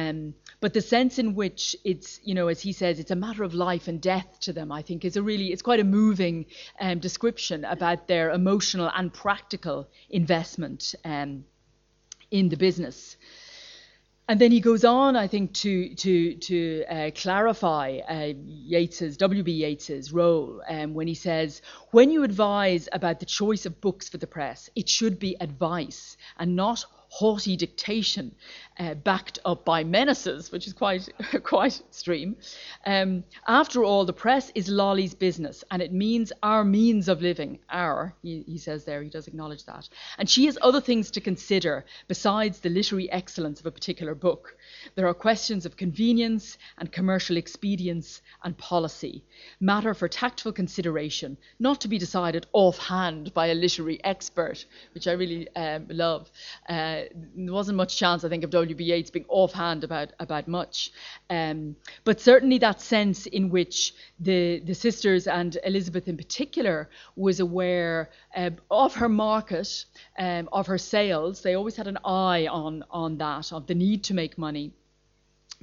but 0.60 0.74
the 0.74 0.82
sense 0.82 1.20
in 1.20 1.36
which 1.36 1.76
it's, 1.84 2.20
you 2.24 2.34
know, 2.34 2.48
as 2.48 2.62
he 2.62 2.72
says, 2.72 3.00
it's 3.00 3.12
a 3.12 3.16
matter 3.16 3.44
of 3.44 3.54
life 3.54 3.88
and 3.88 4.02
death 4.02 4.40
to 4.42 4.54
them, 4.54 4.72
I 4.72 4.82
think, 4.82 5.06
is 5.06 5.18
a 5.18 5.22
really, 5.22 5.52
it's 5.52 5.62
quite 5.62 5.80
a 5.80 5.84
moving 5.84 6.46
um, 6.80 7.00
description 7.00 7.66
about 7.66 8.08
their 8.08 8.32
emotional 8.32 8.92
and 8.96 9.14
practical 9.14 9.88
investment 10.10 10.96
um, 11.04 11.46
in 12.32 12.50
the 12.50 12.58
business. 12.58 13.18
And 14.28 14.42
then 14.42 14.52
he 14.52 14.60
goes 14.60 14.84
on, 14.84 15.16
I 15.16 15.28
think, 15.28 15.54
to 15.54 15.94
to 15.94 16.34
to 16.34 16.84
uh, 16.90 17.12
clarify 17.14 18.00
uh, 18.10 18.34
W.B. 19.18 19.52
Yeats's 19.52 20.12
role 20.12 20.64
um, 20.68 20.96
when 20.96 21.08
he 21.08 21.14
says, 21.14 21.62
when 21.92 22.10
you 22.10 22.24
advise 22.24 22.90
about 22.92 23.20
the 23.20 23.28
choice 23.28 23.68
of 23.68 23.80
books 23.82 24.10
for 24.10 24.18
the 24.18 24.26
press, 24.26 24.68
it 24.76 24.90
should 24.90 25.20
be 25.20 25.38
advice 25.40 26.18
and 26.40 26.56
not 26.56 26.84
haughty 27.10 27.56
dictation 27.56 28.36
uh, 28.78 28.94
backed 28.94 29.40
up 29.46 29.64
by 29.64 29.84
menaces, 29.84 30.52
which 30.52 30.68
is 30.68 30.74
quite 30.74 31.08
quite 31.44 31.80
extreme. 31.80 32.36
Um, 32.86 33.24
after 33.48 33.84
all, 33.84 34.06
the 34.06 34.14
press 34.14 34.52
is 34.56 34.68
Lolly's 34.70 35.14
business, 35.14 35.64
and 35.72 35.82
it 35.82 35.94
means 35.94 36.34
our 36.44 36.64
means 36.64 37.08
of 37.08 37.22
living. 37.22 37.60
Our, 37.70 38.14
he, 38.22 38.44
he 38.48 38.58
says 38.58 38.84
there, 38.84 39.02
he 39.02 39.10
does 39.10 39.28
acknowledge 39.28 39.66
that. 39.66 39.88
And 40.18 40.30
she 40.30 40.46
has 40.46 40.58
other 40.62 40.82
things 40.82 41.12
to 41.12 41.22
consider 41.22 41.86
besides 42.08 42.60
the 42.60 42.70
literary 42.70 43.10
excellence 43.12 43.60
of 43.60 43.66
a 43.66 43.72
particular 43.72 44.16
book. 44.16 44.58
There 44.96 45.08
are 45.08 45.14
questions 45.14 45.66
of 45.66 45.78
convenience 45.78 46.58
and 46.78 46.92
commercial 46.92 47.38
expedience 47.38 48.22
and 48.44 48.58
policy, 48.58 49.24
matter 49.60 49.94
for 49.94 50.08
tactful 50.08 50.52
consideration, 50.52 51.38
not 51.60 51.82
to 51.82 51.88
be 51.88 51.98
decided 51.98 52.46
offhand 52.54 53.34
by 53.34 53.48
a 53.48 53.56
literary 53.56 54.04
expert, 54.04 54.66
which 54.94 55.08
I 55.08 55.14
really 55.14 55.48
um, 55.56 55.88
love. 55.90 56.30
Uh, 56.68 57.04
there 57.36 57.54
wasn't 57.54 57.78
much 57.78 57.98
chance, 57.98 58.24
I 58.24 58.30
think, 58.30 58.44
of 58.44 58.50
W.B. 58.66 58.84
Yeats 58.84 59.10
being 59.10 59.26
offhand 59.30 59.84
about 59.84 60.10
about 60.20 60.48
much, 60.48 60.92
um, 61.30 61.76
but 62.04 62.20
certainly 62.20 62.58
that 62.60 62.82
sense 62.82 63.26
in 63.26 63.50
which 63.50 63.94
the 64.20 64.60
the 64.60 64.76
sisters 64.76 65.28
and 65.28 65.58
Elizabeth 65.64 66.08
in 66.08 66.18
particular 66.18 66.90
was 67.16 67.40
aware 67.40 68.10
uh, 68.36 68.50
of 68.70 68.96
her 68.96 69.10
market, 69.10 69.86
um, 70.18 70.50
of 70.52 70.68
her 70.68 70.78
sales. 70.78 71.42
They 71.42 71.56
always 71.56 71.76
had 71.76 71.88
an 71.88 72.00
eye 72.04 72.48
on 72.48 72.84
on 72.90 73.18
that, 73.18 73.54
of 73.54 73.68
the 73.68 73.76
need 73.76 74.04
to 74.06 74.14
make 74.14 74.38
money 74.38 74.74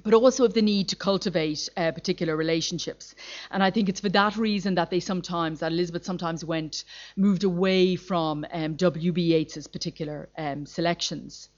but 0.02 0.14
also 0.14 0.44
of 0.44 0.54
the 0.54 0.62
need 0.62 0.88
to 0.88 0.96
cultivate 0.96 1.68
uh, 1.76 1.92
particular 1.92 2.36
relationships. 2.36 3.14
And 3.50 3.62
I 3.62 3.70
think 3.70 3.88
it's 3.88 4.00
for 4.00 4.08
that 4.10 4.36
reason 4.36 4.74
that 4.74 4.90
they 4.90 5.00
sometimes, 5.00 5.60
that 5.60 5.72
Elizabeth 5.72 6.04
sometimes 6.04 6.44
went, 6.44 6.84
moved 7.16 7.44
away 7.44 7.96
from 7.96 8.44
um, 8.52 8.74
W.B. 8.74 9.22
Yeats's 9.22 9.66
particular 9.66 10.28
um, 10.36 10.66
selections. 10.66 11.48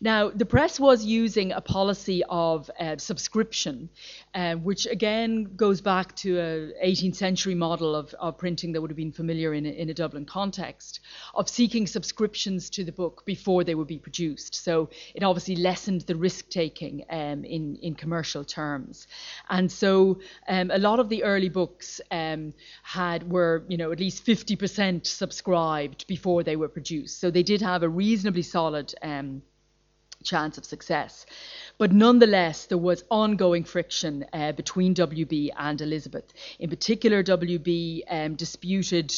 Now, 0.00 0.30
the 0.30 0.46
press 0.46 0.78
was 0.78 1.04
using 1.04 1.52
a 1.52 1.60
policy 1.60 2.22
of 2.28 2.70
uh, 2.78 2.96
subscription, 2.98 3.88
uh, 4.34 4.54
which 4.54 4.86
again 4.86 5.56
goes 5.56 5.80
back 5.80 6.14
to 6.16 6.38
an 6.38 6.72
18th 6.84 7.16
century 7.16 7.54
model 7.54 7.96
of, 7.96 8.14
of 8.14 8.38
printing 8.38 8.72
that 8.72 8.80
would 8.80 8.90
have 8.90 8.96
been 8.96 9.12
familiar 9.12 9.54
in 9.54 9.66
a, 9.66 9.70
in 9.70 9.90
a 9.90 9.94
Dublin 9.94 10.24
context, 10.24 11.00
of 11.34 11.48
seeking 11.48 11.86
subscriptions 11.86 12.70
to 12.70 12.84
the 12.84 12.92
book 12.92 13.24
before 13.24 13.64
they 13.64 13.74
would 13.74 13.88
be 13.88 13.98
produced. 13.98 14.54
So 14.54 14.90
it 15.14 15.22
obviously 15.24 15.56
lessened 15.56 16.02
the 16.02 16.16
risk 16.16 16.48
taking 16.48 17.04
um, 17.10 17.44
in, 17.44 17.76
in 17.82 17.94
commercial 17.94 18.44
terms. 18.44 19.08
And 19.50 19.70
so 19.70 20.20
um, 20.46 20.70
a 20.70 20.78
lot 20.78 21.00
of 21.00 21.08
the 21.08 21.24
early 21.24 21.48
books 21.48 22.00
um, 22.12 22.54
had 22.84 23.28
were, 23.28 23.64
you 23.68 23.76
know, 23.76 23.90
at 23.90 23.98
least 23.98 24.24
50% 24.24 25.06
subscribed 25.06 26.06
before 26.06 26.44
they 26.44 26.54
were 26.54 26.68
produced. 26.68 27.20
So 27.20 27.30
they 27.30 27.42
did 27.42 27.60
have 27.62 27.82
a 27.82 27.88
reasonably 27.88 28.42
solid 28.42 28.94
um, 29.02 29.42
chance 30.24 30.58
of 30.58 30.64
success. 30.64 31.26
But 31.78 31.92
nonetheless, 31.92 32.66
there 32.66 32.78
was 32.78 33.04
ongoing 33.10 33.64
friction 33.64 34.26
uh, 34.32 34.52
between 34.52 34.94
WB 34.94 35.50
and 35.56 35.80
Elizabeth. 35.80 36.32
In 36.58 36.70
particular, 36.70 37.22
WB 37.22 38.02
um, 38.10 38.34
disputed 38.34 39.14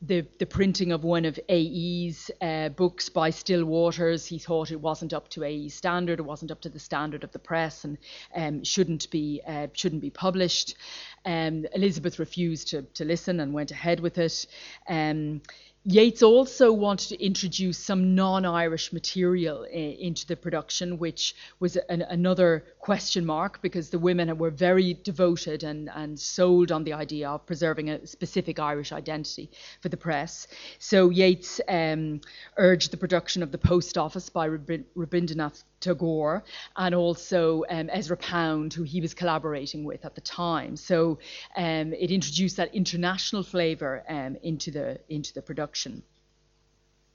the, 0.00 0.26
the 0.38 0.46
printing 0.46 0.92
of 0.92 1.02
one 1.02 1.24
of 1.24 1.38
AE's 1.48 2.30
uh, 2.40 2.68
books 2.68 3.08
by 3.08 3.30
Still 3.30 3.64
Waters. 3.64 4.26
He 4.26 4.38
thought 4.38 4.70
it 4.70 4.80
wasn't 4.80 5.12
up 5.12 5.28
to 5.30 5.44
AE's 5.44 5.74
standard, 5.74 6.20
it 6.20 6.24
wasn't 6.24 6.52
up 6.52 6.60
to 6.62 6.68
the 6.68 6.78
standard 6.78 7.24
of 7.24 7.32
the 7.32 7.38
press, 7.38 7.84
and 7.84 7.98
um, 8.34 8.62
shouldn't 8.62 9.10
be 9.10 9.40
uh, 9.46 9.66
shouldn't 9.72 10.02
be 10.02 10.10
published. 10.10 10.76
Um, 11.24 11.66
Elizabeth 11.74 12.18
refused 12.18 12.68
to, 12.68 12.82
to 12.82 13.04
listen 13.04 13.40
and 13.40 13.52
went 13.52 13.70
ahead 13.70 14.00
with 14.00 14.18
it. 14.18 14.46
Um, 14.88 15.40
Yeats 15.86 16.22
also 16.22 16.72
wanted 16.72 17.10
to 17.10 17.22
introduce 17.22 17.76
some 17.76 18.14
non-Irish 18.14 18.90
material 18.90 19.64
into 19.64 20.26
the 20.26 20.34
production, 20.34 20.98
which 20.98 21.36
was 21.60 21.76
an, 21.76 22.00
another 22.00 22.64
question 22.78 23.26
mark 23.26 23.60
because 23.60 23.90
the 23.90 23.98
women 23.98 24.38
were 24.38 24.48
very 24.48 24.94
devoted 24.94 25.62
and, 25.62 25.90
and 25.94 26.18
sold 26.18 26.72
on 26.72 26.84
the 26.84 26.94
idea 26.94 27.28
of 27.28 27.44
preserving 27.44 27.90
a 27.90 28.06
specific 28.06 28.58
Irish 28.58 28.92
identity 28.92 29.50
for 29.82 29.90
the 29.90 29.96
press. 29.98 30.46
So 30.78 31.10
Yeats 31.10 31.60
um, 31.68 32.22
urged 32.56 32.90
the 32.90 32.96
production 32.96 33.42
of 33.42 33.52
the 33.52 33.58
Post 33.58 33.98
Office 33.98 34.30
by 34.30 34.48
Rabindranath 34.48 35.64
Tagore 35.84 36.42
and 36.76 36.94
also 36.94 37.64
um, 37.68 37.90
Ezra 37.92 38.16
Pound, 38.16 38.72
who 38.72 38.82
he 38.82 39.00
was 39.00 39.14
collaborating 39.14 39.84
with 39.84 40.04
at 40.04 40.14
the 40.14 40.20
time. 40.20 40.76
So 40.76 41.18
um, 41.56 41.92
it 41.92 42.10
introduced 42.10 42.56
that 42.56 42.74
international 42.74 43.42
flavour 43.42 44.02
um, 44.08 44.36
into 44.42 44.70
the 44.70 45.00
into 45.08 45.32
the 45.34 45.42
production. 45.42 46.02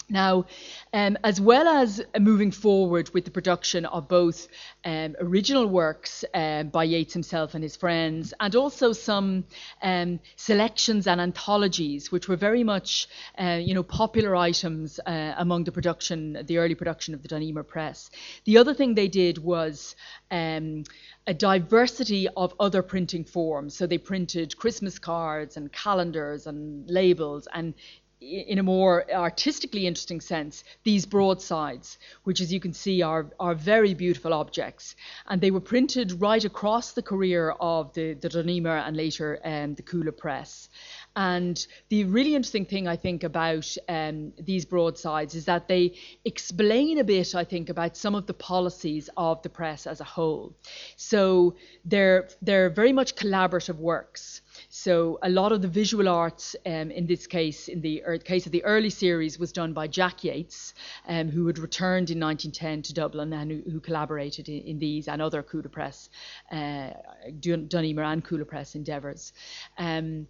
Now, 0.10 0.46
um, 0.92 1.18
as 1.24 1.40
well 1.40 1.68
as 1.68 2.02
moving 2.20 2.50
forward 2.52 3.12
with 3.14 3.26
the 3.26 3.32
production 3.32 3.86
of 3.86 4.08
both 4.08 4.48
um, 4.84 5.16
original 5.20 5.68
works 5.68 6.26
um, 6.34 6.70
by 6.70 6.86
Yeats 6.86 7.14
himself 7.14 7.54
and 7.54 7.64
his 7.64 7.76
friends, 7.76 8.34
and 8.40 8.56
also 8.56 8.92
some 8.92 9.44
um, 9.84 10.20
selections 10.36 11.06
and 11.06 11.22
anthologies, 11.22 12.12
which 12.12 12.28
were 12.28 12.36
very 12.36 12.64
much, 12.64 13.08
uh, 13.38 13.60
you 13.62 13.76
know, 13.76 13.84
popular 13.84 14.36
items 14.36 15.00
uh, 15.06 15.36
among 15.38 15.66
the 15.66 15.72
production, 15.72 16.44
the 16.44 16.58
early 16.58 16.76
production 16.76 17.14
of 17.14 17.22
the 17.22 17.28
Dun 17.28 17.44
Emer 17.44 17.64
Press. 17.64 18.10
The 18.46 18.58
other 18.58 18.74
thing 18.74 18.96
they 18.96 19.10
did 19.10 19.38
was 19.38 19.96
um, 20.32 20.86
a 21.28 21.34
diversity 21.36 22.28
of 22.36 22.56
other 22.60 22.82
printing 22.82 23.24
forms. 23.24 23.76
So 23.76 23.86
they 23.86 24.00
printed 24.00 24.58
Christmas 24.58 24.98
cards 24.98 25.58
and 25.58 25.72
calendars 25.72 26.48
and 26.48 26.90
labels 26.90 27.48
and 27.54 27.76
in 28.22 28.60
a 28.60 28.64
more 28.64 29.06
artistically 29.14 29.88
interesting 29.88 30.20
sense, 30.20 30.64
these 30.84 31.06
broadsides, 31.06 31.98
which 32.26 32.42
as 32.42 32.52
you 32.52 32.60
can 32.60 32.74
see 32.74 33.02
are, 33.02 33.28
are 33.40 33.56
very 33.56 33.94
beautiful 33.94 34.34
objects. 34.34 34.96
And 35.28 35.40
they 35.40 35.52
were 35.52 35.62
printed 35.62 36.20
right 36.22 36.44
across 36.44 36.92
the 36.92 37.02
career 37.02 37.52
of 37.62 37.94
the, 37.94 38.16
the 38.16 38.30
and 38.40 38.98
later 38.98 39.40
um, 39.44 39.76
the 39.76 39.84
Cuala 39.84 40.12
Press. 40.12 40.70
And 41.16 41.66
the 41.90 42.04
really 42.06 42.36
interesting 42.36 42.66
thing 42.66 42.88
I 42.88 42.98
think 42.98 43.24
about 43.24 43.76
um, 43.88 44.34
these 44.38 44.66
broadsides 44.66 45.36
is 45.36 45.46
that 45.46 45.68
they 45.68 45.96
explain 46.26 47.00
a 47.00 47.04
bit, 47.04 47.36
I 47.36 47.46
think, 47.46 47.70
about 47.70 47.96
some 47.96 48.16
of 48.16 48.26
the 48.26 48.34
policies 48.34 49.10
of 49.16 49.42
the 49.44 49.50
press 49.50 49.88
as 49.88 50.02
a 50.02 50.06
whole. 50.06 50.54
So 50.98 51.56
they're, 51.86 52.30
they're 52.42 52.70
very 52.70 52.94
much 52.94 53.16
collaborative 53.16 53.78
works. 53.78 54.42
So 54.72 55.18
a 55.24 55.30
lot 55.30 55.52
of 55.52 55.64
the 55.64 55.68
visual 55.68 56.08
arts, 56.08 56.56
um, 56.64 56.92
in 56.92 57.08
this 57.08 57.26
case, 57.26 57.68
in 57.68 57.82
the 57.82 58.04
er, 58.06 58.20
case 58.20 58.46
of 58.46 58.52
the 58.52 58.64
early 58.64 58.92
series, 58.92 59.40
was 59.40 59.52
done 59.52 59.74
by 59.74 59.88
Jack 59.88 60.24
Yeats, 60.24 60.76
um, 61.08 61.30
who 61.30 61.48
had 61.48 61.58
returned 61.58 62.12
in 62.12 62.20
1910 62.20 62.84
to 62.84 62.94
Dublin 62.94 63.34
and 63.34 63.50
who, 63.50 63.72
who 63.72 63.80
collaborated 63.80 64.48
in, 64.48 64.62
in, 64.62 64.78
these 64.78 65.08
and 65.08 65.24
other 65.24 65.42
Cuala 65.42 65.72
Press, 65.72 66.10
uh, 66.52 66.92
Dun 67.40 67.68
Emer 67.84 68.04
and 68.04 68.24
Cuala 68.24 68.46
Press 68.46 68.76
endeavours. 68.76 69.34
Um, 69.80 70.28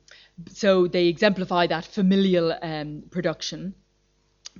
so 0.48 0.88
they 0.88 1.08
exemplify 1.08 1.68
that 1.68 1.84
familial 1.84 2.58
um, 2.62 3.04
production 3.12 3.76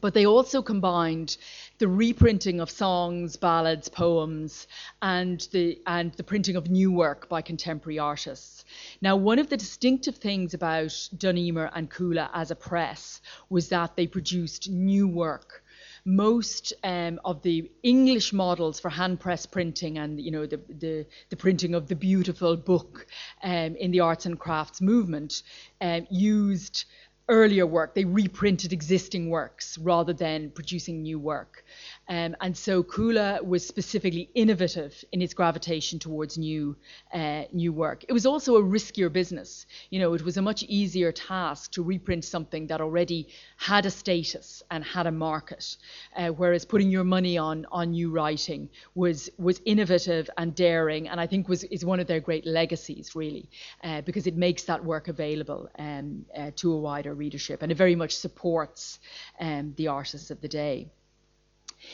but 0.02 0.14
they 0.14 0.26
also 0.26 0.62
combined 0.62 1.36
the 1.80 1.88
reprinting 1.88 2.60
of 2.60 2.70
songs, 2.70 3.38
ballads, 3.38 3.88
poems, 3.88 4.68
and 5.02 5.48
the 5.54 5.82
and 5.88 6.14
the 6.14 6.24
printing 6.24 6.58
of 6.58 6.70
new 6.70 6.92
work 6.92 7.30
by 7.30 7.42
contemporary 7.42 7.98
artists. 7.98 8.66
Now, 9.02 9.16
one 9.16 9.40
of 9.40 9.50
the 9.50 9.58
distinctive 9.58 10.18
things 10.18 10.54
about 10.54 11.10
Dun 11.18 11.38
Emer 11.38 11.72
and 11.74 11.90
Cuala 11.90 12.30
as 12.34 12.52
a 12.52 12.56
press 12.56 13.22
was 13.50 13.70
that 13.70 13.96
they 13.96 14.08
produced 14.08 14.70
new 14.70 15.08
work. 15.08 15.64
Most 16.04 16.74
um, 16.84 17.20
of 17.24 17.42
the 17.44 17.72
English 17.84 18.34
models 18.34 18.80
for 18.80 18.90
hand 18.90 19.20
press 19.20 19.46
printing 19.46 19.98
and 19.98 20.20
you 20.20 20.32
know 20.32 20.46
the, 20.46 20.58
the, 20.68 21.06
the 21.30 21.36
printing 21.38 21.76
of 21.76 21.88
the 21.88 21.96
beautiful 21.96 22.58
book 22.58 23.08
um, 23.44 23.76
in 23.76 23.92
the 23.92 24.02
arts 24.02 24.26
and 24.26 24.38
crafts 24.38 24.82
movement 24.82 25.44
um, 25.80 26.08
used 26.10 26.86
earlier 27.30 27.66
work. 27.66 27.94
They 27.96 28.06
reprinted 28.06 28.74
existing 28.74 29.30
works 29.30 29.78
rather 29.78 30.14
than 30.14 30.50
producing 30.52 31.04
new 31.04 31.20
work. 31.20 31.64
Um, 32.10 32.36
and 32.42 32.58
so 32.58 32.84
Cuala 32.84 33.44
was 33.46 33.66
specifically 33.66 34.30
innovative 34.34 35.06
in 35.12 35.22
its 35.22 35.36
gravitation 35.36 36.00
towards 36.00 36.38
new, 36.40 36.76
uh, 37.14 37.44
new 37.54 37.72
work. 37.72 38.04
It 38.10 38.14
was 38.14 38.26
also 38.26 38.56
a 38.56 38.64
riskier 38.64 39.14
business. 39.14 39.68
You 39.92 40.00
know, 40.00 40.14
it 40.16 40.24
was 40.24 40.38
a 40.38 40.42
much 40.42 40.64
easier 40.64 41.12
task 41.12 41.72
to 41.74 41.84
reprint 41.84 42.26
something 42.26 42.66
that 42.68 42.82
already 42.82 43.28
had 43.58 43.86
a 43.86 43.92
status 43.92 44.64
and 44.72 44.84
had 44.84 45.06
a 45.06 45.12
market, 45.12 45.78
uh, 46.16 46.30
whereas 46.30 46.66
putting 46.66 46.90
your 46.90 47.04
money 47.04 47.38
on 47.38 47.68
on 47.72 47.92
new 47.92 48.10
writing 48.10 48.70
was 48.96 49.30
was 49.38 49.62
innovative 49.66 50.30
and 50.38 50.56
daring, 50.56 51.08
and 51.10 51.20
I 51.20 51.28
think 51.28 51.48
was 51.48 51.64
is 51.66 51.86
one 51.86 52.00
of 52.00 52.08
their 52.08 52.20
great 52.20 52.46
legacies, 52.46 53.16
really, 53.16 53.50
uh, 53.84 54.02
because 54.02 54.26
it 54.26 54.36
makes 54.36 54.64
that 54.64 54.84
work 54.84 55.08
available 55.10 55.70
um, 55.78 56.26
uh, 56.36 56.52
to 56.56 56.74
a 56.74 56.78
wider 56.80 57.14
readership, 57.20 57.62
and 57.62 57.72
it 57.72 57.76
very 57.76 57.96
much 57.96 58.16
supports 58.16 59.00
um, 59.40 59.74
the 59.78 59.88
artists 59.88 60.32
of 60.32 60.42
the 60.42 60.48
day. 60.48 60.88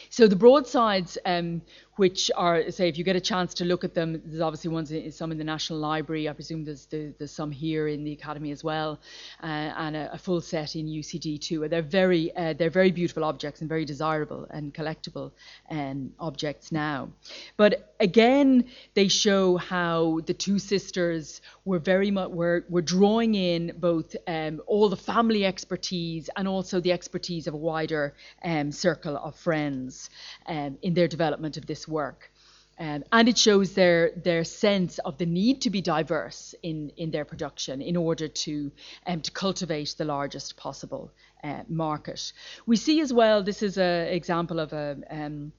So 0.09 0.27
the 0.27 0.35
broadsides 0.35 1.17
um, 1.25 1.61
which 1.95 2.29
are, 2.35 2.69
say, 2.71 2.89
if 2.89 2.97
you 2.97 3.03
get 3.03 3.15
a 3.15 3.21
chance 3.21 3.53
to 3.55 3.65
look 3.65 3.83
at 3.83 3.93
them, 3.93 4.21
there's 4.25 4.41
obviously 4.41 4.69
ones, 4.69 4.91
in, 4.91 5.11
some 5.11 5.31
in 5.31 5.37
the 5.37 5.43
National 5.43 5.79
Library. 5.79 6.27
I 6.27 6.33
presume 6.33 6.65
there's, 6.65 6.87
there's 6.87 7.31
some 7.31 7.51
here 7.51 7.87
in 7.87 8.03
the 8.03 8.11
Academy 8.11 8.51
as 8.51 8.63
well, 8.63 8.99
uh, 9.41 9.45
and 9.45 9.95
a, 9.95 10.13
a, 10.13 10.17
full 10.17 10.41
set 10.41 10.75
in 10.75 10.87
UCD 10.87 11.39
too. 11.39 11.67
They're 11.69 11.81
very, 11.81 12.35
uh, 12.35 12.53
they're 12.53 12.69
very 12.69 12.91
beautiful 12.91 13.23
objects 13.23 13.61
and 13.61 13.69
very 13.69 13.85
desirable 13.85 14.45
and 14.49 14.73
collectible 14.73 15.31
um, 15.69 16.11
objects 16.19 16.71
now. 16.71 17.09
But 17.55 17.93
again, 17.99 18.65
they 18.93 19.07
show 19.07 19.57
how 19.57 20.19
the 20.25 20.33
two 20.33 20.59
sisters 20.59 21.41
were 21.63 21.79
very 21.79 22.11
much 22.11 22.29
were, 22.29 22.65
were 22.69 22.81
drawing 22.81 23.35
in 23.35 23.73
both 23.77 24.15
um, 24.27 24.61
all 24.67 24.89
the 24.89 24.97
family 24.97 25.45
expertise 25.45 26.29
and 26.35 26.47
also 26.47 26.79
the 26.79 26.91
expertise 26.91 27.47
of 27.47 27.53
a 27.53 27.57
wider 27.57 28.13
um, 28.43 28.71
circle 28.71 29.17
of 29.17 29.35
friends 29.35 30.09
um, 30.47 30.77
in 30.81 30.93
their 30.93 31.07
development 31.07 31.57
of 31.57 31.65
this 31.65 31.84
work. 31.87 32.31
Um, 32.77 33.05
and 33.11 33.29
it 33.29 33.37
shows 33.37 33.73
their 33.73 34.11
their 34.11 34.43
sense 34.43 34.99
of 34.99 35.17
the 35.17 35.25
need 35.25 35.61
to 35.61 35.69
be 35.69 35.81
diverse 35.81 36.53
in, 36.61 36.91
in 36.97 37.09
their 37.09 37.23
production 37.23 37.81
in 37.81 37.95
order 37.95 38.27
to 38.27 38.71
um, 39.07 39.21
to 39.21 39.31
cultivate 39.31 39.95
the 39.97 40.03
largest 40.03 40.57
possible 40.57 41.09
uh, 41.41 41.63
market. 41.69 42.33
We 42.65 42.75
see 42.75 42.99
as 42.99 43.13
well 43.13 43.43
this 43.43 43.63
is 43.63 43.77
an 43.77 44.07
example 44.07 44.59
of 44.59 44.73
a 44.73 44.97
um, 45.09 45.53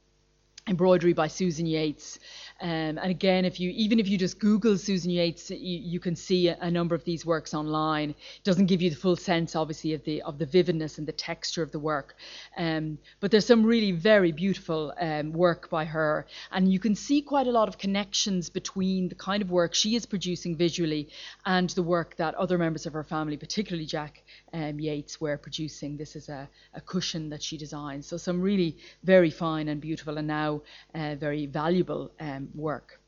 embroidery 0.69 1.13
by 1.13 1.29
Susan 1.29 1.65
Yeats. 1.65 2.19
Um, 2.59 2.99
and 2.99 3.11
again, 3.11 3.45
if 3.45 3.61
you 3.61 3.71
even 3.77 4.01
if 4.01 4.09
you 4.09 4.17
just 4.17 4.39
Google 4.39 4.79
Susan 4.79 5.11
Yeats, 5.11 5.51
you, 5.51 5.59
you 5.59 6.01
can 6.01 6.17
see 6.17 6.49
a, 6.49 6.57
a, 6.63 6.71
number 6.71 6.95
of 6.95 7.05
these 7.05 7.27
works 7.27 7.53
online. 7.53 8.11
It 8.11 8.45
doesn't 8.45 8.65
give 8.65 8.81
you 8.81 8.89
the 8.89 8.97
full 8.97 9.17
sense, 9.17 9.55
obviously, 9.55 9.93
of 9.93 10.03
the 10.05 10.23
of 10.23 10.39
the 10.39 10.47
vividness 10.47 10.97
and 10.97 11.07
the 11.07 11.13
texture 11.13 11.63
of 11.63 11.71
the 11.71 11.79
work. 11.79 12.17
Um, 12.57 12.97
but 13.21 13.31
there's 13.31 13.45
some 13.45 13.63
really 13.63 13.93
very 13.93 14.33
beautiful 14.33 14.95
um, 14.99 15.35
work 15.35 15.69
by 15.69 15.85
her, 15.85 16.27
and 16.51 16.73
you 16.73 16.79
can 16.79 16.95
see 16.95 17.21
quite 17.21 17.47
a 17.47 17.51
lot 17.51 17.69
of 17.69 17.77
connections 17.77 18.49
between 18.49 19.11
the 19.11 19.15
kind 19.17 19.43
of 19.43 19.51
work 19.51 19.75
she 19.75 19.95
is 19.95 20.07
producing 20.07 20.57
visually 20.57 21.09
and 21.45 21.69
the 21.71 21.83
work 21.83 22.17
that 22.17 22.35
other 22.37 22.57
members 22.57 22.87
of 22.87 22.95
her 22.95 23.05
family, 23.05 23.37
particularly 23.37 23.85
Jack 23.85 24.23
um, 24.55 24.81
Yeats, 24.81 25.21
were 25.21 25.37
producing. 25.37 25.99
This 25.99 26.17
is 26.17 26.31
a, 26.31 26.49
a 26.73 26.81
cushion 26.81 27.29
that 27.29 27.43
she 27.43 27.59
designed. 27.59 28.03
So 28.07 28.17
some 28.17 28.41
really 28.41 28.79
very 29.05 29.31
fine 29.31 29.69
and 29.69 29.79
beautiful, 29.79 30.17
and 30.17 30.27
now 30.27 30.63
uh, 30.95 31.17
very 31.17 31.45
valuable. 31.45 32.13
Work. 32.55 33.01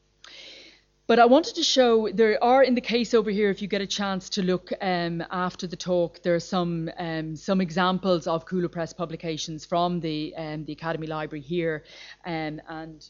But 1.08 1.18
I 1.18 1.24
wanted 1.24 1.54
to 1.54 1.62
show 1.62 2.10
there 2.12 2.42
are 2.44 2.62
in 2.62 2.74
the 2.74 2.82
case 2.82 3.14
over 3.14 3.30
here, 3.30 3.48
if 3.48 3.62
you 3.62 3.68
get 3.68 3.80
a 3.80 3.86
chance 3.86 4.28
to 4.28 4.42
look 4.42 4.70
um, 4.82 5.24
after 5.30 5.66
the 5.66 5.74
talk, 5.74 6.22
there 6.22 6.34
are 6.34 6.40
some 6.40 6.90
um, 6.98 7.34
some 7.34 7.62
examples 7.62 8.26
of 8.26 8.44
Cuala 8.44 8.70
Press 8.70 8.92
publications 8.92 9.64
from 9.64 10.00
the 10.00 10.34
um, 10.36 10.66
the 10.66 10.72
Academy 10.72 11.06
Library 11.06 11.40
here, 11.40 11.82
um, 12.26 12.60
and 12.68 13.08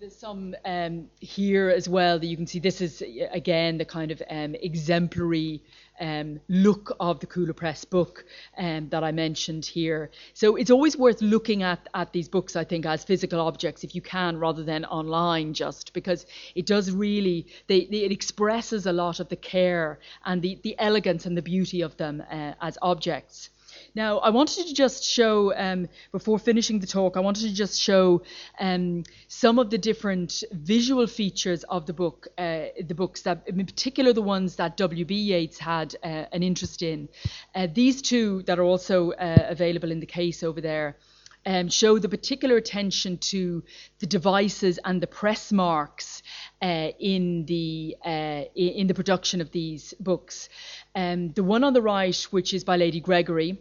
there's 0.00 0.16
some 0.16 0.56
um, 0.64 1.08
here 1.20 1.70
as 1.70 1.88
well 1.88 2.18
that 2.18 2.26
you 2.26 2.36
can 2.36 2.48
see. 2.48 2.58
This 2.58 2.80
is 2.80 3.04
again 3.30 3.78
the 3.78 3.84
kind 3.84 4.10
of 4.10 4.20
um, 4.28 4.56
exemplary 4.56 5.62
um, 6.02 6.40
look 6.48 6.94
of 6.98 7.20
the 7.20 7.26
Cuala 7.26 7.54
Press 7.54 7.84
book 7.84 8.24
um, 8.58 8.88
that 8.90 9.04
I 9.04 9.12
mentioned 9.12 9.64
here. 9.64 10.10
So 10.34 10.56
it's 10.56 10.70
always 10.70 10.96
worth 10.96 11.22
looking 11.22 11.62
at, 11.62 11.88
at 11.94 12.12
these 12.12 12.28
books, 12.28 12.56
I 12.56 12.64
think, 12.64 12.84
as 12.84 13.04
physical 13.04 13.40
objects 13.40 13.84
if 13.84 13.94
you 13.94 14.02
can, 14.02 14.38
rather 14.38 14.64
than 14.64 14.84
online, 14.84 15.54
just 15.54 15.92
because 15.92 16.26
it 16.54 16.66
does 16.66 16.90
really, 16.90 17.46
they, 17.68 17.86
they, 17.86 17.98
it 17.98 18.12
expresses 18.12 18.86
a 18.86 18.92
lot 18.92 19.20
of 19.20 19.28
the 19.28 19.36
care 19.36 20.00
and 20.24 20.42
the, 20.42 20.58
the 20.62 20.74
elegance 20.78 21.24
and 21.24 21.36
the 21.36 21.42
beauty 21.42 21.82
of 21.82 21.96
them 21.96 22.22
uh, 22.30 22.54
as 22.60 22.76
objects. 22.82 23.50
Now, 23.94 24.18
I 24.20 24.30
wanted 24.30 24.68
to 24.68 24.74
just 24.74 25.04
show, 25.04 25.54
um, 25.54 25.86
before 26.12 26.38
finishing 26.38 26.80
the 26.80 26.86
talk, 26.86 27.18
I 27.18 27.20
wanted 27.20 27.42
to 27.42 27.54
just 27.54 27.78
show 27.78 28.22
um, 28.58 29.04
some 29.28 29.58
of 29.58 29.68
the 29.68 29.76
different 29.76 30.42
visual 30.50 31.06
features 31.06 31.62
of 31.64 31.84
the 31.84 31.92
book, 31.92 32.28
uh, 32.38 32.66
the 32.82 32.94
books 32.94 33.20
that, 33.22 33.42
in 33.46 33.66
particular, 33.66 34.14
the 34.14 34.22
ones 34.22 34.56
that 34.56 34.78
W.B. 34.78 35.14
Yeats 35.14 35.58
had 35.58 35.94
uh, 36.02 36.24
an 36.32 36.42
interest 36.42 36.80
in. 36.80 37.10
Uh, 37.54 37.66
these 37.70 38.00
two 38.00 38.42
that 38.44 38.58
are 38.58 38.64
also 38.64 39.10
uh, 39.12 39.46
available 39.50 39.90
in 39.90 40.00
the 40.00 40.06
case 40.06 40.42
over 40.42 40.62
there. 40.62 40.96
Um, 41.44 41.68
show 41.68 41.98
the 41.98 42.08
particular 42.08 42.56
attention 42.56 43.18
to 43.18 43.64
the 43.98 44.06
devices 44.06 44.78
and 44.84 45.02
the 45.02 45.08
press 45.08 45.50
marks 45.50 46.22
uh, 46.62 46.90
in 47.00 47.46
the 47.46 47.96
uh, 48.06 48.44
in 48.54 48.86
the 48.86 48.94
production 48.94 49.40
of 49.40 49.50
these 49.50 49.92
books. 49.98 50.48
Um, 50.94 51.32
the 51.32 51.42
one 51.42 51.64
on 51.64 51.72
the 51.72 51.82
right, 51.82 52.16
which 52.30 52.54
is 52.54 52.62
by 52.62 52.76
Lady 52.76 53.00
Gregory, 53.00 53.58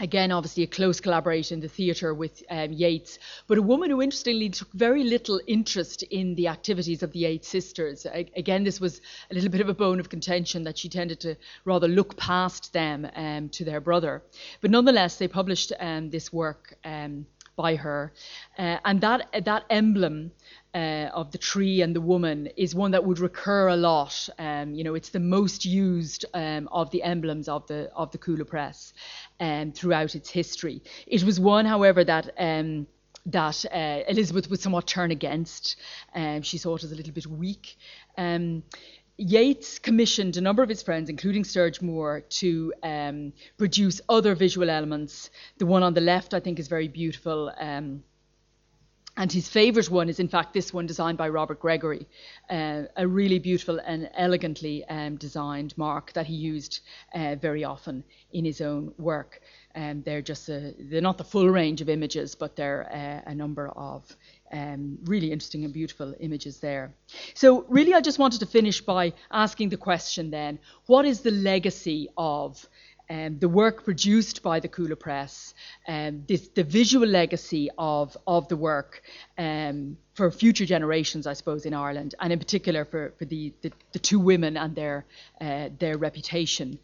again, 0.00 0.32
obviously 0.32 0.64
a 0.64 0.66
close 0.66 1.00
collaboration 1.00 1.56
in 1.56 1.60
the 1.60 1.68
theatre 1.68 2.12
with 2.12 2.42
um, 2.50 2.72
Yeats, 2.72 3.18
but 3.46 3.58
a 3.58 3.62
woman 3.62 3.90
who 3.90 4.02
interestingly 4.02 4.48
took 4.48 4.72
very 4.72 5.04
little 5.04 5.40
interest 5.46 6.02
in 6.02 6.34
the 6.34 6.48
activities 6.48 7.02
of 7.02 7.12
the 7.12 7.20
Yeats 7.20 7.48
sisters. 7.48 8.06
I, 8.06 8.26
again, 8.36 8.64
this 8.64 8.80
was 8.80 9.00
a 9.30 9.34
little 9.34 9.50
bit 9.50 9.60
of 9.60 9.68
a 9.68 9.74
bone 9.74 10.00
of 10.00 10.08
contention 10.08 10.64
that 10.64 10.78
she 10.78 10.88
tended 10.88 11.20
to 11.20 11.36
rather 11.64 11.86
look 11.86 12.16
past 12.16 12.72
them 12.72 13.08
um, 13.14 13.48
to 13.50 13.64
their 13.64 13.80
brother. 13.80 14.22
But 14.60 14.72
nonetheless, 14.72 15.16
they 15.16 15.28
published 15.28 15.72
um, 15.78 16.10
this 16.10 16.32
work 16.32 16.76
um, 16.84 17.26
by 17.56 17.76
her, 17.76 18.12
uh, 18.58 18.78
and 18.84 19.00
that 19.00 19.44
that 19.44 19.64
emblem 19.70 20.32
uh, 20.74 21.08
of 21.14 21.30
the 21.30 21.38
tree 21.38 21.82
and 21.82 21.94
the 21.94 22.00
woman 22.00 22.48
is 22.56 22.74
one 22.74 22.90
that 22.90 23.04
would 23.04 23.20
recur 23.20 23.68
a 23.68 23.76
lot. 23.76 24.28
Um, 24.38 24.74
you 24.74 24.82
know, 24.82 24.94
it's 24.94 25.10
the 25.10 25.20
most 25.20 25.64
used 25.64 26.24
um, 26.34 26.68
of 26.72 26.90
the 26.90 27.02
emblems 27.02 27.48
of 27.48 27.66
the 27.68 27.90
of 27.94 28.10
the 28.10 28.18
Cuala 28.18 28.44
press 28.44 28.92
um, 29.38 29.72
throughout 29.72 30.14
its 30.14 30.30
history. 30.30 30.82
It 31.06 31.22
was 31.22 31.38
one, 31.38 31.64
however, 31.64 32.02
that 32.04 32.30
um, 32.38 32.88
that 33.26 33.64
uh, 33.72 34.00
Elizabeth 34.08 34.50
would 34.50 34.60
somewhat 34.60 34.86
turn 34.86 35.12
against. 35.12 35.76
Um, 36.14 36.42
she 36.42 36.58
saw 36.58 36.74
it 36.76 36.84
as 36.84 36.92
a 36.92 36.96
little 36.96 37.14
bit 37.14 37.26
weak. 37.26 37.76
Um, 38.18 38.64
Yeats 39.16 39.78
commissioned 39.78 40.36
a 40.36 40.40
number 40.40 40.64
of 40.64 40.68
his 40.68 40.82
friends, 40.82 41.08
including 41.08 41.44
Sturge 41.44 41.80
Moore, 41.80 42.22
to 42.40 42.72
produce 43.56 44.00
other 44.08 44.34
visual 44.34 44.68
elements. 44.68 45.30
The 45.58 45.66
one 45.66 45.84
on 45.84 45.94
the 45.94 46.00
left, 46.00 46.34
I 46.34 46.40
think, 46.40 46.58
is 46.58 46.66
very 46.66 46.88
beautiful. 46.88 47.52
Um, 47.56 48.02
and 49.16 49.30
his 49.30 49.48
favourite 49.48 49.90
one 49.90 50.08
is, 50.08 50.18
in 50.18 50.28
fact, 50.28 50.52
this 50.52 50.72
one 50.72 50.86
designed 50.86 51.18
by 51.18 51.28
Robert 51.28 51.60
Gregory, 51.60 52.06
uh, 52.50 52.82
a 52.96 53.06
really 53.06 53.38
beautiful 53.38 53.78
and 53.78 54.10
elegantly 54.16 54.84
um, 54.86 55.16
designed 55.16 55.76
mark 55.78 56.12
that 56.14 56.26
he 56.26 56.34
used 56.34 56.80
uh, 57.14 57.36
very 57.36 57.62
often 57.62 58.02
in 58.32 58.44
his 58.44 58.60
own 58.60 58.92
work. 58.98 59.40
Um, 59.76 60.02
they're 60.02 60.22
just 60.22 60.48
a, 60.48 60.74
they're 60.78 61.00
not 61.00 61.18
the 61.18 61.24
full 61.24 61.48
range 61.48 61.80
of 61.80 61.88
images, 61.88 62.34
but 62.34 62.56
they're 62.56 62.88
uh, 62.92 63.30
a 63.30 63.34
number 63.34 63.68
of 63.68 64.04
um, 64.52 64.98
really 65.04 65.30
interesting 65.32 65.64
and 65.64 65.72
beautiful 65.72 66.14
images 66.20 66.58
there. 66.58 66.92
So 67.34 67.64
really, 67.68 67.94
I 67.94 68.00
just 68.00 68.18
wanted 68.18 68.40
to 68.40 68.46
finish 68.46 68.80
by 68.80 69.12
asking 69.30 69.68
the 69.68 69.76
question 69.76 70.30
then: 70.30 70.58
What 70.86 71.04
is 71.04 71.20
the 71.20 71.32
legacy 71.32 72.08
of 72.16 72.64
um, 73.10 73.38
the 73.38 73.48
work 73.48 73.84
produced 73.84 74.42
by 74.42 74.60
the 74.60 74.68
Cuala 74.68 74.96
Press, 74.96 75.54
um, 75.86 76.24
this, 76.26 76.48
the 76.48 76.64
visual 76.64 77.06
legacy 77.06 77.68
of, 77.76 78.16
of 78.26 78.48
the 78.48 78.56
work 78.56 79.02
um, 79.36 79.96
for 80.14 80.30
future 80.30 80.64
generations, 80.64 81.26
I 81.26 81.34
suppose, 81.34 81.66
in 81.66 81.74
Ireland, 81.74 82.14
and 82.20 82.32
in 82.32 82.38
particular 82.38 82.84
for, 82.84 83.12
for 83.18 83.24
the, 83.24 83.52
the, 83.62 83.72
the 83.92 83.98
two 83.98 84.18
women 84.18 84.56
and 84.56 84.74
their, 84.74 85.04
uh, 85.40 85.68
their 85.78 85.98
reputation. 85.98 86.78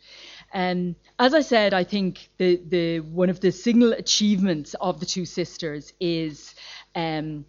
And 0.52 0.96
as 1.18 1.32
I 1.32 1.40
said, 1.40 1.72
I 1.72 1.84
think 1.84 2.28
the, 2.38 2.60
the, 2.68 3.00
one 3.00 3.30
of 3.30 3.40
the 3.40 3.52
signal 3.52 3.92
achievements 3.92 4.74
of 4.80 5.00
the 5.00 5.06
two 5.06 5.24
sisters 5.24 5.92
is 6.00 6.54
um, 6.94 7.44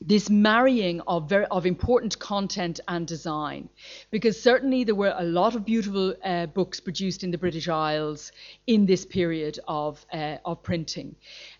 this 0.00 0.30
marrying 0.30 1.00
of 1.02 1.28
very 1.28 1.46
of 1.50 1.66
important 1.66 2.18
content 2.18 2.80
and 2.88 3.06
design. 3.06 3.68
Because 4.10 4.40
certainly 4.40 4.84
there 4.84 4.94
were 4.94 5.14
a 5.16 5.24
lot 5.24 5.54
of 5.54 5.64
beautiful 5.64 6.14
uh, 6.24 6.46
books 6.46 6.80
produced 6.80 7.22
in 7.22 7.30
the 7.30 7.38
British 7.38 7.68
Isles 7.68 8.32
in 8.66 8.86
this 8.86 9.04
period 9.04 9.58
of 9.68 10.04
uh, 10.12 10.36
of 10.44 10.62
printing. 10.62 11.16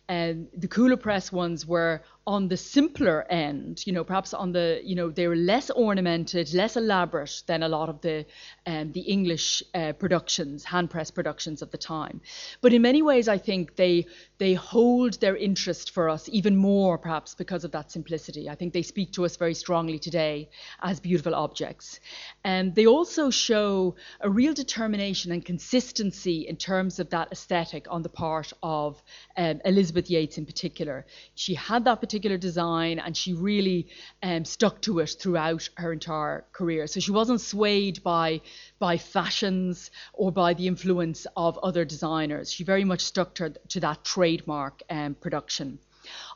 And 0.08 0.48
the 0.56 0.68
Cuala 0.68 0.96
press 0.96 1.30
ones 1.30 1.66
were 1.66 2.02
on 2.30 2.46
the 2.46 2.56
simpler 2.56 3.26
end, 3.28 3.84
you 3.84 3.92
know, 3.92 4.04
perhaps 4.04 4.32
on 4.32 4.52
the, 4.52 4.80
you 4.84 4.94
know, 4.94 5.10
they 5.10 5.26
were 5.26 5.34
less 5.34 5.68
ornamented, 5.70 6.54
less 6.54 6.76
elaborate 6.76 7.42
than 7.48 7.64
a 7.64 7.68
lot 7.68 7.88
of 7.88 8.00
the 8.02 8.24
um, 8.66 8.92
the 8.92 9.00
English 9.00 9.64
uh, 9.74 9.92
productions, 9.94 10.62
hand 10.62 10.90
press 10.90 11.10
productions 11.10 11.60
of 11.60 11.72
the 11.72 11.76
time. 11.76 12.20
But 12.60 12.72
in 12.72 12.82
many 12.82 13.02
ways, 13.02 13.26
I 13.26 13.36
think 13.36 13.74
they 13.74 14.06
they 14.38 14.54
hold 14.54 15.14
their 15.14 15.36
interest 15.36 15.90
for 15.90 16.08
us 16.08 16.28
even 16.28 16.56
more, 16.56 16.98
perhaps 16.98 17.34
because 17.34 17.64
of 17.64 17.72
that 17.72 17.90
simplicity. 17.90 18.48
I 18.48 18.54
think 18.54 18.72
they 18.74 18.82
speak 18.82 19.10
to 19.14 19.24
us 19.24 19.36
very 19.36 19.54
strongly 19.54 19.98
today 19.98 20.50
as 20.82 21.00
beautiful 21.00 21.34
objects, 21.34 21.98
and 22.44 22.76
they 22.76 22.86
also 22.86 23.30
show 23.30 23.96
a 24.20 24.30
real 24.30 24.54
determination 24.54 25.32
and 25.32 25.44
consistency 25.44 26.46
in 26.46 26.56
terms 26.56 27.00
of 27.00 27.10
that 27.10 27.32
aesthetic 27.32 27.86
on 27.90 28.02
the 28.02 28.08
part 28.08 28.52
of 28.62 29.02
um, 29.36 29.60
Elizabeth 29.64 30.08
Yeats 30.08 30.38
in 30.38 30.46
particular. 30.46 31.04
She 31.34 31.54
had 31.54 31.84
that 31.86 32.00
particular 32.00 32.19
particular 32.20 32.36
design 32.36 32.98
and 32.98 33.16
she 33.16 33.32
really 33.32 33.86
um, 34.22 34.44
stuck 34.44 34.82
to 34.82 34.98
it 34.98 35.16
throughout 35.18 35.66
her 35.78 35.90
entire 35.90 36.44
career. 36.52 36.86
So 36.86 37.00
she 37.00 37.12
wasn't 37.12 37.40
swayed 37.40 38.02
by 38.02 38.42
by 38.78 38.98
fashions 38.98 39.90
or 40.12 40.30
by 40.30 40.52
the 40.52 40.66
influence 40.66 41.26
of 41.34 41.56
other 41.62 41.86
designers. 41.86 42.52
She 42.52 42.62
very 42.64 42.84
much 42.84 43.00
stuck 43.00 43.34
to, 43.36 43.54
to 43.68 43.80
that 43.80 44.04
trademark 44.04 44.82
um, 44.90 45.14
production. 45.14 45.78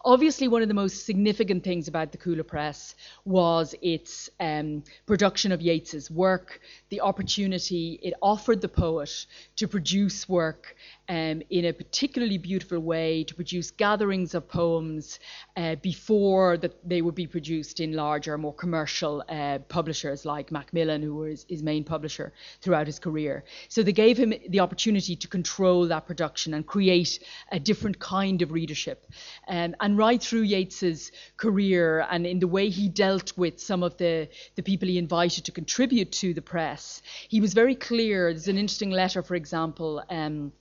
Obviously, 0.07 0.49
one 0.49 0.61
of 0.61 0.69
the 0.69 0.75
most 0.75 1.07
significant 1.07 1.65
things 1.65 1.89
about 1.89 2.13
the 2.13 2.19
Cuala 2.19 2.47
Press 2.47 2.95
was 3.25 3.75
its 3.81 4.29
um, 4.39 4.85
production 5.07 5.51
of 5.51 5.63
Yeats's 5.63 6.11
work, 6.11 6.61
the 6.91 7.01
opportunity 7.01 7.99
it 8.03 8.13
offered 8.21 8.61
the 8.61 8.69
poet 8.69 9.25
to 9.57 9.67
produce 9.67 10.29
work 10.29 10.77
um, 11.09 11.43
in 11.49 11.65
a 11.65 11.73
particularly 11.73 12.37
beautiful 12.37 12.81
way, 12.81 13.25
to 13.25 13.35
produce 13.35 13.71
gatherings 13.71 14.35
of 14.35 14.47
poems 14.47 15.21
uh, 15.57 15.77
before 15.77 16.59
that 16.59 16.87
they 16.87 17.01
would 17.01 17.15
be 17.15 17.27
produced 17.27 17.81
in 17.81 17.95
larger, 17.95 18.37
more 18.37 18.55
commercial 18.55 19.25
uh, 19.31 19.59
publishers 19.69 20.27
like 20.27 20.53
Macmillan, 20.53 21.03
who 21.03 21.15
was 21.15 21.47
his 21.49 21.63
main 21.63 21.83
publisher 21.83 22.33
throughout 22.61 22.87
his 22.87 22.99
career. 22.99 23.45
So 23.69 23.83
they 23.83 23.93
gave 23.93 24.19
him 24.19 24.35
the 24.49 24.61
opportunity 24.61 25.17
to 25.17 25.29
control 25.29 25.89
that 25.89 26.07
production 26.07 26.53
and 26.53 26.67
create 26.67 27.21
a 27.51 27.59
different 27.59 27.99
kind 27.99 28.43
of 28.43 28.53
readership. 28.53 29.07
Um, 29.49 29.75
and 29.81 29.94
right 29.97 30.23
through 30.23 30.43
Yeats's 30.43 31.13
career 31.37 32.07
and 32.11 32.27
in 32.27 32.39
the 32.39 32.49
way 32.49 32.69
he 32.69 32.89
dealt 32.89 33.37
with 33.37 33.61
some 33.61 33.83
of 33.83 33.97
the, 33.97 34.29
the 34.57 34.63
people 34.63 34.89
he 34.89 34.99
invited 34.99 35.45
to 35.45 35.53
contribute 35.53 36.13
to 36.13 36.35
the 36.35 36.43
press, 36.43 37.03
he 37.29 37.41
was 37.41 37.55
very 37.55 37.75
clear. 37.75 38.33
There's 38.33 38.49
an 38.49 38.59
interesting 38.59 38.91
letter, 38.91 39.23
for 39.23 39.35
example. 39.35 40.03
Um, 40.11 40.53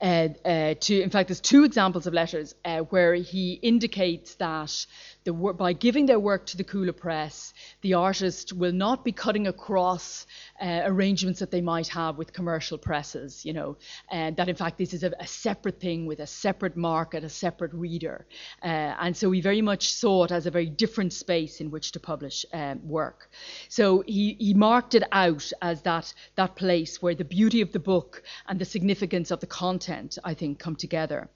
uh, 0.00 0.28
uh, 0.44 0.74
to, 0.80 1.00
in 1.00 1.10
fact, 1.10 1.28
there's 1.28 1.40
two 1.40 1.64
examples 1.64 2.06
of 2.06 2.14
letters 2.14 2.54
uh, 2.64 2.78
where 2.80 3.14
he 3.14 3.54
indicates 3.54 4.34
that 4.36 4.86
the, 5.24 5.32
by 5.32 5.72
giving 5.72 6.06
their 6.06 6.18
work 6.18 6.46
to 6.46 6.56
the 6.56 6.64
Cuala 6.64 6.92
Press, 6.96 7.52
the 7.82 7.94
artist 7.94 8.52
will 8.52 8.72
not 8.72 9.04
be 9.04 9.12
cutting 9.12 9.46
across 9.46 10.26
uh, 10.60 10.80
arrangements 10.84 11.40
that 11.40 11.50
they 11.50 11.60
might 11.60 11.88
have 11.88 12.16
with 12.16 12.32
commercial 12.32 12.78
presses, 12.78 13.44
you 13.44 13.52
know, 13.52 13.76
and 14.10 14.36
that 14.36 14.48
in 14.48 14.56
fact 14.56 14.78
this 14.78 14.94
is 14.94 15.02
a, 15.02 15.12
a 15.20 15.26
separate 15.26 15.80
thing 15.80 16.06
with 16.06 16.20
a 16.20 16.26
separate 16.26 16.76
market, 16.76 17.24
a 17.24 17.28
separate 17.28 17.72
reader. 17.74 18.26
Uh, 18.62 18.94
and 19.00 19.16
so 19.16 19.28
we 19.28 19.40
very 19.40 19.62
much 19.62 19.92
saw 19.92 20.24
it 20.24 20.32
as 20.32 20.46
a 20.46 20.50
very 20.50 20.66
different 20.66 21.12
space 21.12 21.60
in 21.60 21.70
which 21.70 21.92
to 21.92 22.00
publish 22.00 22.46
um, 22.52 22.80
work. 22.88 23.30
So 23.68 24.02
he, 24.06 24.36
he 24.38 24.54
marked 24.54 24.94
it 24.94 25.04
out 25.12 25.50
as 25.60 25.82
that, 25.82 26.12
that 26.36 26.56
place 26.56 27.02
where 27.02 27.14
the 27.14 27.24
beauty 27.24 27.60
of 27.60 27.72
the 27.72 27.78
book 27.78 28.22
and 28.48 28.58
the 28.58 28.64
significance 28.64 29.30
of 29.30 29.40
the 29.40 29.46
content, 29.46 30.18
I 30.24 30.34
think, 30.34 30.58
come 30.58 30.76
together. 30.76 31.28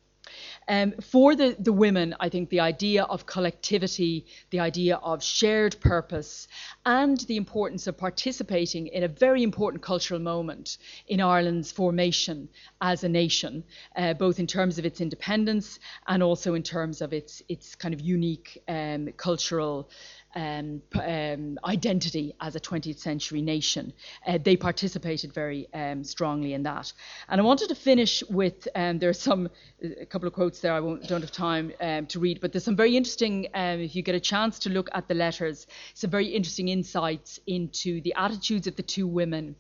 Um, 0.69 0.93
for 1.01 1.37
the, 1.37 1.57
the 1.59 1.73
women, 1.73 2.15
I 2.21 2.29
think 2.29 2.49
the 2.49 2.61
idea 2.61 3.05
of 3.05 3.27
collectivity, 3.27 4.27
the 4.51 4.61
idea 4.61 4.97
of 4.97 5.23
shared 5.23 5.79
purpose, 5.81 6.49
and 6.87 7.19
the 7.21 7.37
importance 7.37 7.87
of 7.87 7.99
participating 7.99 8.87
in 8.87 9.03
a 9.03 9.09
very 9.09 9.43
important 9.43 9.83
cultural 9.83 10.21
moment 10.21 10.79
in 11.07 11.21
Ireland's 11.21 11.71
formation 11.71 12.49
as 12.81 13.05
a 13.05 13.09
nation, 13.09 13.65
uh, 13.97 14.15
both 14.15 14.39
in 14.39 14.47
terms 14.47 14.79
of 14.79 14.87
its 14.87 15.01
independence 15.01 15.79
and 16.07 16.23
also 16.23 16.55
in 16.55 16.63
terms 16.63 17.03
of 17.03 17.13
its, 17.13 17.43
its 17.49 17.75
kind 17.75 17.93
of 17.93 18.01
unique 18.01 18.63
um, 18.69 19.09
cultural 19.17 19.91
um, 20.35 20.83
um, 20.95 21.59
identity 21.65 22.35
as 22.41 22.57
a 22.57 22.61
20th 22.61 22.99
century 22.99 23.43
nation. 23.43 23.93
Uh, 24.27 24.39
they 24.43 24.57
participated 24.57 25.33
very 25.33 25.69
um, 25.73 26.05
strongly 26.05 26.55
in 26.55 26.63
that. 26.65 26.93
And 27.29 27.41
I 27.41 27.45
wanted 27.45 27.69
to 27.69 27.75
finish 27.75 28.23
with 28.29 28.69
um, 28.75 28.99
there's 28.99 29.21
some 29.21 29.49
a 29.83 30.07
couple 30.07 30.27
of 30.27 30.35
quotes 30.35 30.61
there. 30.61 30.73
I 30.73 30.81
won't 30.81 31.07
don't 31.07 31.21
have 31.21 31.33
time 31.33 31.73
um, 31.81 32.07
to 32.07 32.21
read, 32.21 32.41
but 32.41 32.53
there's 32.53 32.65
some 32.65 32.77
very 32.77 32.97
interesting. 32.97 33.49
Um, 33.55 33.81
if 33.81 33.95
you 33.95 34.03
get 34.03 34.15
a 34.15 34.21
chance 34.21 34.59
to 34.61 34.71
look 34.71 34.89
at 34.93 35.09
the 35.09 35.15
letters, 35.15 35.67
some 35.95 36.11
very 36.11 36.27
interesting 36.27 36.69
insights 36.69 37.41
into 37.47 38.01
the 38.01 38.15
attitudes 38.15 38.67
of 38.67 38.77
the 38.77 38.83
two 38.83 39.07
women. 39.07 39.57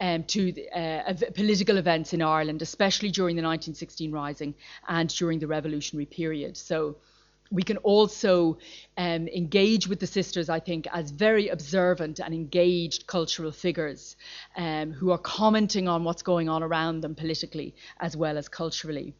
Um, 0.00 0.24
to 0.24 0.52
the, 0.52 0.68
uh, 0.76 1.14
political 1.32 1.76
events 1.76 2.12
in 2.12 2.22
Ireland, 2.22 2.60
especially 2.60 3.10
during 3.10 3.36
the 3.36 3.42
1916 3.42 4.10
Rising 4.10 4.54
and 4.88 5.08
during 5.08 5.38
the 5.38 5.46
revolutionary 5.46 6.06
period. 6.06 6.56
So 6.56 6.96
we 7.52 7.62
can 7.62 7.76
also 7.78 8.58
um, 8.96 9.28
engage 9.28 9.86
with 9.86 10.00
the 10.00 10.06
sisters, 10.06 10.48
I 10.48 10.58
think, 10.58 10.86
as 10.92 11.10
very 11.10 11.48
observant 11.48 12.18
and 12.18 12.34
engaged 12.34 13.06
cultural 13.06 13.52
figures 13.52 14.16
um, 14.56 14.92
who 14.92 15.10
are 15.10 15.18
commenting 15.18 15.86
on 15.86 16.02
what's 16.02 16.22
going 16.22 16.48
on 16.48 16.62
around 16.62 17.02
them 17.02 17.14
politically 17.14 17.74
as 18.00 18.16
well 18.16 18.38
as 18.38 18.48
culturally. 18.48 19.14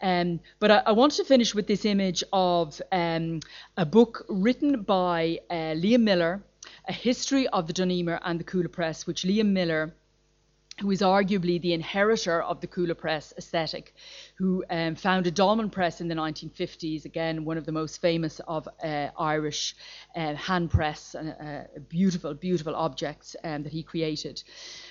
Um, 0.00 0.40
but 0.60 0.70
I, 0.70 0.82
I, 0.86 0.92
want 0.92 1.14
to 1.14 1.24
finish 1.24 1.54
with 1.54 1.66
this 1.66 1.84
image 1.84 2.22
of 2.32 2.80
um, 2.92 3.40
a 3.76 3.86
book 3.86 4.24
written 4.28 4.82
by 4.82 5.40
uh, 5.50 5.74
Liam 5.74 6.02
Miller, 6.02 6.42
A 6.86 6.92
History 6.92 7.48
of 7.48 7.66
the 7.66 7.72
Dun 7.72 7.90
Emer 7.90 8.20
and 8.22 8.38
the 8.38 8.44
Cuala 8.44 8.68
Press, 8.70 9.06
which 9.06 9.22
Liam 9.22 9.52
Miller 9.52 9.94
who 10.80 10.90
is 10.90 11.00
arguably 11.00 11.60
the 11.60 11.72
inheritor 11.72 12.42
of 12.42 12.60
the 12.60 12.66
Cuala 12.66 12.94
Press 12.94 13.32
aesthetic, 13.38 13.94
who 14.36 14.62
um, 14.68 14.94
founded 14.94 15.34
Dolmen 15.34 15.70
Press 15.70 16.02
in 16.02 16.08
the 16.08 16.14
1950s, 16.14 17.06
again, 17.06 17.46
one 17.46 17.56
of 17.56 17.64
the 17.64 17.72
most 17.72 18.02
famous 18.02 18.38
of 18.46 18.68
uh, 18.82 19.08
Irish 19.18 19.74
uh, 20.14 20.34
hand 20.34 20.70
press, 20.70 21.14
uh, 21.14 21.66
uh, 21.76 21.80
beautiful, 21.88 22.34
beautiful 22.34 22.76
objects 22.76 23.34
um, 23.44 23.62
that 23.62 23.72
he 23.72 23.82
created. 23.82 24.42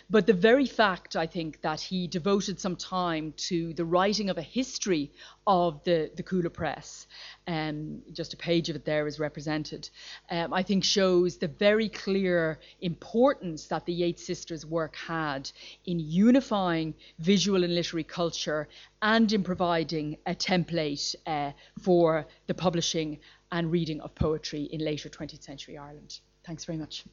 But 0.09 0.25
the 0.25 0.33
very 0.33 0.65
fact, 0.65 1.15
I 1.15 1.27
think, 1.27 1.61
that 1.61 1.79
he 1.79 2.07
devoted 2.07 2.59
some 2.59 2.75
time 2.75 3.33
to 3.49 3.73
the 3.73 3.85
writing 3.85 4.31
of 4.31 4.39
a 4.39 4.41
history 4.41 5.11
of 5.45 5.83
the, 5.83 6.09
the 6.15 6.23
Cuala 6.23 6.51
Press, 6.51 7.05
um, 7.47 8.01
just 8.13 8.33
a 8.33 8.37
page 8.37 8.69
of 8.69 8.75
it 8.75 8.85
there 8.85 9.05
is 9.05 9.19
represented, 9.19 9.87
um, 10.31 10.53
I 10.53 10.63
think 10.63 10.83
shows 10.83 11.37
the 11.37 11.47
very 11.47 11.87
clear 11.87 12.59
importance 12.81 13.67
that 13.67 13.85
the 13.85 13.93
Yeats 13.93 14.25
sisters' 14.25 14.65
work 14.65 14.95
had 14.95 15.51
in 15.85 15.99
unifying 15.99 16.95
visual 17.19 17.63
and 17.63 17.75
literary 17.75 18.03
culture 18.03 18.67
and 19.05 19.31
in 19.31 19.43
providing 19.43 20.17
a 20.25 20.33
template 20.33 21.13
uh, 21.27 21.51
for 21.79 22.25
the 22.47 22.55
publishing 22.55 23.19
and 23.51 23.71
reading 23.71 24.01
of 24.01 24.15
poetry 24.15 24.63
in 24.63 24.83
later 24.83 25.09
20th 25.09 25.43
century 25.43 25.77
Ireland. 25.77 26.19
Thanks 26.43 26.65
very 26.65 26.79
much. 26.79 27.05